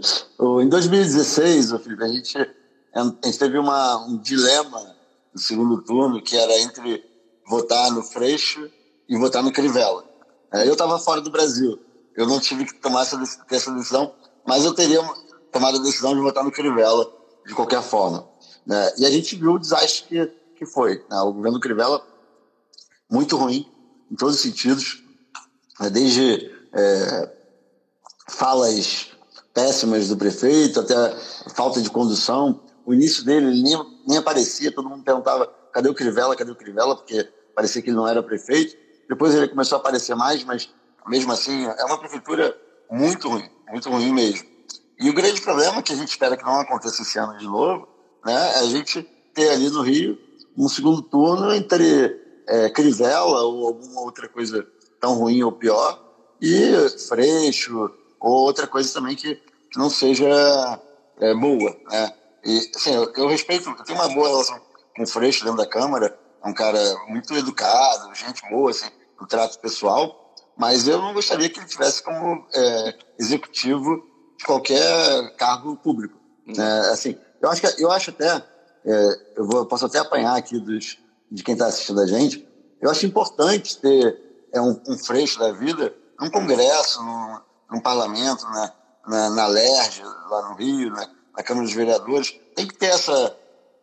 Em 0.63 0.69
2016, 0.69 1.71
Felipe, 1.83 2.01
a 2.01 2.07
gente, 2.07 2.37
a 2.93 3.03
gente 3.03 3.37
teve 3.37 3.57
uma, 3.57 4.05
um 4.05 4.17
dilema 4.17 4.95
no 5.33 5.39
segundo 5.41 5.81
turno, 5.81 6.21
que 6.21 6.37
era 6.37 6.57
entre 6.61 7.03
votar 7.45 7.91
no 7.91 8.03
Freixo 8.03 8.71
e 9.09 9.17
votar 9.17 9.43
no 9.43 9.51
Crivella. 9.51 10.14
É, 10.55 10.65
eu 10.65 10.71
estava 10.71 10.97
fora 10.97 11.19
do 11.19 11.29
Brasil, 11.29 11.77
eu 12.15 12.25
não 12.25 12.39
tive 12.39 12.63
que 12.63 12.75
tomar 12.75 13.01
essa, 13.01 13.21
essa 13.51 13.71
decisão, 13.73 14.15
mas 14.47 14.63
eu 14.63 14.73
teria 14.73 15.01
tomado 15.51 15.77
a 15.77 15.81
decisão 15.81 16.15
de 16.15 16.21
votar 16.21 16.45
no 16.45 16.51
Crivella 16.51 17.11
de 17.45 17.53
qualquer 17.53 17.83
forma. 17.83 18.25
Né? 18.65 18.93
E 18.97 19.05
a 19.05 19.11
gente 19.11 19.35
viu 19.35 19.53
o 19.53 19.59
desastre 19.59 20.07
que, 20.07 20.25
que 20.59 20.65
foi. 20.65 21.03
Né? 21.09 21.19
O 21.19 21.33
governo 21.33 21.59
Crivella, 21.59 22.01
muito 23.11 23.35
ruim, 23.35 23.69
em 24.09 24.15
todos 24.15 24.35
os 24.35 24.41
sentidos, 24.41 25.03
né? 25.77 25.89
desde 25.89 26.49
é, 26.73 27.31
falas 28.29 29.11
péssimas 29.53 30.07
do 30.07 30.15
prefeito 30.15 30.79
até 30.79 31.17
falta 31.53 31.81
de 31.81 31.89
condução. 31.89 32.61
O 32.85 32.93
início 32.93 33.25
dele 33.25 33.47
ele 33.47 33.61
nem, 33.61 34.01
nem 34.07 34.17
aparecia, 34.17 34.71
todo 34.71 34.89
mundo 34.89 35.03
perguntava 35.03 35.53
cadê 35.73 35.89
o 35.89 35.93
Crivella, 35.93 36.33
cadê 36.33 36.51
o 36.51 36.55
Crivella, 36.55 36.95
porque 36.95 37.27
parecia 37.53 37.81
que 37.81 37.89
ele 37.89 37.97
não 37.97 38.07
era 38.07 38.23
prefeito. 38.23 38.84
Depois 39.07 39.33
ele 39.33 39.47
começou 39.47 39.77
a 39.77 39.79
aparecer 39.79 40.15
mais, 40.15 40.43
mas 40.43 40.69
mesmo 41.07 41.31
assim 41.31 41.65
é 41.65 41.85
uma 41.85 41.99
prefeitura 41.99 42.55
muito 42.89 43.29
ruim, 43.29 43.49
muito 43.69 43.89
ruim 43.89 44.13
mesmo. 44.13 44.47
E 44.99 45.09
o 45.09 45.13
grande 45.13 45.41
problema 45.41 45.81
que 45.81 45.93
a 45.93 45.95
gente 45.95 46.09
espera 46.09 46.37
que 46.37 46.43
não 46.43 46.59
aconteça 46.59 47.01
esse 47.01 47.17
ano 47.19 47.37
de 47.37 47.45
novo, 47.45 47.87
né, 48.25 48.33
é 48.55 48.59
a 48.59 48.65
gente 48.65 49.03
ter 49.33 49.49
ali 49.49 49.69
no 49.69 49.81
Rio 49.81 50.17
um 50.57 50.69
segundo 50.69 51.01
turno 51.01 51.53
entre 51.53 52.19
é, 52.47 52.69
Crivella 52.69 53.41
ou 53.41 53.67
alguma 53.67 54.01
outra 54.01 54.27
coisa 54.29 54.65
tão 54.99 55.15
ruim 55.15 55.43
ou 55.43 55.51
pior 55.51 56.01
e 56.41 56.71
Freixo 57.07 57.91
ou 58.19 58.31
outra 58.31 58.65
coisa 58.65 58.93
também 58.93 59.15
que, 59.15 59.35
que 59.35 59.77
não 59.77 59.89
seja 59.89 60.25
é, 61.19 61.33
boa, 61.33 61.75
né? 61.89 62.13
E, 62.45 62.71
assim, 62.75 62.93
eu, 62.93 63.11
eu, 63.15 63.27
respeito, 63.27 63.69
eu 63.69 63.83
tenho 63.83 63.99
uma 63.99 64.09
boa 64.09 64.29
relação 64.29 64.59
com 64.95 65.03
o 65.03 65.07
Freixo 65.07 65.43
dentro 65.43 65.57
da 65.57 65.67
Câmara, 65.67 66.17
é 66.43 66.47
um 66.47 66.53
cara 66.53 66.79
muito 67.07 67.33
educado, 67.35 68.13
gente 68.13 68.47
boa, 68.49 68.69
assim, 68.69 68.87
no 69.19 69.27
trato 69.27 69.59
pessoal, 69.59 70.33
mas 70.57 70.87
eu 70.87 71.01
não 71.01 71.13
gostaria 71.13 71.49
que 71.49 71.59
ele 71.59 71.67
tivesse 71.67 72.01
como 72.01 72.45
é, 72.53 72.95
executivo 73.19 74.03
de 74.37 74.45
qualquer 74.45 75.35
cargo 75.35 75.75
público. 75.77 76.17
Né? 76.45 76.79
Assim, 76.91 77.17
eu 77.41 77.49
acho, 77.49 77.61
que, 77.61 77.83
eu 77.83 77.91
acho 77.91 78.09
até, 78.11 78.43
é, 78.85 79.21
eu, 79.35 79.45
vou, 79.45 79.65
posso 79.65 79.85
até 79.85 79.99
apanhar 79.99 80.35
aqui 80.35 80.59
dos, 80.59 80.97
de 81.31 81.43
quem 81.43 81.53
está 81.53 81.67
assistindo 81.67 82.01
a 82.01 82.07
gente, 82.07 82.47
eu 82.81 82.89
acho 82.89 83.05
importante 83.05 83.77
ter 83.77 84.47
é, 84.53 84.61
um, 84.61 84.79
um 84.87 84.97
freixo 84.97 85.39
da 85.39 85.51
vida 85.51 85.93
num 86.19 86.29
congresso, 86.29 87.03
num, 87.03 87.39
num 87.71 87.81
parlamento, 87.81 88.43
na, 88.45 88.73
na, 89.07 89.29
na 89.31 89.47
LERJ, 89.47 90.03
lá 90.03 90.49
no 90.49 90.55
Rio, 90.55 90.89
na, 90.91 91.09
na 91.35 91.43
Câmara 91.43 91.65
dos 91.65 91.75
Vereadores, 91.75 92.39
tem 92.55 92.67
que 92.67 92.75
ter 92.75 92.87
essa, 92.87 93.37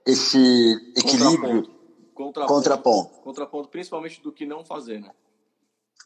esse 0.06 0.92
equilíbrio. 0.96 1.70
Contraponto. 2.14 2.54
Contraponto. 2.54 3.20
Contraponto, 3.22 3.68
principalmente 3.68 4.22
do 4.22 4.32
que 4.32 4.46
não 4.46 4.64
fazer, 4.64 5.00
né? 5.00 5.10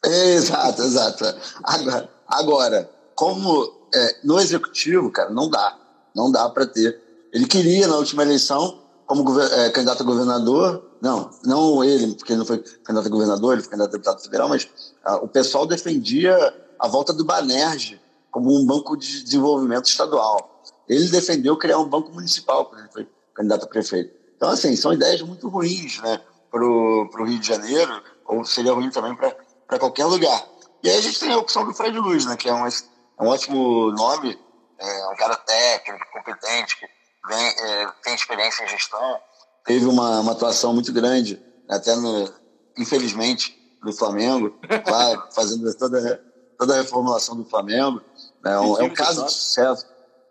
Exato, 0.03 0.81
exato. 0.81 1.25
Agora, 1.63 2.09
agora 2.27 2.97
como 3.15 3.77
é, 3.93 4.17
no 4.23 4.39
executivo, 4.39 5.11
cara, 5.11 5.29
não 5.29 5.49
dá. 5.49 5.77
Não 6.15 6.31
dá 6.31 6.47
para 6.49 6.65
ter. 6.65 7.01
Ele 7.33 7.45
queria, 7.45 7.87
na 7.87 7.97
última 7.97 8.23
eleição, 8.23 8.79
como 9.05 9.39
é, 9.39 9.69
candidato 9.69 10.01
a 10.01 10.05
governador, 10.05 10.83
não, 11.01 11.29
não 11.43 11.83
ele, 11.83 12.13
porque 12.13 12.33
ele 12.33 12.39
não 12.39 12.45
foi 12.45 12.59
candidato 12.59 13.07
a 13.07 13.09
governador, 13.09 13.53
ele 13.53 13.61
foi 13.61 13.71
candidato 13.71 13.89
a 13.89 13.97
deputado 13.97 14.21
federal, 14.21 14.49
mas 14.49 14.69
ah, 15.03 15.17
o 15.17 15.27
pessoal 15.27 15.65
defendia 15.65 16.35
a 16.79 16.87
volta 16.87 17.13
do 17.13 17.25
Banerj 17.25 17.99
como 18.31 18.55
um 18.55 18.65
banco 18.65 18.95
de 18.95 19.23
desenvolvimento 19.23 19.85
estadual. 19.85 20.63
Ele 20.87 21.07
defendeu 21.09 21.57
criar 21.57 21.79
um 21.79 21.89
banco 21.89 22.11
municipal 22.11 22.65
quando 22.65 22.81
ele 22.81 22.91
foi 22.91 23.07
candidato 23.33 23.65
a 23.65 23.67
prefeito. 23.67 24.13
Então, 24.35 24.49
assim, 24.49 24.75
são 24.75 24.93
ideias 24.93 25.21
muito 25.21 25.47
ruins 25.47 25.99
né, 26.01 26.21
para 26.51 26.63
o 26.63 27.25
Rio 27.25 27.39
de 27.39 27.47
Janeiro, 27.47 28.01
ou 28.25 28.45
seria 28.45 28.73
ruim 28.73 28.89
também 28.89 29.15
para 29.15 29.35
qualquer 29.67 30.05
lugar. 30.05 30.47
E 30.83 30.89
aí 30.89 30.97
a 30.97 31.01
gente 31.01 31.19
tem 31.19 31.31
a 31.31 31.37
opção 31.37 31.65
do 31.65 31.73
Fred 31.73 31.97
Luz, 31.97 32.25
né, 32.25 32.37
que 32.37 32.47
é 32.47 32.53
um, 32.53 32.65
é 32.65 32.71
um 33.19 33.27
ótimo 33.27 33.91
nome, 33.91 34.39
é 34.79 35.07
um 35.07 35.15
cara 35.15 35.35
técnico, 35.35 36.05
competente, 36.13 36.77
que 36.77 36.87
vem, 37.27 37.47
é, 37.47 37.91
tem 38.03 38.13
experiência 38.13 38.63
em 38.63 38.67
gestão, 38.67 39.19
teve 39.65 39.85
uma, 39.85 40.21
uma 40.21 40.31
atuação 40.31 40.73
muito 40.73 40.93
grande, 40.93 41.41
até 41.67 41.95
no, 41.95 42.31
infelizmente, 42.77 43.57
no 43.83 43.91
Flamengo, 43.91 44.57
lá 44.87 45.29
fazendo 45.31 45.73
toda 45.75 46.27
toda 46.57 46.73
a 46.73 46.81
reformulação 46.81 47.35
do 47.35 47.45
Flamengo. 47.45 48.01
Né? 48.43 48.53
É 48.53 48.59
um, 48.59 48.77
é 48.79 48.83
um 48.83 48.93
caso 48.93 49.25
de 49.25 49.31
sucesso. 49.31 49.85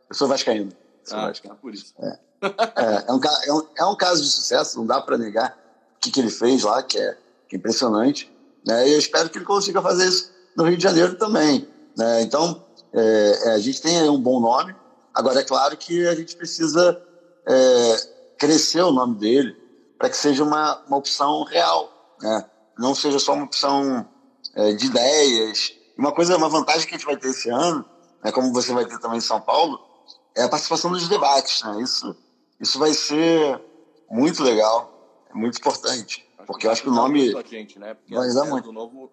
Eu 0.09 0.14
sou 0.14 0.29
vascaíno. 0.29 0.72
Sou 1.05 1.18
ah, 1.18 1.29
vascaíno. 1.29 1.57
por 1.57 1.72
isso. 1.72 1.94
É. 1.99 2.18
é, 2.42 3.05
é, 3.09 3.12
um, 3.12 3.20
é, 3.22 3.53
um, 3.53 3.68
é 3.79 3.85
um 3.87 3.96
caso 3.96 4.22
de 4.22 4.29
sucesso, 4.29 4.79
não 4.79 4.87
dá 4.87 5.01
para 5.01 5.16
negar 5.16 5.57
o 5.96 6.01
que, 6.01 6.11
que 6.11 6.20
ele 6.20 6.31
fez 6.31 6.62
lá, 6.62 6.83
que 6.83 6.99
é, 6.99 7.16
que 7.49 7.57
é 7.57 7.59
impressionante. 7.59 8.31
Né? 8.66 8.88
E 8.88 8.92
eu 8.94 8.98
espero 8.98 9.31
que 9.31 9.38
ele 9.38 9.44
consiga 9.44 9.81
fazer 9.81 10.09
isso 10.09 10.31
no 10.57 10.64
Rio 10.64 10.76
de 10.76 10.83
Janeiro 10.83 11.14
também. 11.16 11.68
Né? 11.96 12.22
Então, 12.22 12.64
é, 12.92 13.40
é 13.44 13.50
a 13.52 13.59
gente 13.59 13.81
tem 13.81 14.09
um 14.11 14.20
bom 14.20 14.40
nome. 14.40 14.74
Agora, 15.14 15.40
é 15.40 15.44
claro 15.44 15.76
que 15.76 16.07
a 16.07 16.14
gente 16.14 16.37
precisa 16.37 17.00
é, 17.46 17.96
crescer 18.38 18.83
o 18.83 18.92
nome 18.92 19.16
dele 19.16 19.57
para 19.98 20.11
que 20.11 20.16
seja 20.16 20.42
uma, 20.42 20.83
uma 20.87 20.96
opção 20.96 21.44
real, 21.44 22.16
né? 22.20 22.44
não 22.79 22.94
seja 22.94 23.18
só 23.18 23.33
uma 23.33 23.44
opção 23.44 24.07
é, 24.55 24.72
de 24.72 24.87
ideias. 24.87 25.72
Uma 25.96 26.12
coisa, 26.12 26.37
uma 26.37 26.48
vantagem 26.48 26.87
que 26.87 26.94
a 26.94 26.98
gente 26.98 27.07
vai 27.07 27.16
ter 27.16 27.29
esse 27.29 27.48
ano, 27.48 27.85
né, 28.22 28.31
como 28.31 28.52
você 28.52 28.72
vai 28.72 28.85
ter 28.85 28.98
também 28.98 29.18
em 29.18 29.22
São 29.22 29.40
Paulo, 29.40 29.81
é 30.35 30.42
a 30.42 30.48
participação 30.48 30.90
nos 30.90 31.09
debates. 31.09 31.62
Né? 31.62 31.83
Isso, 31.83 32.14
isso 32.61 32.79
vai 32.79 32.92
ser 32.92 33.59
muito 34.11 34.42
legal, 34.42 35.24
é 35.31 35.35
muito 35.35 35.59
importante, 35.59 36.26
porque 36.46 36.66
eu 36.66 36.70
acho 36.70 36.82
que 36.82 36.88
o 36.88 36.92
nome 36.92 37.35
a 37.37 37.42
gente, 37.42 37.78
né? 37.78 37.94
Porque 37.94 38.14
vai 38.14 38.28
as 38.28 38.48
muito. 38.48 38.64
do 38.64 38.72
novo, 38.72 39.12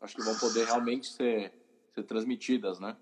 acho 0.00 0.14
que 0.14 0.22
vão 0.22 0.34
poder 0.36 0.66
realmente 0.66 1.12
ser, 1.12 1.52
ser 1.94 2.02
transmitidas, 2.04 2.78
né? 2.78 2.96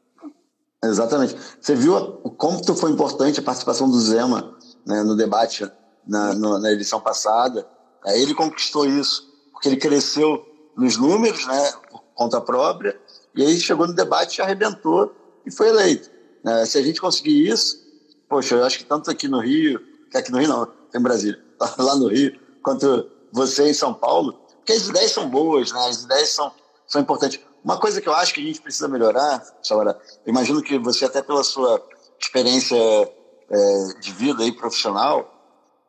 Exatamente. 0.84 1.36
Você 1.60 1.74
viu 1.74 1.94
o 1.94 2.30
quanto 2.30 2.74
foi 2.74 2.90
importante 2.90 3.38
a 3.38 3.42
participação 3.42 3.88
do 3.88 4.00
Zema 4.00 4.56
né, 4.84 5.02
no 5.02 5.16
debate 5.16 5.70
na, 6.06 6.34
no, 6.34 6.58
na 6.58 6.72
edição 6.72 7.00
passada. 7.00 7.66
Aí 8.04 8.20
ele 8.20 8.34
conquistou 8.34 8.84
isso, 8.84 9.28
porque 9.52 9.68
ele 9.68 9.76
cresceu 9.76 10.44
nos 10.76 10.96
números, 10.96 11.46
né, 11.46 11.72
por 11.90 12.02
conta 12.14 12.40
própria, 12.40 12.98
e 13.34 13.44
aí 13.44 13.58
chegou 13.60 13.86
no 13.86 13.94
debate, 13.94 14.42
arrebentou 14.42 15.14
e 15.46 15.52
foi 15.52 15.68
eleito. 15.68 16.10
Né? 16.42 16.64
Se 16.66 16.78
a 16.78 16.82
gente 16.82 17.00
conseguir 17.00 17.48
isso, 17.48 17.80
poxa, 18.28 18.56
eu 18.56 18.64
acho 18.64 18.78
que 18.78 18.84
tanto 18.84 19.10
aqui 19.10 19.28
no 19.28 19.40
Rio, 19.40 19.80
que 20.10 20.16
aqui 20.16 20.32
no 20.32 20.38
Rio 20.38 20.48
não, 20.48 20.66
tem 20.90 21.00
Brasília, 21.00 21.40
lá 21.78 21.94
no 21.94 22.08
Rio, 22.08 22.38
quanto 22.62 23.08
você 23.32 23.68
em 23.68 23.74
São 23.74 23.94
Paulo, 23.94 24.34
porque 24.56 24.72
as 24.72 24.86
ideias 24.86 25.10
são 25.10 25.28
boas, 25.28 25.72
né? 25.72 25.88
as 25.88 26.02
ideias 26.02 26.28
são, 26.30 26.52
são 26.86 27.00
importantes. 27.00 27.40
Uma 27.64 27.78
coisa 27.78 28.00
que 28.00 28.08
eu 28.08 28.14
acho 28.14 28.34
que 28.34 28.40
a 28.40 28.44
gente 28.44 28.60
precisa 28.60 28.88
melhorar, 28.88 29.42
Saura, 29.62 29.98
imagino 30.26 30.62
que 30.62 30.78
você 30.78 31.04
até 31.04 31.22
pela 31.22 31.42
sua 31.42 31.82
experiência 32.20 32.76
é, 32.76 33.84
de 34.00 34.12
vida 34.12 34.42
aí 34.42 34.52
profissional, 34.52 35.32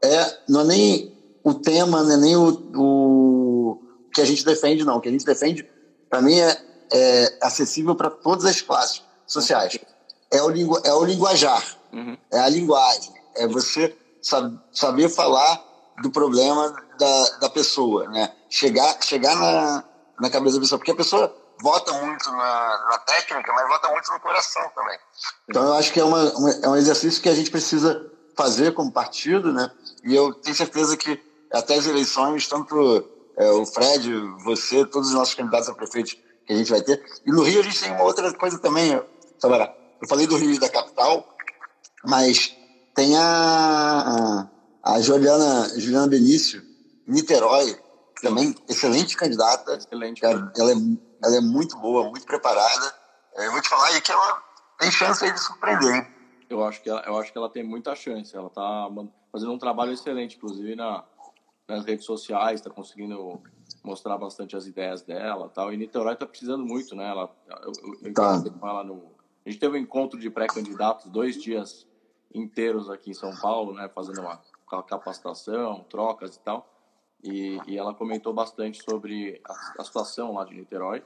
é, 0.04 0.38
não 0.48 0.62
é 0.62 0.66
nem 0.66 1.18
o 1.44 1.54
tema, 1.54 2.04
não 2.04 2.12
é 2.12 2.18
nem 2.18 2.36
o, 2.36 2.72
o 2.76 3.80
que 4.14 4.22
a 4.22 4.26
gente 4.26 4.46
defende, 4.46 4.86
não. 4.86 4.98
O 4.98 5.02
que 5.02 5.10
a 5.10 5.12
gente 5.12 5.26
defende, 5.26 5.68
para 6.10 6.22
mim, 6.22 6.40
é, 6.40 6.58
é 6.92 7.38
acessível 7.42 7.96
para 7.96 8.10
todas 8.10 8.46
as 8.46 8.62
classes 8.62 9.02
sociais. 9.26 9.80
É 10.32 10.42
o, 10.42 10.50
lingu, 10.50 10.80
é 10.84 10.94
o 10.94 11.04
linguajar, 11.04 11.64
uhum. 11.92 12.18
é 12.32 12.40
a 12.40 12.50
linguagem, 12.50 13.14
é 13.36 13.48
você 13.48 13.96
sab, 14.22 14.58
saber 14.72 15.10
falar 15.10 15.64
do 16.02 16.10
problema 16.10 16.74
da, 17.04 17.38
da 17.40 17.50
pessoa, 17.50 18.08
né? 18.10 18.32
Chegar, 18.50 18.98
chegar 19.02 19.36
na, 19.36 19.84
na 20.20 20.30
cabeça 20.30 20.56
da 20.56 20.62
pessoa, 20.62 20.80
porque 20.80 20.92
a 20.92 20.96
pessoa 20.96 21.36
vota 21.62 21.94
muito 21.94 22.32
na, 22.32 22.88
na 22.90 22.98
técnica, 23.00 23.52
mas 23.54 23.68
vota 23.68 23.90
muito 23.90 24.12
no 24.12 24.20
coração 24.20 24.64
também. 24.76 24.98
Então 25.50 25.64
eu 25.64 25.74
acho 25.74 25.92
que 25.92 26.00
é, 26.00 26.04
uma, 26.04 26.32
uma, 26.34 26.52
é 26.52 26.70
um 26.70 26.76
exercício 26.76 27.22
que 27.22 27.30
a 27.30 27.36
gente 27.36 27.52
precisa 27.52 28.10
fazer 28.36 28.74
como 28.74 28.92
partido, 28.92 29.52
né? 29.52 29.70
E 30.04 30.16
eu 30.16 30.34
tenho 30.34 30.56
certeza 30.56 30.98
que 30.98 31.22
até 31.52 31.76
as 31.76 31.86
eleições, 31.86 32.48
tanto 32.48 33.08
é, 33.38 33.52
o 33.52 33.66
Fred, 33.66 34.12
você, 34.44 34.86
todos 34.86 35.10
os 35.10 35.14
nossos 35.14 35.36
candidatos 35.36 35.70
a 35.70 35.74
prefeito 35.74 36.16
que 36.46 36.54
a 36.54 36.56
gente 36.56 36.72
vai 36.72 36.82
ter. 36.82 37.04
E 37.26 37.32
no 37.32 37.44
Rio 37.44 37.60
a 37.60 37.64
gente 37.64 37.80
tem 37.80 37.92
uma 37.92 38.04
outra 38.04 38.32
coisa 38.34 38.58
também, 38.60 39.02
Samara. 39.40 39.74
Eu 40.02 40.08
falei 40.08 40.28
do 40.28 40.36
Rio 40.36 40.60
da 40.60 40.70
capital, 40.70 41.28
mas 42.04 42.56
tem 42.96 43.16
a, 43.18 44.50
a, 44.84 44.94
a 44.96 45.02
Juliana, 45.02 45.70
Juliana 45.78 46.08
Benício, 46.08 46.63
Niterói, 47.08 47.78
também 48.22 48.56
excelente 48.70 49.16
candidata. 49.18 49.76
Excelente. 49.76 50.24
Ela, 50.24 50.52
ela, 50.58 50.72
é, 50.72 50.76
ela 51.24 51.38
é 51.38 51.42
muito 51.42 51.78
boa, 51.78 52.10
muito 52.10 52.26
preparada. 52.26 52.96
Eu 53.36 53.52
vou 53.52 53.62
te 53.62 53.70
falar 53.70 53.88
aí 53.88 54.02
que 54.02 54.12
ela 54.12 54.44
tem 54.80 54.92
chance 54.92 55.24
aí 55.24 55.32
de 55.32 55.40
surpreender, 55.40 55.96
hein? 55.96 56.08
Eu 56.50 56.64
acho 56.64 56.82
que 56.82 56.90
ela, 56.90 57.02
eu 57.02 57.18
acho 57.18 57.32
que 57.32 57.38
ela 57.38 57.50
tem 57.50 57.64
muita 57.64 57.96
chance. 57.96 58.36
Ela 58.36 58.48
está 58.48 58.90
fazendo 59.32 59.52
um 59.52 59.58
trabalho 59.58 59.92
excelente, 59.92 60.38
inclusive 60.38 60.76
na, 60.76 61.04
nas 61.68 61.86
redes 61.86 62.06
sociais, 62.06 62.60
está 62.60 62.70
conseguindo 62.70 63.42
mostrar 63.84 64.18
bastante 64.18 64.56
as 64.56 64.66
ideias 64.66 65.02
dela, 65.02 65.50
tal. 65.50 65.74
E 65.74 65.78
Niterói 65.78 66.14
está 66.14 66.26
precisando 66.26 66.66
muito, 66.66 66.96
né? 66.96 67.10
Ela, 67.10 67.34
eu, 67.64 67.72
eu, 68.04 68.14
tá. 68.14 68.44
ela 68.62 68.84
no, 68.84 69.12
a 69.46 69.50
gente 69.50 69.60
teve 69.60 69.78
um 69.78 69.82
encontro 69.82 70.20
de 70.20 70.30
pré-candidatos, 70.30 71.10
dois 71.10 71.42
dias 71.42 71.86
inteiros 72.34 72.90
aqui 72.90 73.12
em 73.12 73.14
São 73.14 73.36
Paulo, 73.42 73.74
né? 73.74 73.90
Fazendo 73.94 74.22
uma 74.22 74.42
capacitação, 74.84 75.86
trocas 75.90 76.36
e 76.36 76.40
tal. 76.40 76.73
E, 77.24 77.58
e, 77.68 77.78
ela 77.78 77.94
comentou 77.94 78.34
bastante 78.34 78.84
sobre 78.84 79.42
a, 79.48 79.82
a 79.82 79.84
situação 79.84 80.34
lá 80.34 80.44
de 80.44 80.54
Niterói. 80.54 81.04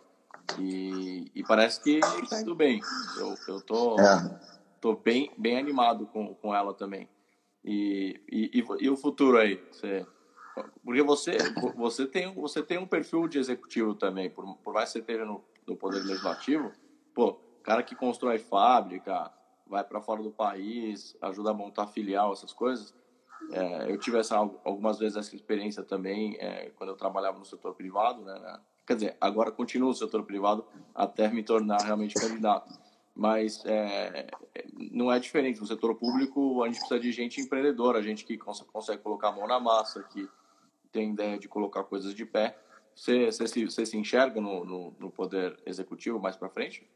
E, 0.60 1.32
e 1.36 1.44
parece 1.44 1.82
que 1.82 2.00
está 2.24 2.42
indo 2.42 2.56
bem. 2.56 2.82
Eu, 3.18 3.36
eu 3.48 3.62
tô, 3.62 4.00
é 4.00 4.40
tô 4.80 4.96
bem, 4.96 5.32
bem 5.38 5.58
animado 5.58 6.06
com, 6.08 6.34
com 6.36 6.56
ela 6.56 6.74
também. 6.74 7.10
E, 7.64 8.22
e, 8.32 8.64
e, 8.80 8.90
o 8.90 8.96
futuro 8.96 9.38
aí? 9.38 9.62
Você, 9.72 10.06
porque 10.84 11.02
você, 11.02 11.38
você, 11.76 12.06
tem, 12.06 12.34
você 12.34 12.64
tem 12.64 12.78
um 12.78 12.88
perfil 12.88 13.28
de 13.28 13.38
executivo 13.38 13.94
também, 13.94 14.30
por, 14.30 14.56
por 14.58 14.74
mais 14.74 14.90
que 14.90 14.94
você 14.94 15.00
esteja 15.00 15.26
no, 15.26 15.44
no 15.68 15.76
Poder 15.76 16.04
Legislativo, 16.04 16.72
pô, 17.14 17.34
cara 17.64 17.84
que 17.84 17.96
constrói 17.96 18.40
fábrica, 18.40 19.32
vai 19.66 19.84
para 19.84 20.02
fora 20.02 20.24
do 20.24 20.32
país, 20.32 21.16
ajuda 21.22 21.52
a 21.52 21.54
montar 21.54 21.88
filial, 21.88 22.32
essas 22.32 22.54
coisas. 22.54 22.94
É, 23.52 23.92
eu 23.92 23.98
tive 23.98 24.20
essa, 24.20 24.36
algumas 24.38 25.00
vezes 25.00 25.18
essa 25.18 25.36
experiência 25.36 25.84
também 25.84 26.36
é, 26.40 26.72
quando 26.76 26.90
eu 26.90 26.96
trabalhava 26.96 27.40
no 27.40 27.46
setor 27.46 27.74
privado, 27.74 28.24
né? 28.24 28.60
Quer 28.86 28.96
dizer, 28.96 29.18
agora 29.20 29.52
continuo 29.52 29.90
no 29.90 29.96
setor 29.96 30.24
privado 30.24 30.66
até 30.96 31.28
me 31.30 31.44
tornar 31.44 31.82
realmente 31.82 32.14
candidato 32.16 32.74
mas 33.18 33.64
é, 33.66 34.28
não 34.78 35.12
é 35.12 35.20
diferente. 35.20 35.60
No 35.60 35.66
setor 35.66 35.96
público, 35.96 36.64
a 36.64 36.68
gente 36.68 36.78
precisa 36.78 37.00
de 37.00 37.12
gente 37.12 37.42
empreendedora, 37.42 38.02
gente 38.04 38.24
que 38.24 38.38
consegue 38.38 39.02
colocar 39.02 39.30
a 39.30 39.32
mão 39.32 39.48
na 39.48 39.60
massa, 39.60 40.04
que 40.04 40.30
tem 40.92 41.14
ideia 41.14 41.38
de 41.38 41.48
colocar 41.48 41.84
coisas 41.84 42.14
de 42.14 42.24
pé. 42.26 42.56
Você, 42.96 43.32
se, 43.32 43.66
você 43.66 43.86
se 43.88 43.98
enxerga 43.98 44.40
no, 44.40 44.64
no, 44.64 44.94
no 45.00 45.10
poder 45.10 45.58
executivo 45.66 46.20
mais 46.20 46.36
para 46.36 46.50
frente? 46.50 46.88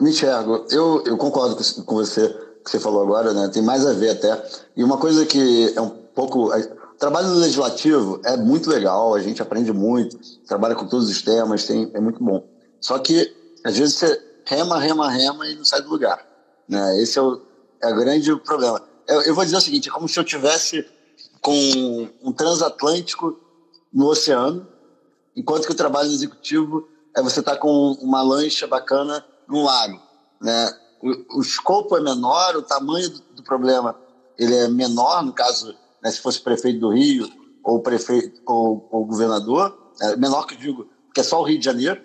Me 0.00 0.10
enxergo. 0.10 0.66
Eu, 0.68 1.04
eu 1.04 1.16
concordo 1.16 1.56
com 1.84 1.94
você 1.94 2.55
que 2.66 2.72
você 2.72 2.80
falou 2.80 3.00
agora, 3.00 3.32
né? 3.32 3.48
Tem 3.48 3.62
mais 3.62 3.86
a 3.86 3.92
ver 3.92 4.10
até. 4.10 4.44
E 4.76 4.82
uma 4.82 4.98
coisa 4.98 5.24
que 5.24 5.72
é 5.74 5.80
um 5.80 5.88
pouco. 5.88 6.52
O 6.52 6.98
trabalho 6.98 7.28
legislativo 7.34 8.20
é 8.24 8.36
muito 8.36 8.68
legal, 8.68 9.14
a 9.14 9.20
gente 9.20 9.40
aprende 9.40 9.72
muito, 9.72 10.18
trabalha 10.46 10.74
com 10.74 10.86
todos 10.86 11.08
os 11.08 11.22
temas, 11.22 11.64
tem, 11.64 11.90
é 11.94 12.00
muito 12.00 12.22
bom. 12.24 12.42
Só 12.80 12.98
que, 12.98 13.34
às 13.62 13.76
vezes, 13.76 13.94
você 13.94 14.20
rema, 14.44 14.78
rema, 14.78 15.10
rema 15.10 15.46
e 15.46 15.54
não 15.54 15.64
sai 15.64 15.82
do 15.82 15.90
lugar. 15.90 16.26
Né? 16.68 17.00
Esse 17.00 17.18
é 17.18 17.22
o, 17.22 17.40
é 17.82 17.92
grande 17.92 18.34
problema. 18.40 18.82
Eu, 19.06 19.22
eu, 19.22 19.34
vou 19.34 19.44
dizer 19.44 19.58
o 19.58 19.60
seguinte: 19.60 19.88
é 19.88 19.92
como 19.92 20.08
se 20.08 20.18
eu 20.18 20.24
tivesse 20.24 20.84
com 21.40 22.08
um 22.22 22.32
transatlântico 22.32 23.38
no 23.92 24.06
oceano, 24.08 24.66
enquanto 25.36 25.66
que 25.66 25.72
o 25.72 25.76
trabalho 25.76 26.10
executivo 26.10 26.88
é 27.16 27.22
você 27.22 27.40
estar 27.40 27.52
tá 27.52 27.58
com 27.58 27.92
uma 28.00 28.22
lancha 28.22 28.66
bacana 28.66 29.24
no 29.46 29.62
lago. 29.62 30.00
Né? 30.40 30.72
O, 31.02 31.38
o 31.38 31.40
escopo 31.40 31.96
é 31.96 32.00
menor, 32.00 32.56
o 32.56 32.62
tamanho 32.62 33.10
do, 33.10 33.20
do, 33.36 33.42
problema 33.42 33.96
ele 34.38 34.54
é 34.54 34.68
menor, 34.68 35.22
no 35.22 35.32
caso, 35.32 35.74
né, 36.02 36.10
se 36.10 36.20
fosse 36.20 36.40
prefeito 36.40 36.80
do 36.80 36.90
Rio 36.90 37.30
ou 37.64 37.80
prefeito 37.80 38.40
ou, 38.46 38.88
ou 38.90 39.04
governador, 39.04 39.76
é 40.00 40.16
menor 40.16 40.46
que 40.46 40.54
eu 40.54 40.58
digo, 40.58 40.88
porque 41.06 41.20
é 41.20 41.24
só 41.24 41.40
o 41.40 41.44
Rio 41.44 41.58
de 41.58 41.64
Janeiro, 41.64 42.00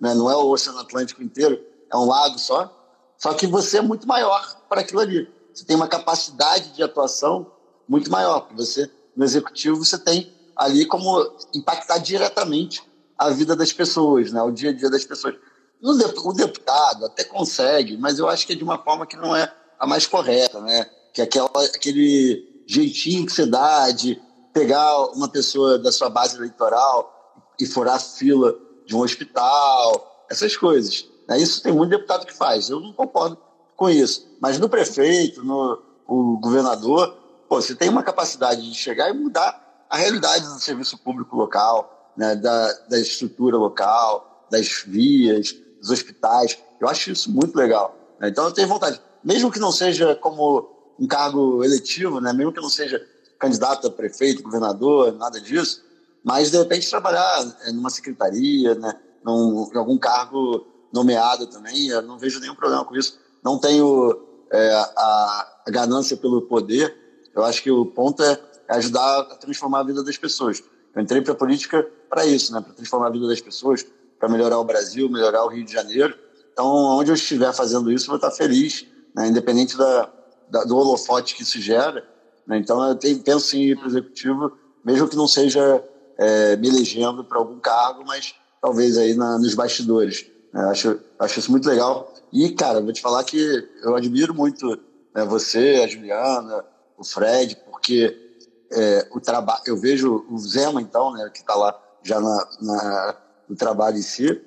né, 0.00 0.14
não 0.14 0.30
é 0.30 0.36
o 0.36 0.48
Oceano 0.48 0.80
Atlântico 0.80 1.22
inteiro, 1.22 1.60
é 1.90 1.96
um 1.96 2.06
lago 2.06 2.38
só. 2.38 2.72
Só 3.18 3.32
que 3.32 3.46
você 3.46 3.78
é 3.78 3.82
muito 3.82 4.06
maior 4.06 4.60
para 4.68 4.82
aquilo 4.82 5.00
ali. 5.00 5.28
Você 5.54 5.64
tem 5.64 5.74
uma 5.74 5.88
capacidade 5.88 6.74
de 6.74 6.82
atuação 6.82 7.50
muito 7.88 8.10
maior. 8.10 8.48
Você, 8.54 8.90
no 9.16 9.24
executivo, 9.24 9.82
você 9.82 9.96
tem 9.96 10.34
ali 10.54 10.84
como 10.86 11.32
impactar 11.54 11.98
diretamente 11.98 12.82
a 13.18 13.30
vida 13.30 13.56
das 13.56 13.72
pessoas, 13.72 14.32
né? 14.32 14.42
o 14.42 14.50
dia 14.50 14.70
a 14.70 14.72
dia 14.72 14.90
das 14.90 15.04
pessoas. 15.04 15.36
O 15.82 16.32
deputado 16.32 17.06
até 17.06 17.24
consegue, 17.24 17.96
mas 17.96 18.18
eu 18.18 18.28
acho 18.28 18.46
que 18.46 18.54
é 18.54 18.56
de 18.56 18.64
uma 18.64 18.78
forma 18.78 19.06
que 19.06 19.16
não 19.16 19.36
é 19.36 19.52
a 19.78 19.86
mais 19.86 20.06
correta, 20.06 20.60
né? 20.60 20.88
Que 21.12 21.20
é 21.20 21.24
aquela, 21.24 21.50
aquele 21.74 22.64
jeitinho 22.66 23.26
que 23.26 23.32
você 23.32 23.46
dá 23.46 23.90
de 23.90 24.20
pegar 24.52 25.06
uma 25.12 25.28
pessoa 25.28 25.78
da 25.78 25.92
sua 25.92 26.08
base 26.08 26.36
eleitoral 26.36 27.12
e 27.60 27.66
furar 27.66 27.96
a 27.96 28.00
fila 28.00 28.56
de 28.86 28.96
um 28.96 29.00
hospital, 29.00 30.26
essas 30.30 30.56
coisas. 30.56 31.06
Né? 31.28 31.38
Isso 31.38 31.62
tem 31.62 31.72
muito 31.72 31.90
deputado 31.90 32.26
que 32.26 32.32
faz. 32.32 32.70
Eu 32.70 32.80
não 32.80 32.92
concordo 32.92 33.38
com 33.76 33.90
isso. 33.90 34.26
Mas 34.40 34.58
no 34.58 34.68
prefeito, 34.68 35.44
no 35.44 35.82
o 36.08 36.38
governador, 36.38 37.16
pô, 37.48 37.60
você 37.60 37.74
tem 37.74 37.88
uma 37.88 38.02
capacidade 38.02 38.62
de 38.62 38.74
chegar 38.76 39.10
e 39.10 39.12
mudar 39.12 39.84
a 39.90 39.96
realidade 39.96 40.46
do 40.46 40.60
serviço 40.60 40.96
público 40.98 41.36
local, 41.36 42.12
né? 42.16 42.36
da, 42.36 42.72
da 42.88 42.98
estrutura 42.98 43.56
local, 43.56 44.46
das 44.50 44.84
vias, 44.86 45.54
dos 45.80 45.90
hospitais. 45.90 46.58
Eu 46.80 46.88
acho 46.88 47.10
isso 47.10 47.30
muito 47.30 47.56
legal. 47.56 47.96
Né? 48.20 48.28
Então 48.28 48.44
eu 48.44 48.52
tenho 48.52 48.68
vontade, 48.68 49.00
mesmo 49.22 49.50
que 49.50 49.58
não 49.58 49.72
seja 49.72 50.14
como 50.14 50.94
um 50.98 51.06
cargo 51.06 51.62
eletivo, 51.64 52.20
né? 52.20 52.32
mesmo 52.32 52.52
que 52.52 52.60
não 52.60 52.68
seja 52.68 53.04
candidato 53.38 53.86
a 53.86 53.90
prefeito, 53.90 54.42
governador, 54.42 55.12
nada 55.12 55.40
disso, 55.40 55.84
mas 56.24 56.50
de 56.50 56.58
repente 56.58 56.88
trabalhar 56.88 57.56
é, 57.64 57.72
numa 57.72 57.90
secretaria, 57.90 58.74
né? 58.74 58.98
Num, 59.22 59.70
em 59.72 59.76
algum 59.76 59.98
cargo 59.98 60.66
nomeado 60.92 61.46
também, 61.46 61.88
eu 61.88 62.02
não 62.02 62.18
vejo 62.18 62.40
nenhum 62.40 62.54
problema 62.54 62.84
com 62.84 62.96
isso. 62.96 63.18
Não 63.44 63.58
tenho 63.58 64.20
é, 64.50 64.72
a, 64.96 65.60
a 65.66 65.70
ganância 65.70 66.16
pelo 66.16 66.42
poder. 66.42 66.96
Eu 67.34 67.44
acho 67.44 67.62
que 67.62 67.70
o 67.70 67.84
ponto 67.86 68.22
é 68.22 68.40
ajudar 68.68 69.20
a 69.20 69.36
transformar 69.36 69.80
a 69.80 69.82
vida 69.84 70.02
das 70.02 70.16
pessoas. 70.16 70.62
Eu 70.94 71.02
entrei 71.02 71.20
para 71.20 71.32
a 71.32 71.36
política 71.36 71.86
para 72.08 72.24
isso, 72.24 72.52
né? 72.52 72.60
para 72.60 72.72
transformar 72.72 73.08
a 73.08 73.10
vida 73.10 73.28
das 73.28 73.40
pessoas, 73.40 73.86
para 74.18 74.28
melhorar 74.28 74.58
o 74.58 74.64
Brasil, 74.64 75.10
melhorar 75.10 75.44
o 75.44 75.48
Rio 75.48 75.64
de 75.64 75.72
Janeiro. 75.72 76.16
Então, 76.52 76.66
onde 76.66 77.10
eu 77.10 77.14
estiver 77.14 77.52
fazendo 77.52 77.92
isso, 77.92 78.06
eu 78.06 78.08
vou 78.08 78.16
estar 78.16 78.30
feliz, 78.30 78.86
né? 79.14 79.28
independente 79.28 79.76
da, 79.76 80.10
da, 80.50 80.64
do 80.64 80.76
holofote 80.76 81.34
que 81.34 81.42
isso 81.42 81.60
gera. 81.60 82.02
Né? 82.46 82.58
Então, 82.58 82.82
eu 82.86 82.94
tenho, 82.94 83.18
penso 83.20 83.56
em 83.56 83.70
ir 83.70 83.76
para 83.76 83.86
o 83.86 83.90
executivo, 83.90 84.52
mesmo 84.84 85.08
que 85.08 85.16
não 85.16 85.28
seja 85.28 85.84
é, 86.18 86.56
me 86.56 86.68
elegendo 86.68 87.24
para 87.24 87.38
algum 87.38 87.58
cargo, 87.60 88.04
mas 88.06 88.34
talvez 88.60 88.96
aí 88.96 89.14
na, 89.14 89.38
nos 89.38 89.54
bastidores. 89.54 90.26
Né? 90.52 90.64
Acho, 90.70 90.98
acho 91.18 91.38
isso 91.38 91.50
muito 91.50 91.68
legal. 91.68 92.12
E, 92.32 92.50
cara, 92.50 92.80
vou 92.80 92.92
te 92.92 93.02
falar 93.02 93.22
que 93.24 93.68
eu 93.82 93.94
admiro 93.94 94.34
muito 94.34 94.66
né, 95.14 95.24
você, 95.24 95.82
a 95.84 95.86
Juliana, 95.86 96.64
o 96.96 97.04
Fred, 97.04 97.56
porque 97.70 98.26
é, 98.72 99.08
o 99.12 99.20
trabalho, 99.20 99.62
eu 99.66 99.76
vejo 99.76 100.24
o 100.30 100.38
Zema, 100.38 100.80
então, 100.80 101.12
né, 101.12 101.30
que 101.32 101.40
está 101.40 101.54
lá 101.54 101.78
já 102.02 102.20
na, 102.20 102.48
na, 102.60 103.16
no 103.48 103.56
trabalho 103.56 103.98
em 103.98 104.02
si, 104.02 104.40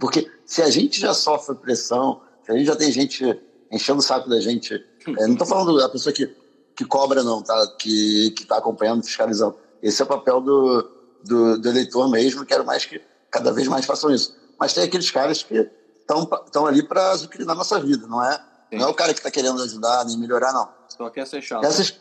porque 0.00 0.30
se 0.44 0.62
a 0.62 0.70
gente 0.70 1.00
já 1.00 1.14
sofre 1.14 1.54
pressão, 1.54 2.20
se 2.44 2.52
a 2.52 2.56
gente 2.56 2.66
já 2.66 2.76
tem 2.76 2.90
gente 2.90 3.40
enchendo 3.70 4.00
o 4.00 4.02
saco 4.02 4.28
da 4.28 4.40
gente, 4.40 4.74
é, 4.74 5.26
não 5.26 5.32
estou 5.32 5.46
falando 5.46 5.76
da 5.78 5.88
pessoa 5.88 6.12
que, 6.12 6.34
que 6.76 6.84
cobra, 6.84 7.22
não, 7.22 7.42
tá? 7.42 7.66
que 7.78 8.34
está 8.36 8.58
acompanhando, 8.58 9.04
fiscalizando. 9.04 9.56
Esse 9.82 10.02
é 10.02 10.04
o 10.04 10.08
papel 10.08 10.40
do, 10.40 10.90
do, 11.24 11.58
do 11.58 11.68
eleitor 11.68 12.08
mesmo, 12.10 12.44
quero 12.44 12.64
mais 12.64 12.84
que 12.84 13.00
cada 13.30 13.52
vez 13.52 13.68
mais 13.68 13.84
façam 13.84 14.10
isso. 14.10 14.36
Mas 14.58 14.72
tem 14.72 14.84
aqueles 14.84 15.10
caras 15.10 15.42
que 15.42 15.68
estão 15.98 16.66
ali 16.66 16.82
para 16.82 17.10
azucrinar 17.10 17.56
nossa 17.56 17.80
vida, 17.80 18.06
não 18.06 18.22
é? 18.22 18.40
Não 18.72 18.88
é 18.88 18.90
o 18.90 18.94
cara 18.94 19.12
que 19.12 19.20
está 19.20 19.30
querendo 19.30 19.62
ajudar 19.62 20.04
nem 20.04 20.18
melhorar, 20.18 20.52
não. 20.52 20.68
Só 20.88 21.08
quer 21.10 21.26
ser 21.26 21.42
chato. 21.42 21.62
Quer 21.62 21.72
ser, 21.72 21.94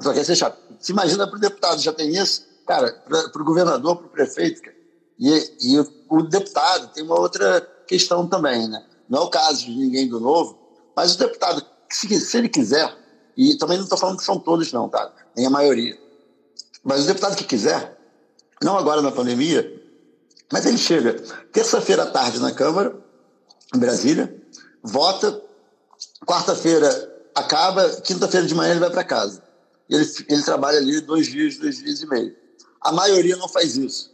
só 0.00 0.12
quer 0.12 0.24
ser 0.24 0.36
chato. 0.36 0.58
Se 0.78 0.92
imagina 0.92 1.26
para 1.26 1.36
o 1.36 1.40
deputado, 1.40 1.80
já 1.80 1.92
tem 1.92 2.14
isso? 2.14 2.46
Cara, 2.66 2.92
para 2.92 3.42
o 3.42 3.44
governador, 3.44 3.96
para 3.96 4.06
o 4.06 4.10
prefeito, 4.10 4.62
e, 5.22 5.56
e 5.60 5.80
o 6.08 6.22
deputado 6.22 6.92
tem 6.92 7.04
uma 7.04 7.18
outra 7.18 7.60
questão 7.86 8.26
também, 8.26 8.66
né? 8.66 8.84
Não 9.08 9.20
é 9.20 9.22
o 9.22 9.30
caso 9.30 9.64
de 9.64 9.70
ninguém 9.70 10.08
do 10.08 10.18
novo, 10.18 10.58
mas 10.96 11.14
o 11.14 11.18
deputado, 11.18 11.64
se, 11.88 12.20
se 12.20 12.36
ele 12.38 12.48
quiser, 12.48 12.92
e 13.36 13.56
também 13.56 13.76
não 13.76 13.84
estou 13.84 13.96
falando 13.96 14.18
que 14.18 14.24
são 14.24 14.38
todos, 14.40 14.72
não, 14.72 14.88
tá? 14.88 15.12
Nem 15.36 15.46
a 15.46 15.50
maioria. 15.50 15.96
Mas 16.82 17.04
o 17.04 17.06
deputado 17.06 17.36
que 17.36 17.44
quiser, 17.44 17.96
não 18.60 18.76
agora 18.76 19.00
na 19.00 19.12
pandemia, 19.12 19.80
mas 20.52 20.66
ele 20.66 20.76
chega 20.76 21.14
terça-feira 21.52 22.02
à 22.02 22.10
tarde 22.10 22.40
na 22.40 22.52
Câmara, 22.52 22.96
em 23.72 23.78
Brasília, 23.78 24.42
vota, 24.82 25.40
quarta-feira 26.26 27.10
acaba, 27.32 27.88
quinta-feira 28.00 28.46
de 28.46 28.54
manhã 28.56 28.72
ele 28.72 28.80
vai 28.80 28.90
para 28.90 29.04
casa. 29.04 29.40
Ele, 29.88 30.04
ele 30.28 30.42
trabalha 30.42 30.78
ali 30.78 31.00
dois 31.00 31.26
dias, 31.26 31.58
dois 31.58 31.76
dias 31.76 32.02
e 32.02 32.06
meio. 32.06 32.34
A 32.80 32.90
maioria 32.90 33.36
não 33.36 33.48
faz 33.48 33.76
isso. 33.76 34.11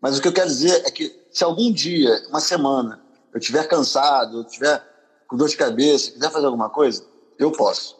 Mas 0.00 0.18
o 0.18 0.22
que 0.22 0.28
eu 0.28 0.32
quero 0.32 0.48
dizer 0.48 0.82
é 0.84 0.90
que 0.90 1.14
se 1.30 1.44
algum 1.44 1.72
dia, 1.72 2.22
uma 2.28 2.40
semana, 2.40 3.00
eu 3.32 3.38
estiver 3.38 3.66
cansado, 3.68 4.38
eu 4.38 4.42
estiver 4.42 4.82
com 5.28 5.36
dor 5.36 5.48
de 5.48 5.56
cabeça, 5.56 6.10
quiser 6.10 6.30
fazer 6.30 6.46
alguma 6.46 6.70
coisa, 6.70 7.04
eu 7.38 7.52
posso. 7.52 7.96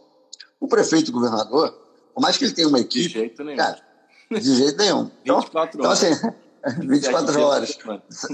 O 0.59 0.67
prefeito 0.67 1.09
e 1.09 1.11
o 1.11 1.15
governador, 1.15 1.71
por 2.15 2.21
mais 2.21 2.37
que 2.37 2.45
ele 2.45 2.53
tenha 2.53 2.69
uma 2.69 2.81
equipe. 2.81 3.09
De 3.09 3.15
jeito 3.15 3.45
nenhum. 3.45 3.57
Cara, 3.57 3.79
de 4.31 4.55
jeito 4.57 4.79
nenhum. 4.79 5.11
Então, 5.23 5.41
24 5.41 5.79
então, 5.79 5.91
horas. 5.91 6.11
Então, 6.11 6.13
assim, 6.63 6.87
24 6.87 7.41
horas. 7.41 7.79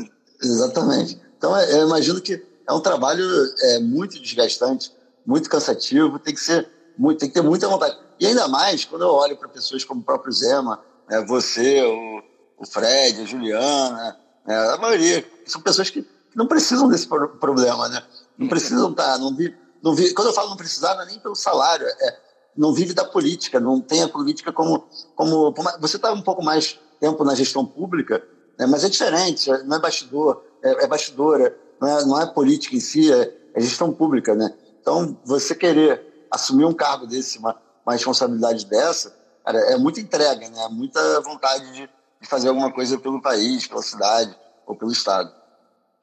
Exatamente. 0.43 1.21
Então, 1.37 1.57
é, 1.57 1.73
eu 1.75 1.87
imagino 1.87 2.21
que 2.21 2.43
é 2.67 2.73
um 2.73 2.81
trabalho 2.81 3.25
é, 3.61 3.79
muito 3.79 4.21
desgastante, 4.21 4.93
muito 5.25 5.49
cansativo, 5.49 6.19
tem 6.19 6.35
que 6.35 6.41
ser 6.41 6.69
muito, 6.99 7.21
tem 7.21 7.29
que 7.29 7.35
ter 7.35 7.43
muita 7.43 7.69
vontade. 7.69 7.99
E 8.19 8.27
ainda 8.27 8.49
mais 8.49 8.85
quando 8.85 9.03
eu 9.03 9.11
olho 9.11 9.37
para 9.37 9.49
pessoas 9.49 9.85
como 9.85 10.01
o 10.01 10.05
próprio 10.05 10.33
Zema, 10.33 10.83
né, 11.09 11.25
você, 11.27 11.83
o, 11.83 12.23
o 12.59 12.67
Fred, 12.67 13.21
a 13.21 13.25
Juliana, 13.25 14.17
né, 14.47 14.57
a 14.73 14.77
maioria, 14.79 15.25
são 15.45 15.61
pessoas 15.61 15.91
que 15.91 16.07
não 16.35 16.47
precisam 16.47 16.89
desse 16.89 17.07
problema, 17.07 17.89
né? 17.89 18.03
Não 18.37 18.49
precisam 18.49 18.91
estar, 18.91 19.13
tá, 19.13 19.19
não 19.19 19.35
vi, 19.35 19.57
não 19.83 19.95
vi, 19.95 20.13
quando 20.13 20.29
eu 20.29 20.35
falo 20.35 20.51
não 20.51 20.57
precisar, 20.57 20.95
não 20.95 21.03
é 21.03 21.07
nem 21.07 21.19
pelo 21.19 21.35
salário, 21.35 21.87
é, 21.87 22.19
não 22.57 22.73
vive 22.73 22.93
da 22.93 23.05
política, 23.05 23.59
não 23.59 23.81
tem 23.81 24.03
a 24.03 24.09
política 24.09 24.53
como, 24.53 24.87
como 25.15 25.55
você 25.81 25.97
está 25.97 26.13
um 26.13 26.23
pouco 26.23 26.43
mais 26.43 26.79
tempo 27.01 27.25
na 27.25 27.35
gestão 27.35 27.65
pública, 27.65 28.23
né, 28.59 28.67
mas 28.67 28.85
é 28.85 28.89
diferente, 28.89 29.51
não 29.65 29.77
é 29.77 29.81
bastidor, 29.81 30.43
é, 30.63 30.85
é 30.85 30.87
bastidora, 30.87 31.57
não 31.81 31.89
é, 31.89 32.05
não 32.05 32.21
é 32.21 32.27
política 32.27 32.77
em 32.77 32.81
si, 32.81 33.13
é, 33.13 33.35
é 33.55 33.61
gestão 33.61 33.93
pública, 33.93 34.35
né? 34.35 34.55
Então, 34.81 35.19
você 35.25 35.55
querer 35.55 36.29
assumir 36.31 36.65
um 36.65 36.73
cargo 36.73 37.07
desse, 37.07 37.39
uma, 37.39 37.57
uma 37.85 37.93
responsabilidade 37.93 38.67
dessa, 38.67 39.15
cara, 39.45 39.59
é 39.73 39.77
muita 39.77 40.01
entrega, 40.01 40.49
né? 40.49 40.69
Muita 40.71 41.21
vontade 41.23 41.73
de, 41.73 41.89
fazer 42.27 42.49
alguma 42.49 42.73
coisa 42.73 42.99
pelo 42.99 43.21
país, 43.21 43.67
pela 43.67 43.83
cidade 43.83 44.37
ou 44.67 44.75
pelo 44.77 44.91
estado. 44.91 45.35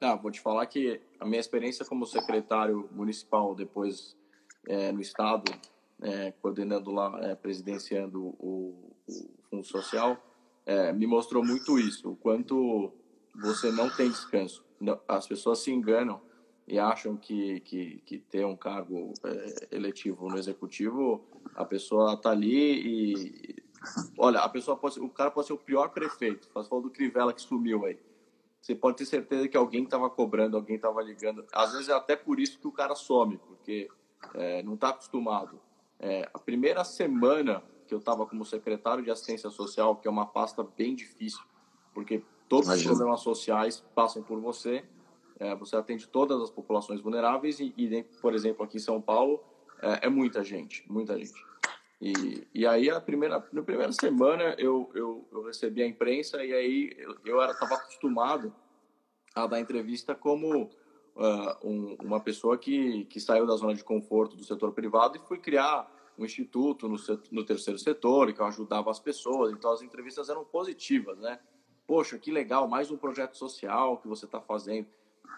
Ah, 0.00 0.14
vou 0.14 0.30
te 0.30 0.40
falar 0.40 0.66
que 0.66 1.00
a 1.18 1.24
minha 1.24 1.40
experiência 1.40 1.84
como 1.84 2.06
secretário 2.06 2.88
municipal 2.92 3.54
depois 3.54 4.16
é, 4.66 4.92
no 4.92 5.00
estado, 5.00 5.52
é, 6.02 6.32
coordenando 6.42 6.90
lá, 6.90 7.18
é, 7.22 7.34
presidenciando 7.34 8.22
o, 8.38 8.92
o 9.06 9.30
Fundo 9.50 9.64
Social, 9.64 10.16
é, 10.66 10.92
me 10.92 11.06
mostrou 11.06 11.44
muito 11.44 11.78
isso, 11.78 12.10
o 12.10 12.16
quanto 12.16 12.92
você 13.34 13.70
não 13.70 13.88
tem 13.90 14.08
descanso. 14.10 14.64
As 15.08 15.26
pessoas 15.26 15.60
se 15.60 15.70
enganam 15.70 16.20
e 16.66 16.78
acham 16.78 17.16
que, 17.16 17.60
que, 17.60 18.02
que 18.04 18.18
ter 18.18 18.44
um 18.44 18.56
cargo 18.56 19.12
é, 19.24 19.76
eletivo 19.76 20.28
no 20.28 20.38
executivo, 20.38 21.24
a 21.54 21.64
pessoa 21.64 22.16
tá 22.16 22.30
ali 22.30 22.80
e. 22.80 23.63
Olha, 24.18 24.40
a 24.40 24.48
pessoa 24.48 24.76
pode 24.76 25.00
o 25.00 25.08
cara 25.08 25.30
pode 25.30 25.46
ser 25.46 25.52
o 25.52 25.58
pior 25.58 25.88
prefeito. 25.88 26.48
Você 26.52 26.68
falou 26.68 26.82
do 26.82 26.90
Crivella 26.90 27.32
que 27.32 27.40
sumiu 27.40 27.84
aí. 27.84 27.98
Você 28.60 28.74
pode 28.74 28.96
ter 28.96 29.04
certeza 29.04 29.46
que 29.46 29.56
alguém 29.56 29.84
estava 29.84 30.08
cobrando, 30.08 30.56
alguém 30.56 30.76
estava 30.76 31.02
ligando. 31.02 31.44
Às 31.52 31.72
vezes 31.72 31.88
é 31.88 31.92
até 31.92 32.16
por 32.16 32.40
isso 32.40 32.58
que 32.58 32.66
o 32.66 32.72
cara 32.72 32.94
some, 32.94 33.38
porque 33.38 33.88
é, 34.34 34.62
não 34.62 34.74
está 34.74 34.88
acostumado. 34.88 35.60
É, 35.98 36.28
a 36.32 36.38
primeira 36.38 36.82
semana 36.82 37.62
que 37.86 37.92
eu 37.92 37.98
estava 37.98 38.24
como 38.24 38.44
secretário 38.44 39.04
de 39.04 39.10
assistência 39.10 39.50
social, 39.50 39.96
que 39.96 40.08
é 40.08 40.10
uma 40.10 40.24
pasta 40.24 40.62
bem 40.62 40.94
difícil, 40.94 41.42
porque 41.92 42.22
todos 42.48 42.66
Imagina. 42.66 42.92
os 42.92 42.98
problemas 42.98 43.20
sociais 43.20 43.84
passam 43.94 44.22
por 44.22 44.40
você 44.40 44.82
é, 45.38 45.54
você 45.54 45.76
atende 45.76 46.06
todas 46.08 46.40
as 46.40 46.50
populações 46.50 47.00
vulneráveis 47.00 47.58
e, 47.60 47.74
e, 47.76 48.02
por 48.20 48.34
exemplo, 48.34 48.64
aqui 48.64 48.76
em 48.76 48.80
São 48.80 49.00
Paulo, 49.00 49.42
é, 49.82 50.06
é 50.06 50.08
muita 50.08 50.44
gente, 50.44 50.84
muita 50.90 51.18
gente. 51.18 51.34
E, 52.04 52.46
e 52.52 52.66
aí, 52.66 52.90
a 52.90 53.00
primeira, 53.00 53.42
na 53.50 53.62
primeira 53.62 53.90
semana, 53.90 54.54
eu, 54.58 54.90
eu, 54.94 55.26
eu 55.32 55.42
recebi 55.44 55.82
a 55.82 55.86
imprensa 55.86 56.44
e 56.44 56.52
aí 56.52 56.94
eu 57.24 57.42
estava 57.42 57.76
acostumado 57.76 58.54
a 59.34 59.46
dar 59.46 59.58
entrevista 59.58 60.14
como 60.14 60.64
uh, 60.64 61.66
um, 61.66 61.96
uma 62.02 62.20
pessoa 62.20 62.58
que, 62.58 63.06
que 63.06 63.18
saiu 63.18 63.46
da 63.46 63.56
zona 63.56 63.74
de 63.74 63.82
conforto 63.82 64.36
do 64.36 64.44
setor 64.44 64.72
privado 64.72 65.16
e 65.16 65.26
foi 65.26 65.38
criar 65.38 65.90
um 66.18 66.26
instituto 66.26 66.86
no, 66.90 66.96
no 67.32 67.42
terceiro 67.42 67.78
setor, 67.78 68.34
que 68.34 68.40
eu 68.40 68.44
ajudava 68.44 68.90
as 68.90 69.00
pessoas. 69.00 69.50
Então, 69.54 69.72
as 69.72 69.80
entrevistas 69.80 70.28
eram 70.28 70.44
positivas, 70.44 71.18
né? 71.18 71.40
Poxa, 71.86 72.18
que 72.18 72.30
legal, 72.30 72.68
mais 72.68 72.90
um 72.90 72.98
projeto 72.98 73.34
social 73.34 73.96
que 73.96 74.08
você 74.08 74.26
está 74.26 74.42
fazendo 74.42 74.88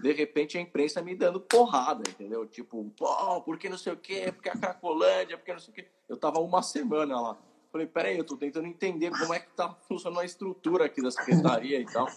de 0.01 0.13
repente 0.13 0.59
a 0.59 0.61
imprensa 0.61 1.01
me 1.03 1.15
dando 1.15 1.41
porrada, 1.41 2.03
entendeu? 2.09 2.47
Tipo, 2.47 2.85
pô, 2.97 3.41
porque 3.43 3.69
não 3.69 3.79
sei 3.79 3.93
o 3.93 3.97
quê, 3.97 4.33
porque 4.33 4.49
a 4.49 4.57
Cracolândia, 4.57 5.37
porque 5.39 5.53
não 5.53 5.61
sei 5.61 5.73
o 5.73 5.75
quê. 5.75 5.89
Eu 6.09 6.17
tava 6.17 6.41
uma 6.41 6.63
semana 6.63 7.21
lá. 7.21 7.39
Falei, 7.73 7.87
peraí, 7.87 8.17
eu 8.17 8.25
tô 8.25 8.37
tentando 8.37 8.67
entender 8.67 9.11
como 9.11 9.35
é 9.35 9.41
que 9.41 9.51
tá 9.51 9.75
funcionando 9.89 10.21
a 10.21 10.25
estrutura 10.25 10.87
aqui 10.87 11.03
da 11.03 11.11
secretaria 11.11 11.81
e 11.81 11.85
tal. 11.85 12.09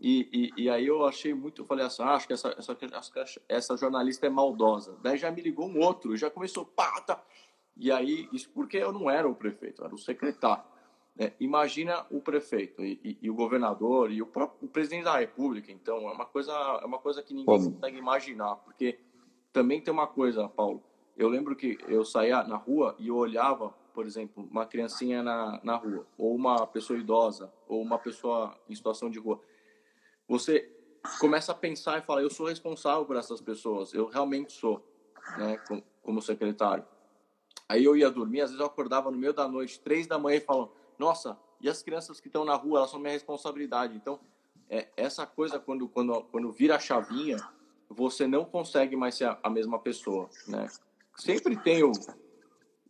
E, 0.00 0.52
e, 0.56 0.64
e 0.64 0.70
aí 0.70 0.86
eu 0.86 1.04
achei 1.06 1.34
muito, 1.34 1.62
eu 1.62 1.66
falei 1.66 1.84
assim, 1.84 2.02
ah, 2.02 2.14
acho 2.14 2.26
que 2.26 2.32
essa, 2.32 2.54
essa, 2.56 2.76
essa 3.48 3.76
jornalista 3.76 4.26
é 4.26 4.30
maldosa. 4.30 4.96
Daí 5.02 5.16
já 5.16 5.30
me 5.30 5.40
ligou 5.40 5.68
um 5.68 5.80
outro, 5.80 6.16
já 6.16 6.30
começou, 6.30 6.64
pá, 6.64 7.00
tá. 7.00 7.22
E 7.76 7.90
aí, 7.92 8.28
isso 8.32 8.50
porque 8.50 8.76
eu 8.76 8.92
não 8.92 9.10
era 9.10 9.28
o 9.28 9.34
prefeito, 9.34 9.82
eu 9.82 9.86
era 9.86 9.94
o 9.94 9.98
secretário. 9.98 10.64
É, 11.20 11.32
imagina 11.40 12.06
o 12.10 12.20
prefeito 12.20 12.84
e, 12.84 13.00
e, 13.02 13.18
e, 13.22 13.30
o 13.30 13.34
governador 13.34 14.12
e 14.12 14.22
o, 14.22 14.26
próprio, 14.26 14.68
o 14.68 14.70
presidente 14.70 15.04
da 15.04 15.18
República. 15.18 15.72
Então, 15.72 16.08
é 16.08 16.12
uma 16.12 16.24
coisa, 16.24 16.52
é 16.52 16.86
uma 16.86 17.00
coisa 17.00 17.22
que 17.24 17.34
ninguém 17.34 17.46
Como? 17.46 17.72
consegue 17.72 17.98
imaginar. 17.98 18.54
Porque 18.56 19.00
também 19.52 19.80
tem 19.80 19.92
uma 19.92 20.06
coisa, 20.06 20.48
Paulo. 20.48 20.80
Eu 21.16 21.28
lembro 21.28 21.56
que 21.56 21.76
eu 21.88 22.04
saía 22.04 22.44
na 22.44 22.56
rua 22.56 22.94
e 23.00 23.08
eu 23.08 23.16
olhava, 23.16 23.70
por 23.92 24.06
exemplo, 24.06 24.48
uma 24.48 24.64
criancinha 24.64 25.20
na, 25.20 25.60
na 25.64 25.74
rua, 25.74 26.06
ou 26.16 26.36
uma 26.36 26.64
pessoa 26.68 26.96
idosa, 26.96 27.52
ou 27.66 27.82
uma 27.82 27.98
pessoa 27.98 28.56
em 28.68 28.74
situação 28.76 29.10
de 29.10 29.18
rua. 29.18 29.40
Você 30.28 30.72
começa 31.18 31.50
a 31.50 31.54
pensar 31.56 31.98
e 31.98 32.02
fala, 32.02 32.22
eu 32.22 32.30
sou 32.30 32.46
responsável 32.46 33.04
por 33.04 33.16
essas 33.16 33.40
pessoas, 33.40 33.92
eu 33.92 34.06
realmente 34.06 34.52
sou, 34.52 34.86
né, 35.36 35.58
como 36.02 36.22
secretário. 36.22 36.84
Aí 37.68 37.84
eu 37.84 37.96
ia 37.96 38.10
dormir, 38.10 38.42
às 38.42 38.50
vezes 38.50 38.60
eu 38.60 38.66
acordava 38.66 39.10
no 39.10 39.18
meio 39.18 39.32
da 39.32 39.48
noite, 39.48 39.80
três 39.80 40.06
da 40.06 40.18
manhã, 40.18 40.36
e 40.36 40.40
falava, 40.40 40.70
nossa, 40.98 41.38
e 41.60 41.68
as 41.68 41.82
crianças 41.82 42.20
que 42.20 42.28
estão 42.28 42.44
na 42.44 42.54
rua, 42.54 42.80
elas 42.80 42.90
são 42.90 43.00
minha 43.00 43.12
responsabilidade. 43.12 43.94
Então, 43.96 44.20
é, 44.68 44.88
essa 44.96 45.26
coisa, 45.26 45.58
quando, 45.58 45.88
quando, 45.88 46.22
quando 46.24 46.52
vira 46.52 46.76
a 46.76 46.78
chavinha, 46.78 47.38
você 47.88 48.26
não 48.26 48.44
consegue 48.44 48.96
mais 48.96 49.14
ser 49.14 49.24
a, 49.24 49.38
a 49.42 49.50
mesma 49.50 49.78
pessoa, 49.78 50.28
né? 50.46 50.68
Sempre 51.16 51.56
tem 51.56 51.82
o, 51.82 51.92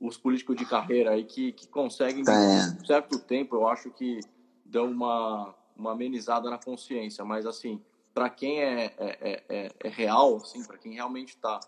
os 0.00 0.16
políticos 0.18 0.56
de 0.56 0.66
carreira 0.66 1.12
aí 1.12 1.24
que, 1.24 1.52
que 1.52 1.66
conseguem, 1.68 2.22
é. 2.28 2.80
um 2.80 2.84
certo 2.84 3.18
tempo, 3.18 3.56
eu 3.56 3.66
acho 3.66 3.90
que 3.90 4.20
dão 4.64 4.90
uma, 4.90 5.54
uma 5.76 5.92
amenizada 5.92 6.50
na 6.50 6.58
consciência, 6.58 7.24
mas 7.24 7.46
assim, 7.46 7.82
para 8.12 8.28
quem 8.28 8.60
é, 8.60 8.94
é, 8.98 9.42
é, 9.48 9.72
é, 9.80 9.88
real, 9.88 10.36
assim, 10.36 10.64
para 10.64 10.76
quem 10.76 10.94
realmente 10.94 11.30
está 11.30 11.60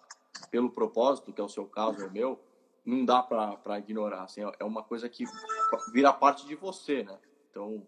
pelo 0.50 0.70
propósito, 0.70 1.32
que 1.32 1.40
é 1.40 1.44
o 1.44 1.48
seu 1.48 1.64
caso, 1.64 2.02
é 2.02 2.06
o 2.06 2.10
meu, 2.10 2.40
não 2.84 3.04
dá 3.04 3.22
para 3.22 3.78
ignorar, 3.78 4.24
assim, 4.24 4.42
é 4.58 4.64
uma 4.64 4.82
coisa 4.82 5.08
que 5.08 5.24
vira 5.92 6.12
parte 6.12 6.46
de 6.46 6.54
você, 6.54 7.02
né? 7.02 7.18
Então, 7.50 7.86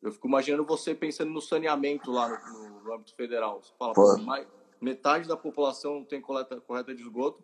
eu 0.00 0.12
fico 0.12 0.28
imaginando 0.28 0.64
você 0.64 0.94
pensando 0.94 1.30
no 1.30 1.40
saneamento 1.40 2.10
lá 2.10 2.28
no, 2.28 2.68
no, 2.68 2.84
no 2.84 2.94
âmbito 2.94 3.14
federal. 3.14 3.62
Você 3.62 3.72
fala, 3.78 3.94
Pô. 3.94 4.16
mais, 4.18 4.46
metade 4.80 5.26
da 5.26 5.36
população 5.36 6.04
tem 6.04 6.20
coleta 6.20 6.60
correta 6.60 6.94
de 6.94 7.02
esgoto 7.02 7.42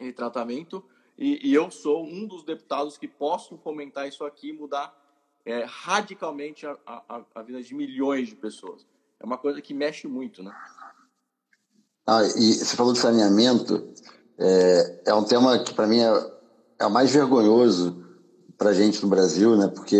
e 0.00 0.12
tratamento, 0.12 0.84
e, 1.16 1.48
e, 1.48 1.54
eu 1.54 1.70
sou 1.70 2.04
um 2.04 2.26
dos 2.26 2.42
deputados 2.42 2.98
que 2.98 3.06
posso 3.06 3.56
fomentar 3.58 4.08
isso 4.08 4.24
aqui 4.24 4.48
e 4.48 4.52
mudar 4.52 4.92
é, 5.44 5.64
radicalmente 5.64 6.66
a, 6.66 6.76
a, 6.84 7.24
a, 7.36 7.42
vida 7.42 7.62
de 7.62 7.72
milhões 7.72 8.28
de 8.28 8.34
pessoas. 8.34 8.84
É 9.20 9.24
uma 9.24 9.38
coisa 9.38 9.62
que 9.62 9.72
mexe 9.72 10.08
muito, 10.08 10.42
né? 10.42 10.52
Ah, 12.04 12.22
e 12.24 12.54
você 12.54 12.76
falou 12.76 12.92
de 12.92 12.98
saneamento, 12.98 13.94
é, 14.38 15.00
é 15.06 15.14
um 15.14 15.24
tema 15.24 15.58
que 15.58 15.72
para 15.74 15.86
mim 15.86 16.00
é, 16.00 16.30
é 16.78 16.86
o 16.86 16.90
mais 16.90 17.10
vergonhoso 17.10 18.04
para 18.58 18.70
a 18.70 18.74
gente 18.74 19.02
no 19.02 19.08
Brasil, 19.08 19.56
né? 19.56 19.68
Porque, 19.68 19.96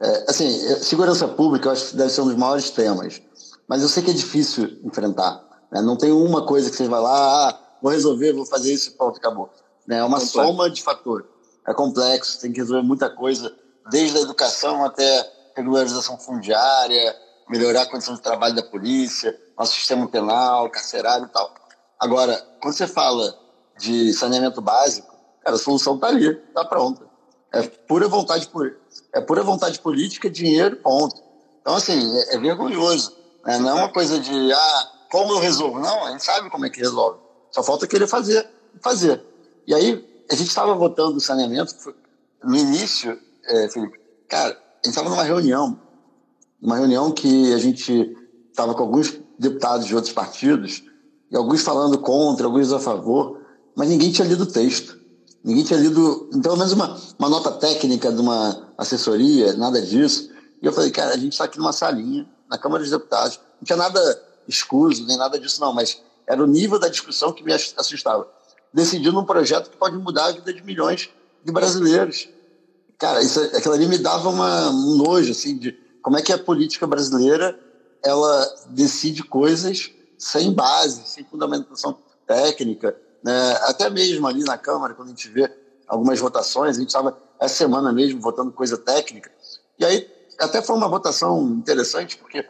é, 0.00 0.24
assim, 0.28 0.50
segurança 0.80 1.26
pública 1.28 1.68
eu 1.68 1.72
acho 1.72 1.90
que 1.90 1.96
deve 1.96 2.10
ser 2.10 2.20
um 2.22 2.26
dos 2.26 2.36
maiores 2.36 2.70
temas, 2.70 3.20
mas 3.68 3.82
eu 3.82 3.88
sei 3.88 4.02
que 4.02 4.10
é 4.10 4.14
difícil 4.14 4.78
enfrentar. 4.84 5.44
Né? 5.70 5.80
Não 5.82 5.96
tem 5.96 6.10
uma 6.10 6.44
coisa 6.46 6.70
que 6.70 6.76
você 6.76 6.88
vai 6.88 7.00
lá, 7.00 7.48
ah, 7.48 7.60
vou 7.82 7.92
resolver, 7.92 8.32
vou 8.32 8.46
fazer 8.46 8.72
isso 8.72 8.90
e 8.90 8.92
pronto, 8.92 9.18
acabou. 9.18 9.50
Né? 9.86 9.98
É 9.98 10.04
uma 10.04 10.18
complexo. 10.18 10.32
soma 10.32 10.70
de 10.70 10.82
fatores. 10.82 11.26
É 11.66 11.74
complexo, 11.74 12.40
tem 12.40 12.52
que 12.52 12.60
resolver 12.60 12.82
muita 12.82 13.10
coisa, 13.10 13.54
desde 13.90 14.16
a 14.18 14.22
educação 14.22 14.84
até 14.84 15.32
regularização 15.54 16.16
fundiária, 16.18 17.16
melhorar 17.48 17.82
a 17.82 17.86
condição 17.86 18.14
de 18.14 18.22
trabalho 18.22 18.54
da 18.54 18.62
polícia, 18.62 19.38
nosso 19.58 19.74
sistema 19.74 20.06
penal, 20.08 20.70
carcerário 20.70 21.26
e 21.26 21.28
tal. 21.28 21.52
Agora, 21.98 22.40
quando 22.62 22.74
você 22.74 22.86
fala 22.86 23.34
de 23.78 24.12
saneamento 24.12 24.60
básico, 24.60 25.08
cara, 25.42 25.56
a 25.56 25.58
solução 25.58 25.94
está 25.94 26.08
ali, 26.08 26.28
está 26.28 26.64
pronta. 26.64 27.06
É 27.52 27.62
pura 27.62 28.08
vontade 28.08 28.50
é 29.12 29.20
pura 29.20 29.42
vontade 29.42 29.80
política, 29.80 30.28
dinheiro, 30.28 30.76
ponto. 30.76 31.22
Então, 31.60 31.74
assim, 31.74 32.16
é, 32.16 32.34
é 32.34 32.38
vergonhoso. 32.38 33.16
Né? 33.44 33.58
Não 33.58 33.70
é 33.70 33.74
uma 33.74 33.88
coisa 33.92 34.18
de, 34.18 34.52
ah, 34.52 34.92
como 35.10 35.32
eu 35.32 35.38
resolvo? 35.38 35.78
Não, 35.78 36.04
a 36.04 36.10
gente 36.10 36.24
sabe 36.24 36.50
como 36.50 36.66
é 36.66 36.70
que 36.70 36.80
resolve. 36.80 37.18
Só 37.50 37.62
falta 37.62 37.86
querer 37.86 38.06
fazer, 38.06 38.46
fazer. 38.82 39.22
E 39.66 39.74
aí, 39.74 40.24
a 40.30 40.34
gente 40.34 40.48
estava 40.48 40.74
votando 40.74 41.16
o 41.16 41.20
saneamento, 41.20 41.74
no 42.44 42.56
início, 42.56 43.18
é, 43.44 43.68
Felipe, 43.68 43.98
cara, 44.28 44.50
a 44.52 44.86
gente 44.86 44.88
estava 44.88 45.08
numa 45.08 45.22
reunião, 45.22 45.80
uma 46.60 46.76
reunião 46.76 47.10
que 47.10 47.52
a 47.52 47.58
gente 47.58 48.16
estava 48.50 48.74
com 48.74 48.82
alguns 48.82 49.18
deputados 49.38 49.86
de 49.86 49.94
outros 49.94 50.12
partidos, 50.12 50.82
e 51.30 51.36
alguns 51.36 51.62
falando 51.62 51.98
contra, 51.98 52.46
alguns 52.46 52.72
a 52.72 52.78
favor, 52.78 53.37
mas 53.78 53.88
ninguém 53.88 54.10
tinha 54.10 54.26
lido 54.26 54.42
o 54.42 54.46
texto. 54.46 54.98
Ninguém 55.44 55.62
tinha 55.62 55.78
lido, 55.78 56.28
pelo 56.42 56.56
menos 56.56 56.72
uma, 56.72 57.00
uma 57.16 57.28
nota 57.28 57.52
técnica 57.52 58.12
de 58.12 58.20
uma 58.20 58.72
assessoria, 58.76 59.52
nada 59.52 59.80
disso. 59.80 60.30
E 60.60 60.66
eu 60.66 60.72
falei, 60.72 60.90
cara, 60.90 61.14
a 61.14 61.16
gente 61.16 61.34
está 61.34 61.44
aqui 61.44 61.58
numa 61.58 61.72
salinha, 61.72 62.28
na 62.50 62.58
Câmara 62.58 62.82
dos 62.82 62.90
Deputados, 62.90 63.38
não 63.60 63.64
tinha 63.64 63.76
nada 63.76 64.00
escuso, 64.48 65.06
nem 65.06 65.16
nada 65.16 65.38
disso, 65.38 65.60
não, 65.60 65.72
mas 65.72 66.02
era 66.26 66.42
o 66.42 66.46
nível 66.46 66.76
da 66.76 66.88
discussão 66.88 67.32
que 67.32 67.44
me 67.44 67.52
assustava. 67.52 68.26
Decidindo 68.74 69.20
um 69.20 69.24
projeto 69.24 69.70
que 69.70 69.76
pode 69.76 69.96
mudar 69.96 70.26
a 70.26 70.32
vida 70.32 70.52
de 70.52 70.62
milhões 70.64 71.08
de 71.44 71.52
brasileiros. 71.52 72.28
Cara, 72.98 73.22
isso, 73.22 73.40
aquilo 73.40 73.74
ali 73.74 73.86
me 73.86 73.98
dava 73.98 74.28
uma, 74.28 74.70
um 74.70 74.96
nojo, 74.96 75.30
assim, 75.30 75.56
de 75.56 75.78
como 76.02 76.18
é 76.18 76.22
que 76.22 76.32
a 76.32 76.38
política 76.38 76.84
brasileira 76.84 77.56
ela 78.04 78.44
decide 78.70 79.22
coisas 79.22 79.88
sem 80.18 80.52
base, 80.52 81.02
sem 81.06 81.22
fundamentação 81.22 81.96
técnica. 82.26 82.96
Né? 83.22 83.52
Até 83.62 83.90
mesmo 83.90 84.26
ali 84.26 84.44
na 84.44 84.56
Câmara, 84.56 84.94
quando 84.94 85.08
a 85.08 85.10
gente 85.10 85.28
vê 85.28 85.50
algumas 85.86 86.18
votações, 86.18 86.76
a 86.76 86.80
gente 86.80 86.88
estava 86.88 87.18
essa 87.40 87.54
semana 87.54 87.92
mesmo 87.92 88.20
votando 88.20 88.52
coisa 88.52 88.76
técnica. 88.76 89.30
E 89.78 89.84
aí 89.84 90.10
até 90.38 90.62
foi 90.62 90.76
uma 90.76 90.88
votação 90.88 91.42
interessante, 91.50 92.16
porque 92.16 92.44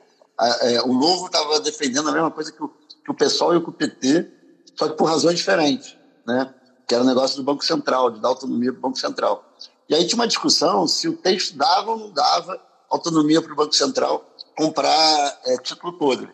é, 0.63 0.83
o 0.83 0.93
Novo 0.93 1.27
estava 1.27 1.61
defendendo 1.61 2.09
a 2.09 2.13
mesma 2.13 2.31
coisa 2.31 2.53
que 2.53 2.63
o, 2.63 2.69
que 2.69 3.11
o 3.11 3.53
e 3.55 3.57
o 3.57 3.73
PT, 3.73 4.31
só 4.77 4.89
que 4.89 4.97
por 4.97 5.07
razões 5.07 5.37
diferentes, 5.39 5.97
né? 6.27 6.55
que 6.87 6.95
era 6.95 7.03
o 7.03 7.07
negócio 7.07 7.37
do 7.37 7.43
Banco 7.43 7.65
Central, 7.65 8.11
de 8.11 8.21
dar 8.21 8.29
autonomia 8.29 8.73
para 8.73 8.79
o 8.79 8.83
Banco 8.83 8.99
Central. 8.99 9.45
E 9.89 9.95
aí 9.95 10.07
tinha 10.07 10.19
uma 10.19 10.27
discussão 10.27 10.87
se 10.87 11.09
o 11.09 11.17
texto 11.17 11.57
dava 11.57 11.91
ou 11.91 11.99
não 11.99 12.11
dava 12.13 12.61
autonomia 12.91 13.43
para 13.43 13.53
o 13.53 13.57
Banco 13.57 13.75
Central 13.75 14.25
comprar 14.57 15.41
é, 15.45 15.57
título 15.59 15.93
todo. 15.93 16.29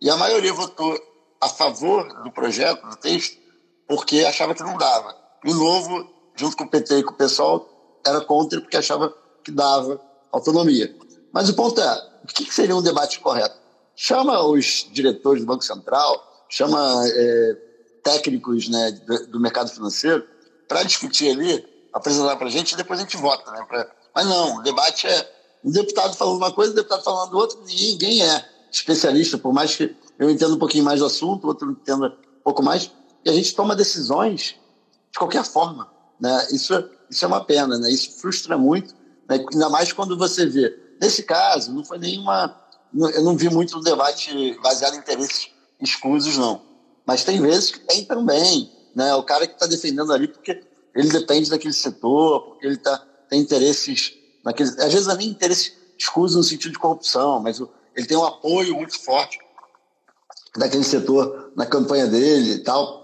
E 0.00 0.10
a 0.10 0.16
maioria 0.16 0.52
votou 0.52 0.98
a 1.40 1.48
favor 1.48 2.22
do 2.22 2.30
projeto, 2.30 2.86
do 2.88 2.96
texto, 2.96 3.38
porque 3.88 4.20
achava 4.20 4.54
que 4.54 4.62
não 4.62 4.76
dava. 4.76 5.16
O 5.44 5.54
Novo, 5.54 6.08
junto 6.34 6.56
com 6.56 6.64
o 6.64 6.70
PT 6.70 6.98
e 6.98 7.02
com 7.02 7.12
o 7.12 7.16
PSOL, 7.16 8.00
era 8.06 8.20
contra 8.20 8.60
porque 8.60 8.76
achava 8.76 9.14
que 9.42 9.50
dava 9.50 10.00
autonomia. 10.30 10.94
Mas 11.32 11.48
o 11.48 11.54
ponto 11.54 11.80
é, 11.80 12.10
o 12.22 12.26
que 12.26 12.52
seria 12.52 12.76
um 12.76 12.82
debate 12.82 13.20
correto? 13.20 13.56
Chama 13.94 14.42
os 14.42 14.88
diretores 14.92 15.42
do 15.42 15.46
Banco 15.46 15.64
Central, 15.64 16.44
chama 16.48 17.02
é, 17.06 17.56
técnicos 18.02 18.68
né, 18.68 18.92
do, 18.92 19.26
do, 19.28 19.40
mercado 19.40 19.70
financeiro 19.70 20.26
para 20.68 20.82
discutir 20.82 21.30
ali, 21.30 21.64
apresentar 21.92 22.36
para 22.36 22.46
a 22.46 22.50
gente 22.50 22.72
e 22.72 22.76
depois 22.76 22.98
a 22.98 23.02
gente 23.02 23.16
vota. 23.16 23.50
Né, 23.50 23.64
pra... 23.68 23.90
Mas 24.14 24.26
não, 24.26 24.56
o 24.56 24.62
debate 24.62 25.06
é 25.06 25.30
um 25.64 25.70
deputado 25.70 26.14
falando 26.14 26.36
uma 26.36 26.52
coisa, 26.52 26.72
um 26.72 26.76
deputado 26.76 27.04
falando 27.04 27.34
outra, 27.34 27.58
ninguém 27.66 28.22
é 28.22 28.44
especialista, 28.70 29.38
por 29.38 29.52
mais 29.52 29.76
que 29.76 29.94
eu 30.18 30.30
entenda 30.30 30.54
um 30.54 30.58
pouquinho 30.58 30.84
mais 30.84 31.00
do 31.00 31.06
assunto, 31.06 31.46
outro 31.46 31.70
entenda 31.70 32.08
um 32.08 32.42
pouco 32.42 32.62
mais, 32.62 32.90
e 33.24 33.30
a 33.30 33.32
gente 33.32 33.54
toma 33.54 33.76
decisões 33.76 34.56
de 35.10 35.18
qualquer 35.18 35.44
forma. 35.44 35.90
Né? 36.20 36.48
Isso, 36.52 36.72
isso 37.10 37.24
é 37.24 37.28
uma 37.28 37.44
pena, 37.44 37.78
né? 37.78 37.90
isso 37.90 38.20
frustra 38.20 38.56
muito, 38.56 38.94
né? 39.28 39.44
ainda 39.52 39.68
mais 39.68 39.92
quando 39.92 40.16
você 40.16 40.46
vê 40.46 40.82
Nesse 41.02 41.24
caso, 41.24 41.72
não 41.74 41.84
foi 41.84 41.98
nenhuma. 41.98 42.56
Eu 42.94 43.24
não 43.24 43.36
vi 43.36 43.50
muito 43.50 43.76
um 43.76 43.80
debate 43.80 44.56
baseado 44.62 44.94
em 44.94 44.98
interesses 44.98 45.50
escusos, 45.80 46.38
não. 46.38 46.62
Mas 47.04 47.24
tem 47.24 47.42
vezes 47.42 47.72
que 47.72 47.80
tem 47.80 48.04
também. 48.04 48.70
Né? 48.94 49.12
O 49.16 49.24
cara 49.24 49.44
que 49.48 49.54
está 49.54 49.66
defendendo 49.66 50.12
ali 50.12 50.28
porque 50.28 50.62
ele 50.94 51.08
depende 51.08 51.50
daquele 51.50 51.74
setor, 51.74 52.42
porque 52.42 52.64
ele 52.64 52.76
tá, 52.76 53.04
tem 53.28 53.40
interesses. 53.40 54.14
Naquele, 54.44 54.68
às 54.68 54.92
vezes 54.92 55.08
não 55.08 55.14
é 55.14 55.18
nem 55.18 55.28
interesse 55.28 55.72
escuso 55.98 56.38
no 56.38 56.44
sentido 56.44 56.70
de 56.70 56.78
corrupção, 56.78 57.40
mas 57.40 57.60
ele 57.96 58.06
tem 58.06 58.16
um 58.16 58.24
apoio 58.24 58.76
muito 58.76 58.96
forte 59.02 59.40
daquele 60.56 60.84
setor 60.84 61.50
na 61.56 61.66
campanha 61.66 62.06
dele 62.06 62.52
e 62.52 62.58
tal. 62.58 63.01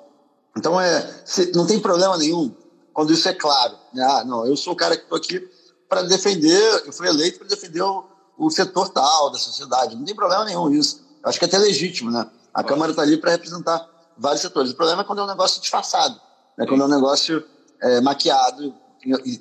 Então, 0.58 0.80
é, 0.80 1.08
não 1.54 1.66
tem 1.66 1.78
problema 1.78 2.18
nenhum 2.18 2.52
quando 2.92 3.12
isso 3.12 3.28
é 3.28 3.32
claro. 3.32 3.78
Né? 3.94 4.02
Ah, 4.02 4.24
não, 4.24 4.44
eu 4.44 4.56
sou 4.56 4.72
o 4.72 4.76
cara 4.76 4.96
que 4.96 5.04
estou 5.04 5.16
aqui 5.16 5.48
para 5.88 6.02
defender, 6.02 6.82
eu 6.84 6.92
fui 6.92 7.06
eleito 7.06 7.38
para 7.38 7.46
defender 7.46 7.80
o, 7.80 8.04
o, 8.36 8.50
setor 8.50 8.88
tal 8.88 9.30
da 9.30 9.38
sociedade. 9.38 9.94
Não 9.94 10.04
tem 10.04 10.16
problema 10.16 10.44
nenhum 10.44 10.68
isso. 10.70 11.06
Acho 11.22 11.38
que 11.38 11.44
é 11.44 11.48
até 11.48 11.58
legítimo, 11.58 12.10
né? 12.10 12.28
A 12.52 12.64
Câmara 12.64 12.90
está 12.90 13.02
ali 13.02 13.16
para 13.16 13.30
representar 13.30 13.88
vários 14.18 14.42
setores. 14.42 14.72
O 14.72 14.74
problema 14.74 15.02
é 15.02 15.04
quando 15.04 15.20
é 15.20 15.22
um 15.22 15.28
negócio 15.28 15.60
disfarçado, 15.60 16.20
né? 16.56 16.66
quando 16.66 16.82
é 16.82 16.86
um 16.86 16.88
negócio 16.88 17.44
é, 17.80 18.00
maquiado 18.00 18.74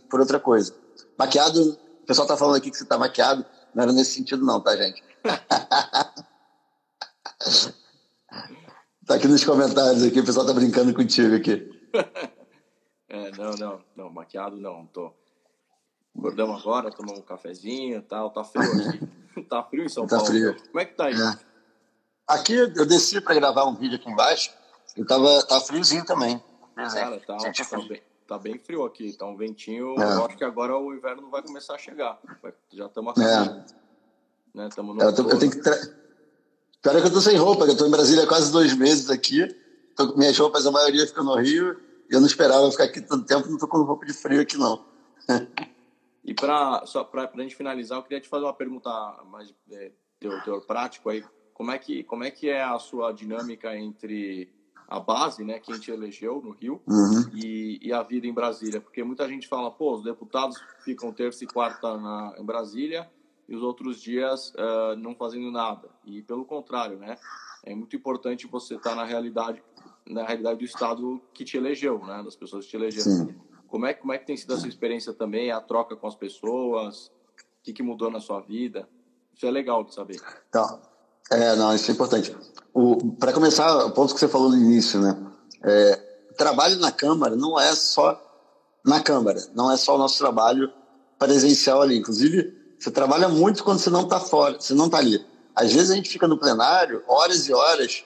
por 0.07 0.19
outra 0.19 0.39
coisa. 0.39 0.71
Maquiado, 1.17 1.79
o 2.03 2.05
pessoal 2.05 2.25
está 2.25 2.37
falando 2.37 2.57
aqui 2.57 2.69
que 2.69 2.77
você 2.77 2.83
está 2.83 2.97
maquiado, 2.97 3.43
não 3.73 3.81
era 3.81 3.91
nesse 3.91 4.13
sentido 4.13 4.45
não, 4.45 4.61
tá, 4.61 4.77
gente? 4.77 5.03
tá 9.07 9.15
aqui 9.15 9.27
nos 9.27 9.43
comentários 9.43 10.03
aqui, 10.03 10.19
o 10.19 10.25
pessoal 10.25 10.45
tá 10.45 10.53
brincando 10.53 10.93
contigo 10.93 11.35
aqui. 11.35 11.69
É, 13.09 13.31
não, 13.37 13.51
não, 13.51 13.81
não, 13.95 14.09
maquiado 14.09 14.57
não, 14.57 14.85
tô. 14.87 15.13
Acordamos 16.17 16.59
agora, 16.59 16.91
tomamos 16.91 17.21
um 17.21 17.23
cafezinho 17.23 17.99
e 17.99 18.01
tal. 18.01 18.29
Tá 18.31 18.43
frio 18.43 18.63
aqui. 18.63 19.43
tá 19.47 19.63
frio 19.63 19.85
em 19.85 19.87
São 19.87 20.05
tá 20.05 20.17
Paulo. 20.17 20.29
Frio. 20.29 20.57
Como 20.67 20.79
é 20.81 20.85
que 20.85 20.93
tá 20.93 21.05
aí? 21.05 21.13
É. 21.13 21.39
Aqui 22.27 22.53
eu 22.53 22.85
desci 22.85 23.21
para 23.21 23.35
gravar 23.35 23.63
um 23.63 23.75
vídeo 23.75 23.95
aqui 23.95 24.09
embaixo 24.09 24.51
e 24.97 25.05
tava, 25.05 25.41
tá 25.43 25.61
friozinho 25.61 26.05
também. 26.05 26.43
Cara, 26.75 27.17
tá, 27.21 27.37
tá, 27.37 27.77
bem, 27.87 28.01
tá 28.27 28.37
bem 28.37 28.59
frio 28.59 28.83
aqui. 28.83 29.13
Tá 29.13 29.25
um 29.25 29.37
ventinho. 29.37 29.95
É. 30.01 30.03
Eu 30.03 30.25
acho 30.25 30.35
que 30.35 30.43
agora 30.43 30.77
o 30.77 30.93
inverno 30.93 31.29
vai 31.29 31.41
começar 31.41 31.75
a 31.75 31.77
chegar. 31.77 32.19
Já 32.73 32.87
estamos 32.87 33.11
acabando. 33.11 33.59
É. 33.61 33.65
Né? 34.53 34.69
Tamo 34.75 34.93
no 34.93 35.01
é, 35.01 35.05
eu, 35.05 35.15
tô, 35.15 35.29
eu 35.29 35.39
tenho 35.39 35.51
que 35.51 35.61
tra... 35.61 35.77
Pior 36.87 36.99
é 36.99 37.01
que 37.01 37.07
eu 37.07 37.11
tô 37.11 37.19
sem 37.19 37.35
roupa, 37.35 37.65
eu 37.65 37.75
tô 37.75 37.85
em 37.85 37.91
Brasília 37.91 38.23
há 38.23 38.27
quase 38.27 38.49
dois 38.49 38.73
meses 38.73 39.09
aqui. 39.09 39.45
Tô, 39.93 40.15
minhas 40.15 40.37
roupas, 40.37 40.65
a 40.65 40.71
maioria 40.71 41.05
fica 41.05 41.21
no 41.21 41.35
Rio. 41.35 41.77
E 42.09 42.13
eu 42.15 42.21
não 42.21 42.27
esperava 42.27 42.71
ficar 42.71 42.85
aqui 42.85 43.01
tanto 43.01 43.25
tempo, 43.25 43.49
não 43.49 43.57
tô 43.57 43.67
com 43.67 43.81
roupa 43.81 44.05
de 44.05 44.13
frio 44.13 44.39
aqui, 44.39 44.57
não. 44.57 44.85
e 46.23 46.33
para 46.33 46.85
só 46.85 47.03
para 47.03 47.29
a 47.29 47.41
gente 47.41 47.57
finalizar, 47.57 47.97
eu 47.97 48.03
queria 48.03 48.21
te 48.21 48.29
fazer 48.29 48.45
uma 48.45 48.53
pergunta 48.53 48.89
mais 49.29 49.53
é, 49.69 49.91
teor, 50.17 50.65
prático 50.65 51.09
aí. 51.09 51.25
Como 51.53 51.71
é, 51.71 51.77
que, 51.77 52.05
como 52.05 52.23
é 52.23 52.31
que 52.31 52.47
é 52.47 52.63
a 52.63 52.79
sua 52.79 53.11
dinâmica 53.11 53.75
entre 53.75 54.49
a 54.87 54.97
base, 54.97 55.43
né, 55.43 55.59
quem 55.59 55.77
te 55.77 55.91
elegeu 55.91 56.41
no 56.41 56.51
Rio, 56.51 56.81
uhum. 56.87 57.29
e, 57.33 57.79
e, 57.81 57.91
a 57.91 58.01
vida 58.01 58.27
em 58.27 58.33
Brasília? 58.33 58.79
Porque 58.79 59.03
muita 59.03 59.27
gente 59.27 59.45
fala, 59.45 59.69
pô, 59.69 59.93
os 59.93 60.05
deputados 60.05 60.55
ficam 60.85 61.11
terça 61.11 61.43
e 61.43 61.47
quarta 61.47 61.97
na, 61.97 62.33
em 62.39 62.45
Brasília 62.45 63.11
e 63.47 63.55
os 63.55 63.63
outros 63.63 64.01
dias 64.01 64.53
uh, 64.55 64.95
não 64.97 65.15
fazendo 65.15 65.51
nada. 65.51 65.89
E 66.05 66.21
pelo 66.21 66.45
contrário, 66.45 66.97
né? 66.97 67.17
É 67.63 67.73
muito 67.73 67.95
importante 67.95 68.47
você 68.47 68.75
estar 68.75 68.95
na 68.95 69.03
realidade, 69.03 69.61
na 70.05 70.25
realidade 70.25 70.59
do 70.59 70.65
estado 70.65 71.21
que 71.33 71.43
te 71.43 71.57
elegeu, 71.57 71.99
né? 72.05 72.21
Das 72.23 72.35
pessoas 72.35 72.65
que 72.65 72.71
te 72.71 72.77
elegeram. 72.77 73.27
Sim. 73.27 73.35
Como 73.67 73.85
é, 73.85 73.93
como 73.93 74.13
é 74.13 74.17
que 74.17 74.25
tem 74.25 74.37
sido 74.37 74.53
essa 74.53 74.67
experiência 74.67 75.13
também, 75.13 75.51
a 75.51 75.59
troca 75.59 75.95
com 75.95 76.07
as 76.07 76.15
pessoas? 76.15 77.07
O 77.59 77.63
que, 77.63 77.73
que 77.73 77.83
mudou 77.83 78.09
na 78.09 78.19
sua 78.19 78.39
vida? 78.39 78.87
Isso 79.35 79.45
é 79.45 79.51
legal 79.51 79.83
de 79.83 79.93
saber. 79.93 80.21
Tá. 80.51 80.79
É, 81.29 81.55
não, 81.55 81.75
isso 81.75 81.91
é 81.91 81.93
importante. 81.93 82.35
Para 83.19 83.33
começar, 83.33 83.85
o 83.85 83.91
ponto 83.91 84.13
que 84.13 84.19
você 84.19 84.27
falou 84.27 84.49
no 84.49 84.55
início, 84.55 85.01
né? 85.01 85.15
É, 85.63 85.95
trabalho 86.37 86.77
na 86.79 86.91
Câmara 86.91 87.35
não 87.35 87.59
é 87.59 87.75
só 87.75 88.23
na 88.85 89.01
Câmara, 89.01 89.41
não 89.53 89.69
é 89.69 89.75
só 89.75 89.95
o 89.95 89.97
nosso 89.97 90.17
trabalho 90.17 90.71
presencial 91.19 91.81
ali. 91.81 91.97
Inclusive, 91.97 92.56
você 92.79 92.91
trabalha 92.91 93.27
muito 93.27 93.63
quando 93.63 93.79
você 93.79 93.89
não 93.89 94.03
está 94.03 94.19
fora, 94.19 94.59
você 94.59 94.73
não 94.73 94.85
está 94.85 94.97
ali. 94.97 95.25
Às 95.55 95.73
vezes 95.73 95.91
a 95.91 95.95
gente 95.95 96.09
fica 96.09 96.27
no 96.27 96.37
plenário 96.37 97.03
horas 97.07 97.47
e 97.47 97.53
horas 97.53 98.03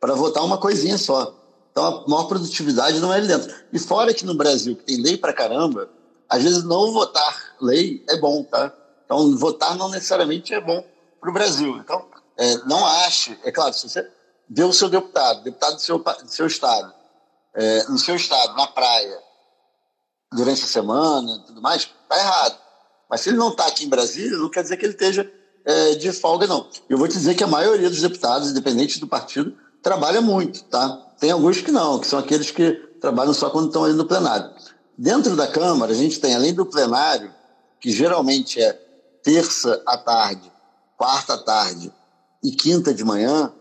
para 0.00 0.14
votar 0.14 0.42
uma 0.42 0.58
coisinha 0.58 0.96
só. 0.96 1.34
Então 1.70 1.84
a 1.84 2.08
maior 2.08 2.24
produtividade 2.24 3.00
não 3.00 3.12
é 3.12 3.16
ali 3.16 3.26
dentro. 3.26 3.54
E 3.72 3.78
fora 3.78 4.14
que 4.14 4.24
no 4.24 4.34
Brasil, 4.34 4.76
que 4.76 4.84
tem 4.84 5.02
lei 5.02 5.16
para 5.16 5.32
caramba, 5.32 5.90
às 6.28 6.42
vezes 6.42 6.64
não 6.64 6.92
votar 6.92 7.56
lei 7.60 8.04
é 8.08 8.16
bom, 8.16 8.42
tá? 8.44 8.72
Então 9.04 9.36
votar 9.36 9.76
não 9.76 9.90
necessariamente 9.90 10.54
é 10.54 10.60
bom 10.60 10.84
para 11.20 11.30
o 11.30 11.32
Brasil. 11.32 11.76
Então 11.76 12.06
é, 12.36 12.56
não 12.64 12.84
ache, 12.86 13.38
é 13.44 13.52
claro, 13.52 13.74
se 13.74 13.88
você 13.88 14.10
vê 14.48 14.64
o 14.64 14.72
seu 14.72 14.88
deputado, 14.88 15.42
deputado 15.42 15.74
do 15.74 15.80
seu, 15.80 15.98
do 15.98 16.28
seu 16.28 16.46
estado, 16.46 16.92
é, 17.54 17.84
no 17.84 17.98
seu 17.98 18.16
estado, 18.16 18.56
na 18.56 18.66
praia, 18.66 19.18
durante 20.32 20.64
a 20.64 20.66
semana 20.66 21.36
e 21.36 21.46
tudo 21.46 21.62
mais, 21.62 21.88
tá 22.08 22.18
errado. 22.18 22.63
Mas 23.14 23.20
se 23.20 23.28
ele 23.28 23.36
não 23.36 23.50
está 23.50 23.68
aqui 23.68 23.84
em 23.84 23.88
Brasília, 23.88 24.36
não 24.36 24.48
quer 24.48 24.64
dizer 24.64 24.76
que 24.76 24.84
ele 24.84 24.92
esteja 24.92 25.32
é, 25.64 25.94
de 25.94 26.10
folga, 26.10 26.48
não. 26.48 26.68
Eu 26.88 26.98
vou 26.98 27.06
te 27.06 27.12
dizer 27.12 27.36
que 27.36 27.44
a 27.44 27.46
maioria 27.46 27.88
dos 27.88 28.00
deputados, 28.00 28.50
independente 28.50 28.98
do 28.98 29.06
partido, 29.06 29.56
trabalha 29.80 30.20
muito, 30.20 30.64
tá? 30.64 30.88
Tem 31.20 31.30
alguns 31.30 31.60
que 31.60 31.70
não, 31.70 32.00
que 32.00 32.08
são 32.08 32.18
aqueles 32.18 32.50
que 32.50 32.72
trabalham 33.00 33.32
só 33.32 33.50
quando 33.50 33.68
estão 33.68 33.84
ali 33.84 33.94
no 33.94 34.04
plenário. 34.04 34.50
Dentro 34.98 35.36
da 35.36 35.46
Câmara, 35.46 35.92
a 35.92 35.94
gente 35.94 36.18
tem, 36.18 36.34
além 36.34 36.52
do 36.52 36.66
plenário, 36.66 37.32
que 37.80 37.92
geralmente 37.92 38.60
é 38.60 38.72
terça 39.22 39.80
à 39.86 39.96
tarde, 39.96 40.50
quarta 40.96 41.34
à 41.34 41.38
tarde 41.38 41.92
e 42.42 42.50
quinta 42.50 42.92
de 42.92 43.04
manhã, 43.04 43.52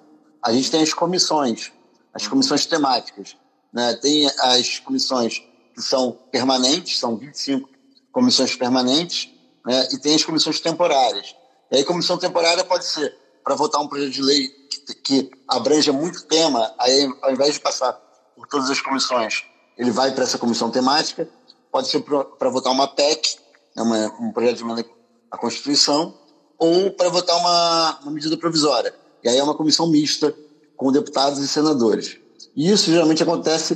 a 0.43 0.51
gente 0.51 0.72
tem 0.72 0.82
as 0.82 0.95
comissões, 0.95 1.72
as 2.12 2.28
comissões 2.28 2.66
temáticas. 2.66 3.38
Né? 3.72 3.93
Tem 4.01 4.26
as 4.39 4.80
comissões 4.80 5.43
que 5.76 5.82
são 5.84 6.18
permanentes, 6.32 6.97
são 6.97 7.18
25 7.18 7.70
comissões 8.12 8.56
permanentes, 8.56 9.33
né? 9.66 9.88
e 9.91 9.97
tem 9.97 10.16
as 10.16 10.24
comissões 10.24 10.59
temporárias. 10.59 11.36
E 11.72 11.78
aí, 11.78 11.84
comissão 11.84 12.18
temporária 12.18 12.64
pode 12.64 12.86
ser 12.86 13.16
para 13.43 13.55
votar 13.55 13.82
um 13.82 13.88
projeto 13.88 14.11
de 14.11 14.22
lei 14.22 14.47
que, 14.47 14.93
que 14.95 15.32
abranja 15.47 15.91
muito 15.91 16.26
tema, 16.26 16.74
aí, 16.78 17.11
ao 17.22 17.32
invés 17.32 17.55
de 17.55 17.59
passar 17.59 17.93
por 18.36 18.47
todas 18.47 18.70
as 18.70 18.80
comissões, 18.80 19.43
ele 19.78 19.91
vai 19.91 20.11
para 20.11 20.24
essa 20.24 20.38
comissão 20.38 20.70
temática, 20.70 21.28
pode 21.72 21.88
ser 21.88 22.01
para 22.01 22.49
votar 22.49 22.72
uma 22.72 22.88
PEC, 22.88 23.38
né? 23.76 23.84
uma, 23.84 24.05
um 24.20 24.32
projeto 24.32 24.57
de 24.57 24.64
emenda 24.64 24.86
à 25.32 25.38
Constituição, 25.38 26.14
ou 26.57 26.91
para 26.91 27.09
votar 27.09 27.36
uma, 27.38 27.99
uma 28.03 28.11
medida 28.11 28.38
provisória. 28.38 28.93
E 29.24 29.30
aí 29.30 29.38
é 29.38 29.43
uma 29.43 29.55
comissão 29.55 29.88
mista 29.88 30.34
com 30.78 30.91
deputados 30.91 31.39
e 31.39 31.47
senadores. 31.47 32.18
E 32.55 32.72
isso 32.72 32.91
geralmente 32.91 33.24
acontece 33.24 33.76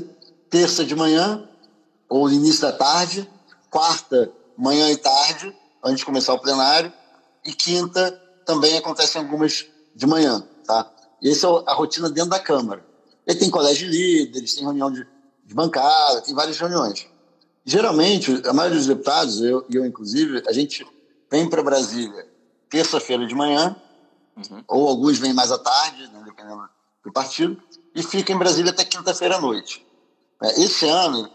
terça 0.50 0.86
de 0.86 0.96
manhã 0.96 1.48
ou 2.10 2.30
início 2.30 2.62
da 2.62 2.72
tarde, 2.72 3.30
quarta, 3.70 4.32
manhã 4.58 4.90
e 4.92 4.98
tarde, 4.98 5.56
antes 5.88 6.00
de 6.00 6.06
começar 6.06 6.34
o 6.34 6.40
plenário, 6.40 6.92
e 7.46 7.54
quinta 7.54 8.12
também 8.46 8.78
acontecem 8.78 9.22
algumas 9.22 9.66
de 9.96 10.06
manhã, 10.06 10.46
tá? 10.66 10.90
E 11.22 11.30
essa 11.30 11.48
é 11.48 11.64
a 11.66 11.74
rotina 11.74 12.10
dentro 12.10 12.30
da 12.30 12.40
Câmara. 12.40 12.86
E 13.26 13.34
tem 13.36 13.50
colégio 13.50 13.90
de 13.90 13.98
líderes, 13.98 14.56
tem 14.56 14.64
reunião 14.64 14.92
de, 14.92 15.06
de 15.46 15.54
bancada, 15.54 16.22
tem 16.22 16.34
várias 16.34 16.58
reuniões. 16.58 17.08
Geralmente, 17.66 18.42
a 18.46 18.54
maioria 18.54 18.78
dos 18.78 18.88
deputados, 18.88 19.42
eu, 19.42 19.66
eu 19.70 19.86
inclusive, 19.86 20.44
a 20.48 20.54
gente 20.54 20.88
vem 21.30 21.50
para 21.50 21.62
Brasília 21.64 22.26
terça-feira 22.70 23.26
de 23.26 23.36
manhã, 23.36 23.76
uhum. 24.36 24.64
ou 24.68 24.88
alguns 24.88 25.18
vêm 25.18 25.34
mais 25.34 25.52
à 25.52 25.58
tarde, 25.58 26.08
né, 26.08 26.22
dependendo 26.26 26.70
do 27.04 27.12
partido, 27.12 27.62
e 27.96 28.04
fica 28.04 28.32
em 28.32 28.38
Brasília 28.38 28.72
até 28.72 28.86
quinta-feira 28.86 29.38
à 29.38 29.42
noite. 29.42 29.86
É, 30.42 30.62
esse 30.62 30.86
ano, 30.86 31.30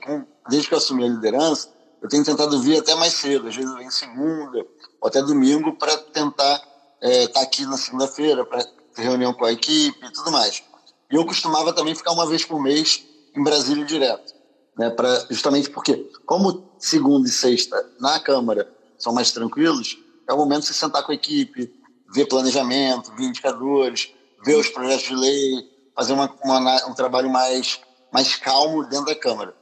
desde 0.48 0.68
que 0.68 0.74
eu 0.74 0.78
assumi 0.78 1.04
a 1.04 1.08
liderança, 1.08 1.68
eu 2.02 2.08
tenho 2.08 2.24
tentado 2.24 2.60
vir 2.60 2.78
até 2.78 2.94
mais 2.96 3.12
cedo, 3.14 3.48
às 3.48 3.54
vezes 3.54 3.70
eu 3.70 3.78
venho 3.78 3.90
segunda 3.90 4.66
ou 5.00 5.08
até 5.08 5.22
domingo 5.22 5.74
para 5.74 5.96
tentar 5.96 6.54
estar 6.54 6.68
é, 7.00 7.26
tá 7.28 7.40
aqui 7.40 7.64
na 7.64 7.76
segunda-feira, 7.76 8.44
para 8.44 8.64
ter 8.64 9.02
reunião 9.02 9.32
com 9.32 9.44
a 9.44 9.52
equipe 9.52 10.04
e 10.04 10.12
tudo 10.12 10.32
mais. 10.32 10.62
E 11.10 11.14
eu 11.14 11.24
costumava 11.24 11.72
também 11.72 11.94
ficar 11.94 12.12
uma 12.12 12.26
vez 12.26 12.44
por 12.44 12.60
mês 12.60 13.04
em 13.34 13.42
Brasília 13.42 13.84
direto, 13.84 14.34
né, 14.76 14.90
pra, 14.90 15.26
justamente 15.30 15.70
porque, 15.70 16.10
como 16.26 16.72
segunda 16.78 17.28
e 17.28 17.32
sexta 17.32 17.88
na 18.00 18.18
Câmara 18.18 18.68
são 18.98 19.12
mais 19.12 19.30
tranquilos, 19.30 19.98
é 20.28 20.32
o 20.32 20.36
momento 20.36 20.62
de 20.62 20.66
se 20.66 20.74
sentar 20.74 21.04
com 21.04 21.12
a 21.12 21.14
equipe, 21.14 21.72
ver 22.12 22.26
planejamento, 22.26 23.12
ver 23.14 23.24
indicadores, 23.24 24.12
ver 24.44 24.56
os 24.56 24.68
projetos 24.68 25.06
de 25.06 25.14
lei, 25.14 25.70
fazer 25.94 26.12
uma, 26.12 26.32
uma, 26.44 26.86
um 26.86 26.94
trabalho 26.94 27.30
mais, 27.30 27.80
mais 28.12 28.36
calmo 28.36 28.84
dentro 28.84 29.06
da 29.06 29.14
Câmara. 29.14 29.54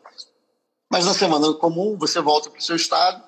Mas 0.91 1.07
na 1.07 1.15
semana 1.15 1.55
comum, 1.55 1.97
você 1.97 2.21
volta 2.21 2.51
para 2.51 2.59
o 2.59 2.63
seu 2.63 2.75
estado, 2.75 3.23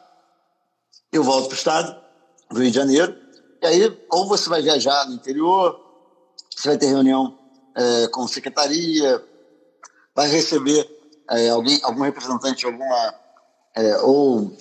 eu 1.12 1.22
volto 1.22 1.46
para 1.46 1.54
o 1.54 1.56
estado 1.56 2.02
do 2.50 2.60
Rio 2.60 2.70
de 2.70 2.76
Janeiro, 2.76 3.16
e 3.62 3.66
aí 3.66 4.04
ou 4.10 4.26
você 4.26 4.48
vai 4.48 4.60
viajar 4.60 5.06
no 5.06 5.14
interior, 5.14 5.78
você 6.50 6.70
vai 6.70 6.76
ter 6.76 6.86
reunião 6.86 7.38
é, 7.76 8.08
com 8.08 8.26
secretaria, 8.26 9.24
vai 10.12 10.28
receber 10.28 10.90
é, 11.30 11.50
alguém, 11.50 11.78
algum 11.84 12.02
representante 12.02 12.58
de 12.58 12.66
alguma, 12.66 13.14
é, 13.76 13.96
ou 13.98 14.56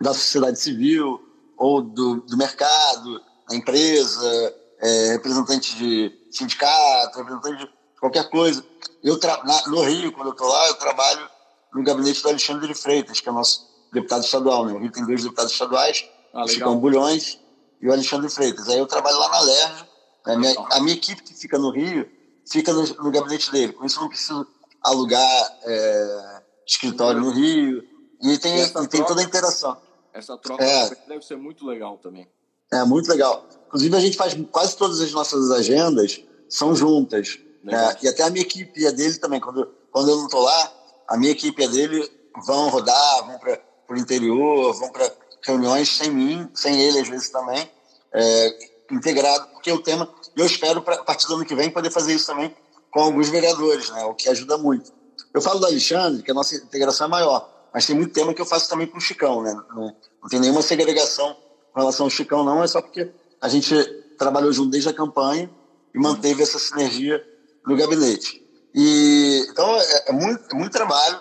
da 0.00 0.12
sociedade 0.12 0.58
civil, 0.58 1.20
ou 1.56 1.82
do, 1.82 2.16
do 2.22 2.36
mercado, 2.36 3.22
da 3.48 3.54
empresa, 3.54 4.54
é, 4.80 5.12
representante 5.12 5.76
de 5.76 6.12
sindicato, 6.32 7.18
representante 7.18 7.64
de 7.64 7.70
qualquer 8.00 8.28
coisa. 8.28 8.64
Eu 9.04 9.20
na, 9.22 9.68
no 9.68 9.82
Rio, 9.82 10.10
quando 10.10 10.28
eu 10.28 10.32
estou 10.32 10.48
lá, 10.48 10.66
eu 10.66 10.74
trabalho 10.74 11.33
no 11.74 11.82
gabinete 11.82 12.22
do 12.22 12.28
Alexandre 12.28 12.68
de 12.68 12.74
Freitas, 12.74 13.20
que 13.20 13.28
é 13.28 13.32
o 13.32 13.34
nosso 13.34 13.66
deputado 13.92 14.24
estadual. 14.24 14.64
Né? 14.66 14.72
O 14.72 14.78
Rio 14.78 14.92
tem 14.92 15.04
dois 15.04 15.22
deputados 15.22 15.52
estaduais, 15.52 16.08
ah, 16.32 16.44
o 16.44 16.48
Chicão 16.48 16.78
Bulhões 16.78 17.38
e 17.80 17.88
o 17.88 17.92
Alexandre 17.92 18.30
Freitas. 18.30 18.68
Aí 18.68 18.78
eu 18.78 18.86
trabalho 18.86 19.18
lá 19.18 19.28
na 19.28 19.40
LERJ. 19.40 19.86
A 20.24 20.38
minha, 20.38 20.54
a 20.70 20.80
minha 20.80 20.94
equipe 20.94 21.22
que 21.22 21.34
fica 21.34 21.58
no 21.58 21.70
Rio 21.70 22.08
fica 22.50 22.72
no, 22.72 22.82
no 22.82 23.10
gabinete 23.10 23.50
dele. 23.50 23.72
Com 23.72 23.84
isso, 23.84 23.98
eu 23.98 24.02
não 24.02 24.08
preciso 24.08 24.46
alugar 24.82 25.58
é, 25.64 26.42
escritório 26.66 27.20
no 27.20 27.30
Rio. 27.30 27.84
E 28.22 28.38
tem, 28.38 28.58
e 28.58 28.70
troca, 28.70 28.88
tem 28.88 29.04
toda 29.04 29.20
a 29.20 29.24
interação. 29.24 29.76
Essa 30.14 30.38
troca 30.38 30.64
é, 30.64 30.88
deve 31.08 31.22
ser 31.24 31.36
muito 31.36 31.66
legal 31.66 31.98
também. 31.98 32.26
É, 32.72 32.82
muito 32.84 33.08
legal. 33.08 33.46
Inclusive, 33.66 33.96
a 33.96 34.00
gente 34.00 34.16
faz 34.16 34.34
quase 34.50 34.76
todas 34.76 35.00
as 35.00 35.12
nossas 35.12 35.50
agendas 35.50 36.22
são 36.48 36.74
juntas. 36.74 37.38
Né? 37.62 37.96
E 38.02 38.08
até 38.08 38.22
a 38.22 38.30
minha 38.30 38.42
equipe 38.42 38.80
e 38.80 38.86
a 38.86 38.90
dele 38.90 39.16
também. 39.18 39.40
Quando, 39.40 39.68
quando 39.90 40.08
eu 40.08 40.16
não 40.16 40.26
estou 40.26 40.40
lá, 40.40 40.72
a 41.08 41.16
minha 41.16 41.32
equipe 41.32 41.60
e 41.60 41.64
a 41.64 41.68
dele 41.68 42.10
vão 42.46 42.68
rodar, 42.68 43.26
vão 43.26 43.38
para 43.38 43.60
o 43.90 43.96
interior, 43.96 44.72
vão 44.74 44.90
para 44.90 45.10
reuniões 45.42 45.88
sem 45.88 46.10
mim, 46.10 46.48
sem 46.54 46.80
ele 46.80 47.00
às 47.00 47.08
vezes 47.08 47.28
também, 47.28 47.70
é, 48.12 48.58
integrado, 48.90 49.48
porque 49.48 49.70
o 49.70 49.80
tema, 49.80 50.08
eu 50.36 50.46
espero 50.46 50.82
para 50.82 50.96
a 50.96 51.04
partir 51.04 51.26
do 51.26 51.34
ano 51.34 51.44
que 51.44 51.54
vem 51.54 51.70
poder 51.70 51.90
fazer 51.90 52.14
isso 52.14 52.26
também 52.26 52.54
com 52.90 53.00
alguns 53.00 53.28
vereadores, 53.28 53.90
né, 53.90 54.04
o 54.04 54.14
que 54.14 54.28
ajuda 54.28 54.56
muito. 54.56 54.92
Eu 55.32 55.42
falo 55.42 55.58
do 55.58 55.66
Alexandre, 55.66 56.22
que 56.22 56.30
a 56.30 56.34
nossa 56.34 56.54
integração 56.54 57.06
é 57.06 57.10
maior, 57.10 57.68
mas 57.72 57.86
tem 57.86 57.96
muito 57.96 58.12
tema 58.12 58.32
que 58.32 58.40
eu 58.40 58.46
faço 58.46 58.68
também 58.68 58.86
com 58.86 58.98
o 58.98 59.00
Chicão, 59.00 59.42
né, 59.42 59.52
não, 59.74 59.96
não 60.22 60.28
tem 60.28 60.40
nenhuma 60.40 60.62
segregação 60.62 61.36
com 61.72 61.80
relação 61.80 62.06
ao 62.06 62.10
Chicão, 62.10 62.44
não, 62.44 62.62
é 62.62 62.66
só 62.66 62.80
porque 62.80 63.10
a 63.40 63.48
gente 63.48 63.74
trabalhou 64.16 64.52
junto 64.52 64.70
desde 64.70 64.88
a 64.88 64.92
campanha 64.92 65.50
e 65.92 65.98
manteve 65.98 66.42
essa 66.42 66.58
sinergia 66.58 67.22
no 67.66 67.76
gabinete. 67.76 68.42
E, 68.74 69.23
então, 69.54 69.76
é, 69.76 70.04
é, 70.08 70.12
muito, 70.12 70.44
é 70.50 70.54
muito 70.58 70.72
trabalho. 70.72 71.20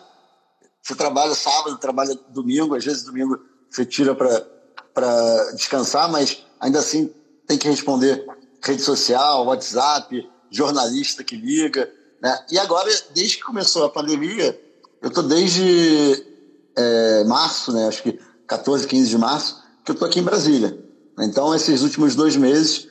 Você 0.81 0.95
trabalha 0.95 1.35
sábado, 1.35 1.77
trabalha 1.77 2.19
domingo, 2.29 2.75
às 2.75 2.83
vezes 2.83 3.03
domingo 3.03 3.39
você 3.69 3.85
tira 3.85 4.15
para 4.15 5.51
descansar, 5.53 6.11
mas 6.11 6.43
ainda 6.59 6.79
assim 6.79 7.13
tem 7.47 7.59
que 7.59 7.69
responder 7.69 8.25
rede 8.61 8.81
social, 8.81 9.45
WhatsApp, 9.45 10.29
jornalista 10.49 11.23
que 11.23 11.35
liga. 11.35 11.89
Né? 12.19 12.45
E 12.51 12.57
agora, 12.57 12.89
desde 13.13 13.37
que 13.37 13.43
começou 13.43 13.85
a 13.85 13.89
pandemia, 13.89 14.59
eu 14.99 15.09
estou 15.09 15.23
desde 15.23 16.25
é, 16.75 17.23
março, 17.25 17.71
né, 17.71 17.87
acho 17.87 18.01
que 18.01 18.19
14, 18.47 18.87
15 18.87 19.09
de 19.09 19.17
março, 19.17 19.63
que 19.85 19.91
eu 19.91 19.93
estou 19.93 20.07
aqui 20.07 20.19
em 20.19 20.23
Brasília. 20.23 20.77
Então, 21.19 21.53
esses 21.53 21.83
últimos 21.83 22.15
dois 22.15 22.35
meses 22.35 22.87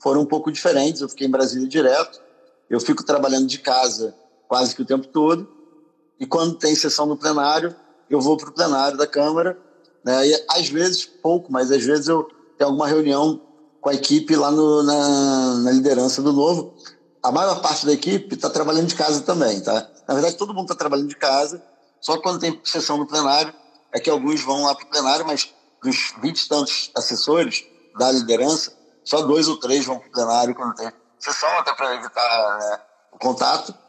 foram 0.00 0.20
um 0.20 0.26
pouco 0.26 0.52
diferentes. 0.52 1.00
Eu 1.00 1.08
fiquei 1.08 1.26
em 1.26 1.30
Brasília 1.30 1.66
direto. 1.66 2.20
Eu 2.68 2.78
fico 2.78 3.02
trabalhando 3.04 3.46
de 3.46 3.58
casa 3.58 4.14
quase 4.52 4.76
que 4.76 4.82
o 4.82 4.84
tempo 4.84 5.06
todo. 5.06 5.48
E 6.20 6.26
quando 6.26 6.56
tem 6.56 6.74
sessão 6.74 7.06
no 7.06 7.16
plenário, 7.16 7.74
eu 8.10 8.20
vou 8.20 8.36
para 8.36 8.50
o 8.50 8.52
plenário 8.52 8.98
da 8.98 9.06
Câmara. 9.06 9.58
Né? 10.04 10.28
E 10.28 10.46
às 10.50 10.68
vezes, 10.68 11.06
pouco, 11.06 11.50
mas 11.50 11.72
às 11.72 11.82
vezes 11.82 12.06
eu 12.06 12.24
tenho 12.58 12.68
alguma 12.68 12.86
reunião 12.86 13.40
com 13.80 13.88
a 13.88 13.94
equipe 13.94 14.36
lá 14.36 14.50
no, 14.50 14.82
na, 14.82 15.54
na 15.54 15.70
liderança 15.70 16.20
do 16.20 16.34
Novo. 16.34 16.74
A 17.22 17.32
maior 17.32 17.62
parte 17.62 17.86
da 17.86 17.94
equipe 17.94 18.34
está 18.34 18.50
trabalhando 18.50 18.88
de 18.88 18.94
casa 18.94 19.22
também, 19.22 19.58
tá? 19.62 19.88
Na 20.06 20.12
verdade, 20.12 20.36
todo 20.36 20.52
mundo 20.52 20.64
está 20.64 20.74
trabalhando 20.74 21.08
de 21.08 21.16
casa. 21.16 21.62
Só 21.98 22.18
quando 22.18 22.38
tem 22.38 22.60
sessão 22.62 22.98
no 22.98 23.06
plenário 23.06 23.54
é 23.90 23.98
que 23.98 24.10
alguns 24.10 24.42
vão 24.42 24.64
lá 24.64 24.74
para 24.74 24.84
o 24.84 24.90
plenário, 24.90 25.26
mas 25.26 25.48
dos 25.82 26.12
20 26.20 26.38
e 26.38 26.48
tantos 26.50 26.90
assessores 26.94 27.64
da 27.98 28.12
liderança, 28.12 28.70
só 29.02 29.22
dois 29.22 29.48
ou 29.48 29.58
três 29.58 29.86
vão 29.86 29.98
para 29.98 30.08
o 30.08 30.12
plenário 30.12 30.54
quando 30.54 30.74
tem 30.74 30.92
sessão, 31.18 31.48
até 31.58 31.72
para 31.72 31.94
evitar 31.94 32.58
né, 32.58 32.80
o 33.12 33.18
contato. 33.18 33.80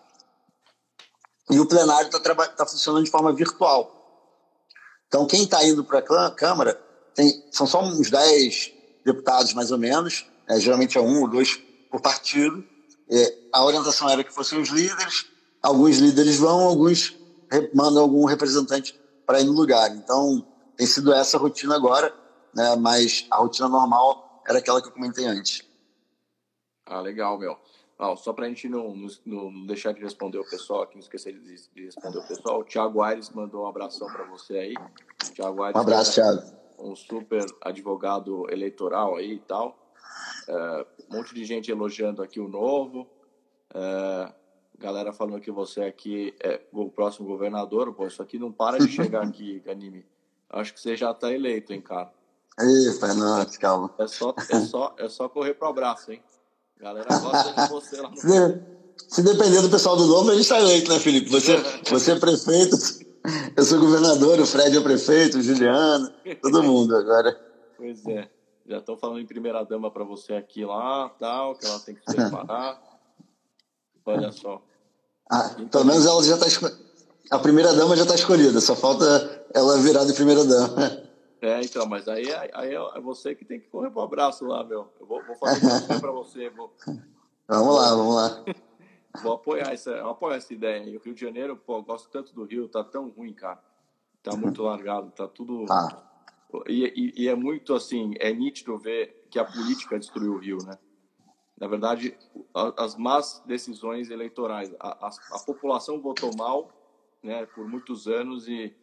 E 1.50 1.60
o 1.60 1.66
plenário 1.66 2.08
está 2.08 2.48
tá 2.48 2.66
funcionando 2.66 3.04
de 3.04 3.12
forma 3.12 3.34
virtual. 3.34 4.00
Então, 5.08 5.26
quem 5.26 5.44
está 5.44 5.64
indo 5.64 5.84
para 5.84 6.00
a 6.00 6.32
Câmara, 6.32 6.74
tem, 7.14 7.44
são 7.52 7.68
só 7.68 7.84
uns 7.84 8.10
10 8.10 8.72
deputados, 9.06 9.54
mais 9.54 9.72
ou 9.72 9.78
menos, 9.78 10.26
é, 10.48 10.60
geralmente 10.60 10.98
é 10.98 11.02
um 11.02 11.22
ou 11.22 11.28
dois 11.28 11.60
por 11.92 12.02
partido. 12.02 12.64
É, 13.10 13.38
a 13.52 13.64
orientação 13.64 14.10
era 14.10 14.24
que 14.24 14.34
fossem 14.34 14.60
os 14.60 14.70
líderes, 14.70 15.26
alguns 15.62 15.98
líderes 15.98 16.38
vão, 16.38 16.62
alguns 16.62 17.16
mandam 17.74 18.02
algum 18.02 18.26
representante 18.26 19.00
para 19.26 19.40
ir 19.40 19.46
no 19.46 19.52
lugar. 19.52 19.92
Então, 19.96 20.46
tem 20.76 20.88
sido 20.88 21.14
essa 21.14 21.38
a 21.38 21.40
rotina 21.40 21.76
agora, 21.76 22.14
né? 22.54 22.76
mas 22.76 23.28
a 23.30 23.38
rotina 23.38 23.70
normal 23.70 24.42
era 24.48 24.60
aquela 24.60 24.82
que 24.82 24.88
eu 24.88 24.92
comentei 24.92 25.26
antes. 25.26 25.64
Ah, 26.86 27.00
legal, 27.00 27.38
meu. 27.38 27.58
Ah, 27.98 28.16
só 28.16 28.34
para 28.34 28.46
a 28.46 28.50
gente 28.50 28.68
não, 28.68 28.96
não, 28.96 29.10
não, 29.26 29.66
deixar 29.66 29.94
de 29.94 30.02
responder 30.02 30.40
o 30.40 30.50
pessoal, 30.50 30.82
aqui 30.82 30.96
não 30.96 31.02
esquecer 31.02 31.34
de, 31.34 31.70
de 31.70 31.86
responder 31.86 32.18
o 32.18 32.28
pessoal, 32.28 32.60
o 32.60 32.64
Thiago 32.64 33.02
Aires 33.02 33.30
mandou 33.30 33.64
um 33.64 33.68
abração 33.68 34.08
para 34.08 34.26
você 34.26 34.58
aí. 34.58 34.74
Thiago 35.34 35.64
Aires, 35.64 35.78
um 35.78 35.82
abraço, 35.82 36.20
é 36.20 36.24
Thiago. 36.24 36.42
Um 36.80 36.96
super 36.96 37.46
advogado 37.62 38.50
eleitoral 38.52 39.16
aí 39.16 39.34
e 39.34 39.40
tal. 39.40 39.78
É, 40.48 40.86
um 41.10 41.18
monte 41.18 41.34
de 41.34 41.46
gente 41.46 41.72
elogiando 41.72 42.22
aqui 42.22 42.40
o 42.40 42.48
novo. 42.48 43.08
É, 43.74 44.34
galera 44.78 45.14
falando 45.14 45.40
que 45.40 45.52
você 45.52 45.82
aqui 45.84 46.36
é 46.44 46.62
o 46.72 46.90
próximo 46.90 47.28
governador. 47.28 47.94
Pô, 47.94 48.08
isso 48.08 48.22
aqui 48.22 48.38
não 48.38 48.52
para 48.52 48.80
de 48.80 48.88
chegar 48.88 49.24
aqui, 49.24 49.60
Ganime. 49.60 50.06
Acho 50.50 50.74
que 50.74 50.80
você 50.80 50.96
já 50.96 51.12
está 51.12 51.32
eleito, 51.32 51.74
hein, 51.74 51.82
cara. 51.82 52.12
Eita, 52.60 53.14
não, 53.16 53.46
calma. 53.60 53.94
É 53.98 54.08
só, 54.08 54.36
é, 54.50 54.60
só, 54.60 54.96
é 54.98 55.10
só 55.10 55.28
correr 55.28 55.56
pro 55.56 55.70
abraço, 55.70 56.12
hein? 56.12 56.22
Galera 56.84 57.18
gosta 57.18 57.54
de 57.54 57.70
você 57.70 58.02
lá 58.02 58.10
no... 58.10 58.18
se, 58.18 58.62
se 59.08 59.24
depender 59.24 59.62
do 59.62 59.70
pessoal 59.70 59.96
do 59.96 60.06
novo, 60.06 60.30
a 60.30 60.34
gente 60.34 60.44
está 60.44 60.60
eleito, 60.60 60.92
né, 60.92 61.00
Felipe? 61.00 61.30
Você, 61.30 61.58
você 61.90 62.12
é 62.12 62.16
prefeito, 62.20 62.78
eu 63.56 63.64
sou 63.64 63.80
governador, 63.80 64.40
o 64.40 64.46
Fred 64.46 64.78
é 64.78 64.82
prefeito, 64.82 65.38
o 65.38 65.42
Juliano, 65.42 66.12
todo 66.42 66.62
mundo 66.62 66.96
agora. 66.96 67.40
Pois 67.78 68.06
é. 68.08 68.30
Já 68.66 68.78
estão 68.78 68.98
falando 68.98 69.20
em 69.20 69.26
primeira 69.26 69.64
dama 69.64 69.92
para 69.92 70.04
você 70.04 70.34
aqui 70.34 70.64
lá, 70.64 71.10
tal, 71.20 71.56
que 71.56 71.66
ela 71.66 71.80
tem 71.80 71.96
que 71.96 72.02
se 72.10 72.16
preparar. 72.16 72.82
Olha 74.06 74.32
só. 74.32 74.62
Ah, 75.32 75.56
então, 75.60 75.82
pelo 75.82 75.86
menos 75.86 76.06
ela 76.06 76.24
já 76.24 76.36
está 76.36 76.72
a 77.30 77.40
primeira 77.40 77.74
dama 77.74 77.96
já 77.96 78.04
está 78.04 78.16
escolhida, 78.16 78.60
só 78.62 78.76
falta 78.76 79.46
ela 79.54 79.78
virar 79.78 80.06
de 80.06 80.14
primeira 80.14 80.44
dama. 80.44 81.03
É, 81.44 81.62
então, 81.62 81.86
mas 81.86 82.08
aí, 82.08 82.24
aí 82.54 82.74
é 82.74 83.02
você 83.02 83.36
que 83.36 83.44
tem 83.44 83.60
que 83.60 83.68
correr 83.68 83.92
pro 83.92 84.00
abraço 84.00 84.46
lá, 84.46 84.64
meu. 84.64 84.88
Eu 84.98 85.06
vou, 85.06 85.22
vou 85.26 85.36
fazer 85.36 86.00
para 86.00 86.10
você. 86.10 86.50
Vou... 86.50 86.74
Vamos 87.46 87.76
lá, 87.76 87.90
vamos 87.90 88.16
lá. 88.16 88.46
Vou 89.22 89.34
apoiar 89.34 89.74
essa, 89.74 90.10
apoiar 90.10 90.38
essa 90.38 90.54
ideia 90.54 90.82
aí. 90.82 90.96
O 90.96 91.02
Rio 91.02 91.14
de 91.14 91.20
Janeiro, 91.20 91.58
pô, 91.58 91.84
gosto 91.84 92.10
tanto 92.10 92.34
do 92.34 92.46
Rio, 92.46 92.70
tá 92.70 92.82
tão 92.82 93.10
ruim, 93.10 93.34
cara. 93.34 93.62
Tá 94.24 94.38
muito 94.38 94.64
largado, 94.64 95.12
tá 95.12 95.28
tudo. 95.28 95.66
Tá. 95.66 96.10
E, 96.66 96.86
e, 96.86 97.24
e, 97.24 97.28
é 97.28 97.36
muito 97.36 97.74
assim, 97.74 98.14
é 98.22 98.32
nítido 98.32 98.78
ver 98.78 99.28
que 99.30 99.38
a 99.38 99.44
política 99.44 100.00
destruiu 100.00 100.36
o 100.36 100.38
Rio, 100.38 100.60
né? 100.66 100.78
Na 101.60 101.68
verdade, 101.68 102.18
as 102.78 102.96
más 102.96 103.44
decisões 103.46 104.10
eleitorais. 104.10 104.74
A, 104.80 105.08
a, 105.08 105.10
a 105.10 105.40
população 105.40 106.00
votou 106.00 106.34
mal, 106.38 106.72
né, 107.22 107.46
por 107.48 107.68
muitos 107.68 108.08
anos 108.08 108.48
e 108.48 108.74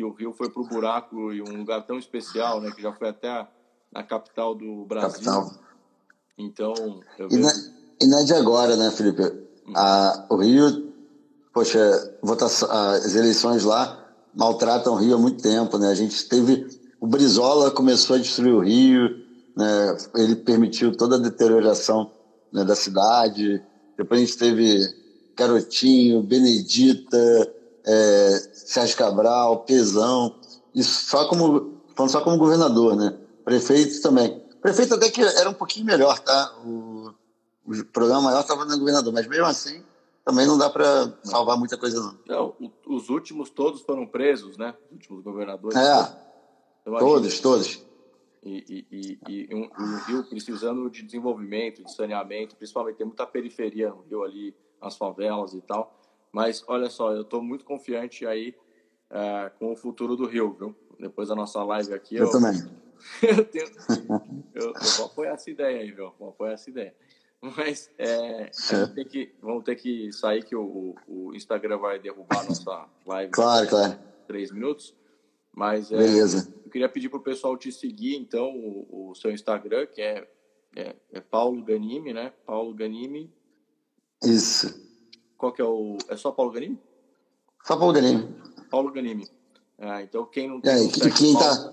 e 0.00 0.04
o 0.04 0.12
Rio 0.12 0.32
foi 0.32 0.48
para 0.48 0.62
o 0.62 0.66
buraco 0.66 1.30
e 1.32 1.42
um 1.42 1.58
lugar 1.58 1.86
tão 1.86 1.98
especial, 1.98 2.60
né, 2.60 2.70
que 2.74 2.80
já 2.80 2.92
foi 2.92 3.10
até 3.10 3.28
a, 3.28 3.46
a 3.94 4.02
capital 4.02 4.54
do 4.54 4.84
Brasil. 4.86 5.12
Capital. 5.12 5.50
Então, 6.38 7.00
eu 7.18 7.28
e, 7.30 7.36
vejo... 7.36 7.48
e 8.00 8.06
não 8.06 8.18
é 8.18 8.24
de 8.24 8.32
agora, 8.32 8.76
né, 8.76 8.90
Felipe? 8.90 9.22
Hum. 9.66 9.72
O 10.30 10.36
Rio, 10.36 10.92
poxa, 11.52 12.16
votação, 12.22 12.70
as 12.70 13.14
eleições 13.14 13.64
lá 13.64 14.10
maltratam 14.34 14.94
o 14.94 14.96
Rio 14.96 15.16
há 15.16 15.18
muito 15.18 15.42
tempo, 15.42 15.76
né? 15.76 15.88
A 15.88 15.94
gente 15.94 16.26
teve 16.28 16.66
o 16.98 17.06
Brizola 17.06 17.70
começou 17.70 18.16
a 18.16 18.18
destruir 18.18 18.54
o 18.54 18.60
Rio, 18.60 19.08
né? 19.54 19.96
Ele 20.14 20.36
permitiu 20.36 20.96
toda 20.96 21.16
a 21.16 21.18
deterioração 21.18 22.10
né, 22.50 22.64
da 22.64 22.74
cidade. 22.74 23.62
Depois 23.98 24.20
a 24.20 24.24
gente 24.24 24.38
teve 24.38 24.94
Garotinho, 25.36 26.22
Benedita, 26.22 27.52
é, 27.90 28.38
Sérgio 28.52 28.96
Cabral, 28.96 29.64
Pesão, 29.64 30.36
isso 30.74 31.06
só 31.08 31.28
como, 31.28 31.80
falando 31.96 32.12
só 32.12 32.20
como 32.20 32.38
governador, 32.38 32.94
né? 32.94 33.18
Prefeito 33.44 34.00
também. 34.00 34.40
Prefeito 34.62 34.94
até 34.94 35.10
que 35.10 35.20
era 35.20 35.50
um 35.50 35.54
pouquinho 35.54 35.86
melhor, 35.86 36.18
tá? 36.20 36.54
O, 36.64 37.12
o 37.66 37.84
programa 37.92 38.22
maior 38.22 38.40
estava 38.40 38.64
no 38.64 38.78
governador, 38.78 39.12
mas 39.12 39.26
mesmo 39.26 39.46
assim 39.46 39.82
também 40.24 40.46
não 40.46 40.56
dá 40.56 40.70
para 40.70 41.12
salvar 41.24 41.58
muita 41.58 41.76
coisa 41.76 41.98
não. 42.00 42.54
Não, 42.60 42.72
os 42.86 43.08
últimos 43.08 43.50
todos 43.50 43.80
foram 43.80 44.06
presos, 44.06 44.56
né? 44.56 44.74
Os 44.86 44.92
últimos 44.92 45.24
governadores. 45.24 45.76
É, 45.76 46.16
todos, 46.84 47.40
todos. 47.40 47.82
E, 48.42 48.86
e, 48.90 49.18
e, 49.28 49.48
e 49.50 49.54
um, 49.54 49.68
um, 49.78 49.98
Rio 50.06 50.24
precisando 50.24 50.88
de 50.88 51.02
desenvolvimento, 51.02 51.82
de 51.82 51.92
saneamento, 51.92 52.56
principalmente 52.56 52.96
tem 52.96 53.06
muita 53.06 53.26
periferia 53.26 53.90
no 53.90 54.02
Rio 54.02 54.22
ali, 54.22 54.54
as 54.80 54.96
favelas 54.96 55.52
e 55.52 55.60
tal. 55.60 55.99
Mas 56.32 56.64
olha 56.66 56.88
só, 56.88 57.12
eu 57.12 57.22
estou 57.22 57.42
muito 57.42 57.64
confiante 57.64 58.26
aí 58.26 58.54
é, 59.10 59.50
com 59.58 59.72
o 59.72 59.76
futuro 59.76 60.16
do 60.16 60.26
Rio, 60.26 60.52
viu? 60.52 60.76
Depois 60.98 61.28
da 61.28 61.34
nossa 61.34 61.62
live 61.64 61.92
aqui. 61.92 62.16
Eu, 62.16 62.26
eu 62.26 62.30
também. 62.30 62.52
eu, 63.22 63.44
tenho, 63.44 63.66
eu, 64.54 64.66
eu, 64.68 64.74
vou 64.96 65.06
apoiar 65.06 65.32
essa 65.32 65.50
ideia 65.50 65.80
aí, 65.80 65.90
viu? 65.90 66.12
Vou 66.18 66.28
apoiar 66.28 66.52
essa 66.52 66.70
ideia. 66.70 66.94
Mas 67.40 67.90
é, 67.96 68.50
tem 68.94 69.04
que, 69.04 69.34
vamos 69.40 69.64
ter 69.64 69.74
que 69.74 70.12
sair 70.12 70.44
que 70.44 70.54
o, 70.54 70.94
o 71.08 71.34
Instagram 71.34 71.78
vai 71.78 71.98
derrubar 71.98 72.40
a 72.40 72.44
nossa 72.44 72.86
live. 73.06 73.32
Claro, 73.32 73.66
claro. 73.66 73.98
Três 74.26 74.52
minutos. 74.52 74.94
Mas 75.52 75.90
é, 75.90 75.96
Beleza. 75.96 76.52
eu 76.64 76.70
queria 76.70 76.88
pedir 76.88 77.08
para 77.08 77.18
o 77.18 77.22
pessoal 77.22 77.56
te 77.56 77.72
seguir, 77.72 78.16
então, 78.16 78.50
o, 78.50 79.10
o 79.10 79.14
seu 79.14 79.30
Instagram, 79.30 79.86
que 79.86 80.00
é, 80.00 80.28
é, 80.76 80.94
é 81.12 81.20
Paulo 81.20 81.64
Ganime, 81.64 82.12
né? 82.12 82.32
Paulo 82.46 82.74
Ganime. 82.74 83.32
Isso. 84.22 84.89
Qual 85.40 85.52
que 85.52 85.62
é 85.62 85.64
o. 85.64 85.96
É 86.10 86.16
só 86.18 86.30
Paulo 86.30 86.52
Ganimi? 86.52 86.78
Só 87.64 87.74
Paulo 87.74 87.94
Ganimi. 87.94 88.28
Paulo 88.70 88.92
Ganimi. 88.92 89.26
Ah, 89.78 90.02
então 90.02 90.26
quem 90.26 90.46
não 90.46 90.60
tem. 90.60 90.70
É, 90.70 90.84
e 90.84 91.10
quem 91.10 91.32
Paulo... 91.32 91.48
tá. 91.48 91.72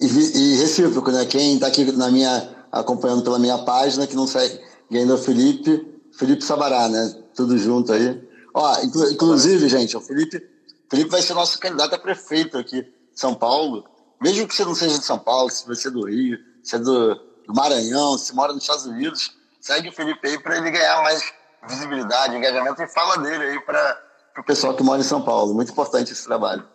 E, 0.00 0.06
e 0.06 0.56
recíproco, 0.56 1.10
né? 1.10 1.26
Quem 1.26 1.58
tá 1.58 1.66
aqui 1.66 1.90
na 1.90 2.08
minha. 2.08 2.66
acompanhando 2.70 3.24
pela 3.24 3.40
minha 3.40 3.58
página, 3.58 4.06
que 4.06 4.14
não 4.14 4.28
segue 4.28 4.60
ainda 4.92 5.14
é 5.14 5.16
o 5.16 5.18
Felipe, 5.18 5.84
Felipe 6.12 6.44
Sabará, 6.44 6.88
né? 6.88 7.20
Tudo 7.34 7.58
junto 7.58 7.92
aí. 7.92 8.22
Ó, 8.54 8.80
inclu, 8.80 9.10
inclusive, 9.10 9.68
gente, 9.68 9.96
o 9.96 10.00
Felipe, 10.00 10.40
Felipe 10.88 11.10
vai 11.10 11.22
ser 11.22 11.34
nosso 11.34 11.58
candidato 11.58 11.94
a 11.94 11.98
prefeito 11.98 12.56
aqui 12.56 12.78
em 12.78 12.86
São 13.12 13.34
Paulo. 13.34 13.84
Mesmo 14.22 14.46
que 14.46 14.54
você 14.54 14.64
não 14.64 14.74
seja 14.76 15.00
de 15.00 15.04
São 15.04 15.18
Paulo, 15.18 15.50
se 15.50 15.66
você 15.66 15.88
é 15.88 15.90
do 15.90 16.06
Rio, 16.06 16.38
se 16.62 16.76
é 16.76 16.78
do, 16.78 17.16
do 17.16 17.54
Maranhão, 17.54 18.16
se 18.16 18.32
mora 18.32 18.52
nos 18.52 18.62
Estados 18.62 18.86
Unidos, 18.86 19.36
segue 19.60 19.88
o 19.88 19.92
Felipe 19.92 20.28
aí 20.28 20.40
para 20.40 20.58
ele 20.58 20.70
ganhar 20.70 21.02
mais 21.02 21.22
visibilidade, 21.68 22.36
engajamento 22.36 22.82
e 22.82 22.88
fala 22.88 23.18
dele 23.18 23.44
aí 23.44 23.60
para 23.60 24.02
o 24.38 24.44
pessoal 24.44 24.74
que 24.74 24.82
mora 24.82 25.00
em 25.00 25.04
São 25.04 25.22
Paulo. 25.22 25.54
Muito 25.54 25.72
importante 25.72 26.12
esse 26.12 26.24
trabalho. 26.24 26.66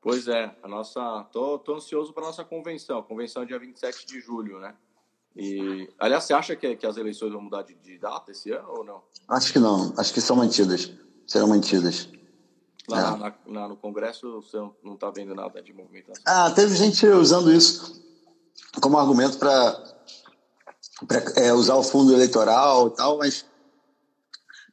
Pois 0.00 0.28
é, 0.28 0.54
a 0.62 0.68
nossa. 0.68 1.26
Tô, 1.32 1.58
tô 1.58 1.74
ansioso 1.74 2.12
para 2.12 2.24
nossa 2.24 2.44
convenção. 2.44 3.02
Convenção 3.02 3.42
é 3.42 3.46
dia 3.46 3.58
27 3.58 4.06
de 4.06 4.20
julho, 4.20 4.58
né? 4.58 4.74
E, 5.36 5.88
aliás, 5.98 6.24
você 6.24 6.34
acha 6.34 6.56
que, 6.56 6.76
que 6.76 6.86
as 6.86 6.96
eleições 6.96 7.32
vão 7.32 7.42
mudar 7.42 7.62
de, 7.62 7.74
de, 7.74 7.98
data 7.98 8.32
esse 8.32 8.50
ano 8.50 8.68
ou 8.70 8.84
não? 8.84 9.02
Acho 9.28 9.52
que 9.52 9.58
não. 9.58 9.92
Acho 9.96 10.12
que 10.12 10.20
são 10.20 10.36
mantidas. 10.36 10.90
Serão 11.26 11.48
mantidas. 11.48 12.08
Lá 12.88 12.98
é. 12.98 13.16
na, 13.16 13.34
na, 13.46 13.68
no 13.68 13.76
Congresso 13.76 14.40
você 14.40 14.56
não 14.82 14.94
está 14.94 15.10
vendo 15.10 15.34
nada 15.34 15.62
de 15.62 15.72
movimentação? 15.72 16.22
Ah, 16.26 16.50
teve 16.50 16.74
gente 16.74 17.06
usando 17.06 17.52
isso 17.52 18.02
como 18.80 18.98
argumento 18.98 19.38
para 19.38 19.76
é, 21.36 21.52
usar 21.52 21.74
o 21.74 21.82
fundo 21.82 22.12
eleitoral 22.12 22.88
e 22.88 22.90
tal, 22.90 23.18
mas 23.18 23.44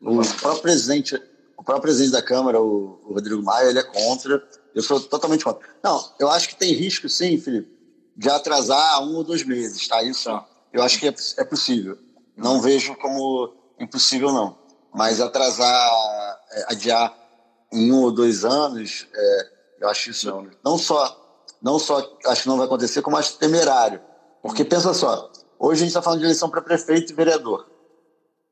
o 0.06 0.40
próprio 0.40 0.62
presidente, 0.62 1.16
o 1.58 1.64
próprio 1.64 1.82
presidente 1.82 2.12
da 2.12 2.22
Câmara, 2.22 2.62
o, 2.62 3.00
o 3.04 3.14
Rodrigo 3.14 3.42
Maia, 3.42 3.70
ele 3.70 3.80
é 3.80 3.84
contra. 3.84 4.48
Eu 4.74 4.84
sou 4.84 5.00
totalmente 5.00 5.44
contra. 5.44 5.68
Não, 5.84 6.04
eu 6.20 6.30
acho 6.30 6.50
que 6.50 6.56
tem 6.56 6.74
risco, 6.74 7.10
sim, 7.10 7.40
Felipe, 7.40 7.72
de 8.16 8.30
atrasar 8.30 9.02
um 9.04 9.16
ou 9.16 9.24
dois 9.24 9.44
meses, 9.44 9.88
tá? 9.88 10.04
Isso 10.04 10.30
tá. 10.30 10.46
eu 10.72 10.84
acho 10.84 11.00
que 11.00 11.08
é, 11.08 11.16
é 11.38 11.44
possível. 11.44 11.98
Não 12.38 12.62
vejo 12.62 12.96
como 12.96 13.54
impossível, 13.80 14.32
não. 14.32 14.58
Mas 14.94 15.20
atrasar, 15.20 15.92
é, 16.52 16.66
adiar 16.74 17.14
em 17.72 17.92
um 17.92 18.04
ou 18.04 18.12
dois 18.12 18.46
anos, 18.46 19.08
é, 19.14 19.50
eu 19.82 19.90
acho 19.90 20.12
isso 20.12 20.28
não, 20.28 20.44
né? 20.44 20.52
não 20.64 20.78
só 20.78 21.22
não 21.62 21.80
só 21.80 21.98
acho 22.28 22.44
que 22.44 22.48
não 22.48 22.58
vai 22.58 22.68
acontecer, 22.68 23.02
como 23.02 23.18
acho 23.18 23.38
temerário. 23.38 24.00
Porque 24.42 24.64
pensa 24.64 24.94
só, 24.94 25.32
hoje 25.58 25.80
a 25.80 25.86
gente 25.86 25.88
está 25.88 26.02
falando 26.02 26.20
de 26.20 26.26
eleição 26.26 26.50
para 26.50 26.62
prefeito 26.62 27.12
e 27.12 27.16
vereador, 27.16 27.66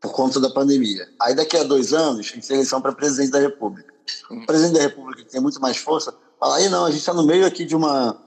por 0.04 0.12
conta 0.12 0.38
da 0.38 0.49
pandemia. 0.49 1.08
Aí 1.18 1.34
daqui 1.34 1.56
a 1.56 1.64
dois 1.64 1.93
anos, 1.93 2.20
a 2.20 2.22
gente 2.36 2.45
tem 2.45 2.58
eleição 2.58 2.82
para 2.82 2.91
presidente 2.91 3.32
da 3.32 3.39
República. 3.39 3.93
O 4.30 4.45
presidente 4.45 4.74
da 4.74 4.82
República, 4.82 5.24
que 5.24 5.32
tem 5.32 5.39
muito 5.39 5.62
mais 5.62 5.78
força, 5.78 6.14
fala, 6.38 6.58
aí 6.58 6.68
não, 6.68 6.84
a 6.84 6.91
gente 6.91 6.99
está 6.99 7.14
no 7.14 7.26
meio 7.26 7.45
aqui 7.45 7.64
de 7.64 7.74
uma 7.74 8.22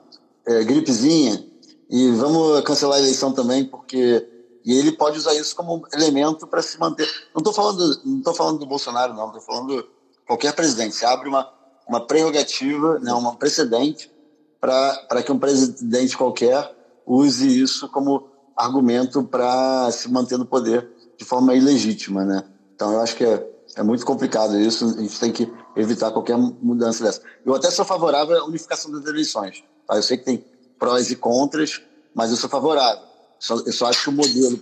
é, 0.46 0.64
gripezinha 0.64 1.46
e 1.90 2.10
vamos 2.12 2.62
cancelar 2.62 2.96
a 2.96 3.00
eleição 3.02 3.30
também, 3.30 3.62
porque 3.62 4.26
e 4.64 4.72
ele 4.76 4.90
pode 4.90 5.18
usar 5.18 5.34
isso 5.34 5.54
como 5.54 5.86
elemento 5.92 6.46
para 6.46 6.62
se 6.62 6.80
manter. 6.80 7.06
Não 7.34 7.40
estou 7.40 7.52
falando, 7.52 8.00
não 8.04 8.22
tô 8.22 8.32
falando 8.32 8.58
do 8.58 8.66
Bolsonaro, 8.66 9.12
não. 9.14 9.26
Estou 9.26 9.42
falando 9.42 9.86
qualquer 10.26 10.52
presidente. 10.54 10.96
Se 10.96 11.04
abre 11.04 11.28
uma, 11.28 11.48
uma 11.86 12.04
prerrogativa, 12.04 12.98
né, 12.98 13.12
uma 13.12 13.36
precedente 13.36 14.10
para 14.58 15.22
que 15.22 15.30
um 15.30 15.38
presidente 15.38 16.16
qualquer 16.16 16.74
use 17.06 17.46
isso 17.62 17.88
como 17.90 18.28
argumento 18.56 19.22
para 19.22 19.92
se 19.92 20.10
manter 20.10 20.36
no 20.36 20.46
poder 20.46 20.95
de 21.16 21.24
forma 21.24 21.54
ilegítima, 21.54 22.24
né? 22.24 22.44
Então 22.74 22.92
eu 22.92 23.00
acho 23.00 23.16
que 23.16 23.24
é, 23.24 23.46
é 23.76 23.82
muito 23.82 24.04
complicado 24.04 24.58
isso. 24.58 24.84
A 24.84 25.00
gente 25.00 25.18
tem 25.18 25.32
que 25.32 25.50
evitar 25.76 26.10
qualquer 26.10 26.36
mudança 26.36 27.04
dessa. 27.04 27.22
Eu 27.44 27.54
até 27.54 27.70
sou 27.70 27.84
favorável 27.84 28.38
à 28.38 28.44
unificação 28.44 28.90
das 28.90 29.04
eleições. 29.06 29.64
Tá? 29.86 29.96
Eu 29.96 30.02
sei 30.02 30.16
que 30.18 30.24
tem 30.24 30.44
prós 30.78 31.10
e 31.10 31.16
contras, 31.16 31.80
mas 32.14 32.30
eu 32.30 32.36
sou 32.36 32.50
favorável 32.50 33.06
só, 33.38 33.56
eu 33.56 33.72
só 33.72 33.86
acho 33.86 34.02
que 34.02 34.08
o 34.08 34.12
modelo 34.12 34.58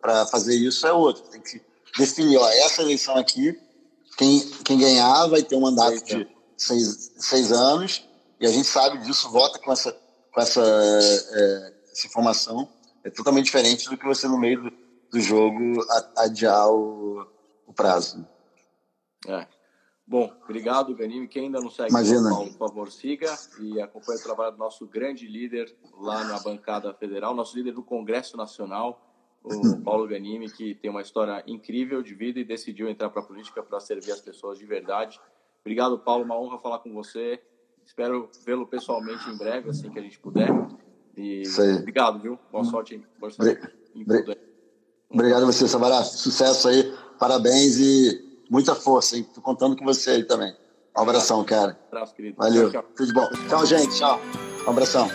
para 0.00 0.26
fazer 0.26 0.54
isso 0.54 0.86
é 0.86 0.92
outro. 0.92 1.22
Tem 1.24 1.40
que 1.40 1.60
definir, 1.98 2.36
ó, 2.38 2.48
essa 2.48 2.82
eleição 2.82 3.16
aqui, 3.16 3.58
quem, 4.16 4.40
quem 4.64 4.78
ganhar 4.78 5.26
vai 5.26 5.42
ter 5.42 5.56
um 5.56 5.60
mandato 5.60 6.02
de 6.04 6.26
seis, 6.56 7.12
seis 7.16 7.52
anos, 7.52 8.04
e 8.40 8.46
a 8.46 8.50
gente 8.50 8.66
sabe 8.66 8.98
disso, 8.98 9.30
vota 9.30 9.58
com 9.58 9.72
essa, 9.72 9.96
com 10.32 10.40
essa, 10.40 10.60
é, 10.62 11.72
essa 11.92 12.06
informação. 12.06 12.68
É 13.04 13.10
totalmente 13.10 13.46
diferente 13.46 13.88
do 13.88 13.96
que 13.96 14.06
você, 14.06 14.28
no 14.28 14.38
meio 14.38 14.62
do, 14.62 14.72
do 15.12 15.20
jogo, 15.20 15.84
adiar 16.16 16.70
o, 16.70 17.26
o 17.66 17.72
prazo. 17.72 18.26
É. 19.28 19.46
Bom, 20.06 20.32
obrigado, 20.42 20.94
Ganime. 20.96 21.28
Quem 21.28 21.44
ainda 21.44 21.60
não 21.60 21.70
segue 21.70 21.90
Imagina. 21.90 22.30
Paulo, 22.30 22.50
por 22.50 22.68
favor, 22.68 22.90
siga 22.90 23.32
e 23.60 23.80
acompanhe 23.80 24.18
o 24.18 24.22
trabalho 24.22 24.52
do 24.52 24.58
nosso 24.58 24.86
grande 24.86 25.28
líder 25.28 25.74
lá 25.98 26.24
na 26.24 26.40
bancada 26.40 26.92
federal, 26.94 27.34
nosso 27.34 27.56
líder 27.56 27.72
do 27.72 27.82
Congresso 27.82 28.36
Nacional, 28.36 29.06
o 29.44 29.80
Paulo 29.82 30.06
Ganime, 30.08 30.50
que 30.50 30.74
tem 30.74 30.90
uma 30.90 31.02
história 31.02 31.42
incrível 31.46 32.02
de 32.02 32.14
vida 32.14 32.40
e 32.40 32.44
decidiu 32.44 32.88
entrar 32.88 33.10
para 33.10 33.22
a 33.22 33.24
política 33.24 33.62
para 33.62 33.80
servir 33.80 34.12
as 34.12 34.20
pessoas 34.20 34.58
de 34.58 34.66
verdade. 34.66 35.20
Obrigado, 35.60 35.98
Paulo. 35.98 36.24
Uma 36.24 36.38
honra 36.38 36.58
falar 36.58 36.78
com 36.80 36.92
você. 36.92 37.40
Espero 37.84 38.30
vê-lo 38.44 38.66
pessoalmente 38.66 39.28
em 39.28 39.36
breve, 39.36 39.70
assim 39.70 39.90
que 39.90 39.98
a 39.98 40.02
gente 40.02 40.18
puder. 40.18 40.48
E 41.16 41.42
obrigado, 41.80 42.20
viu? 42.20 42.38
Boa 42.50 42.64
sorte, 42.64 43.04
boa 43.18 43.30
sorte. 43.30 43.60
Obrigado 45.12 45.42
a 45.42 45.46
você, 45.46 45.68
Sabará. 45.68 46.02
Sucesso 46.02 46.68
aí. 46.68 46.92
Parabéns 47.18 47.76
e 47.76 48.24
muita 48.50 48.74
força, 48.74 49.16
hein? 49.16 49.26
Tô 49.34 49.40
contando 49.40 49.76
com 49.76 49.84
você 49.84 50.10
aí 50.10 50.24
também. 50.24 50.54
Um 50.96 51.02
abração, 51.02 51.44
cara. 51.44 51.78
Um 51.84 51.96
abraço, 51.96 52.14
querido. 52.14 52.36
Valeu. 52.36 52.70
Tchau, 52.70 52.82
tchau. 52.82 52.90
Tudo 52.96 53.12
bom. 53.14 53.28
Tchau, 53.48 53.66
gente. 53.66 53.96
Tchau. 53.96 54.20
Um 54.66 54.70
abração. 54.70 55.08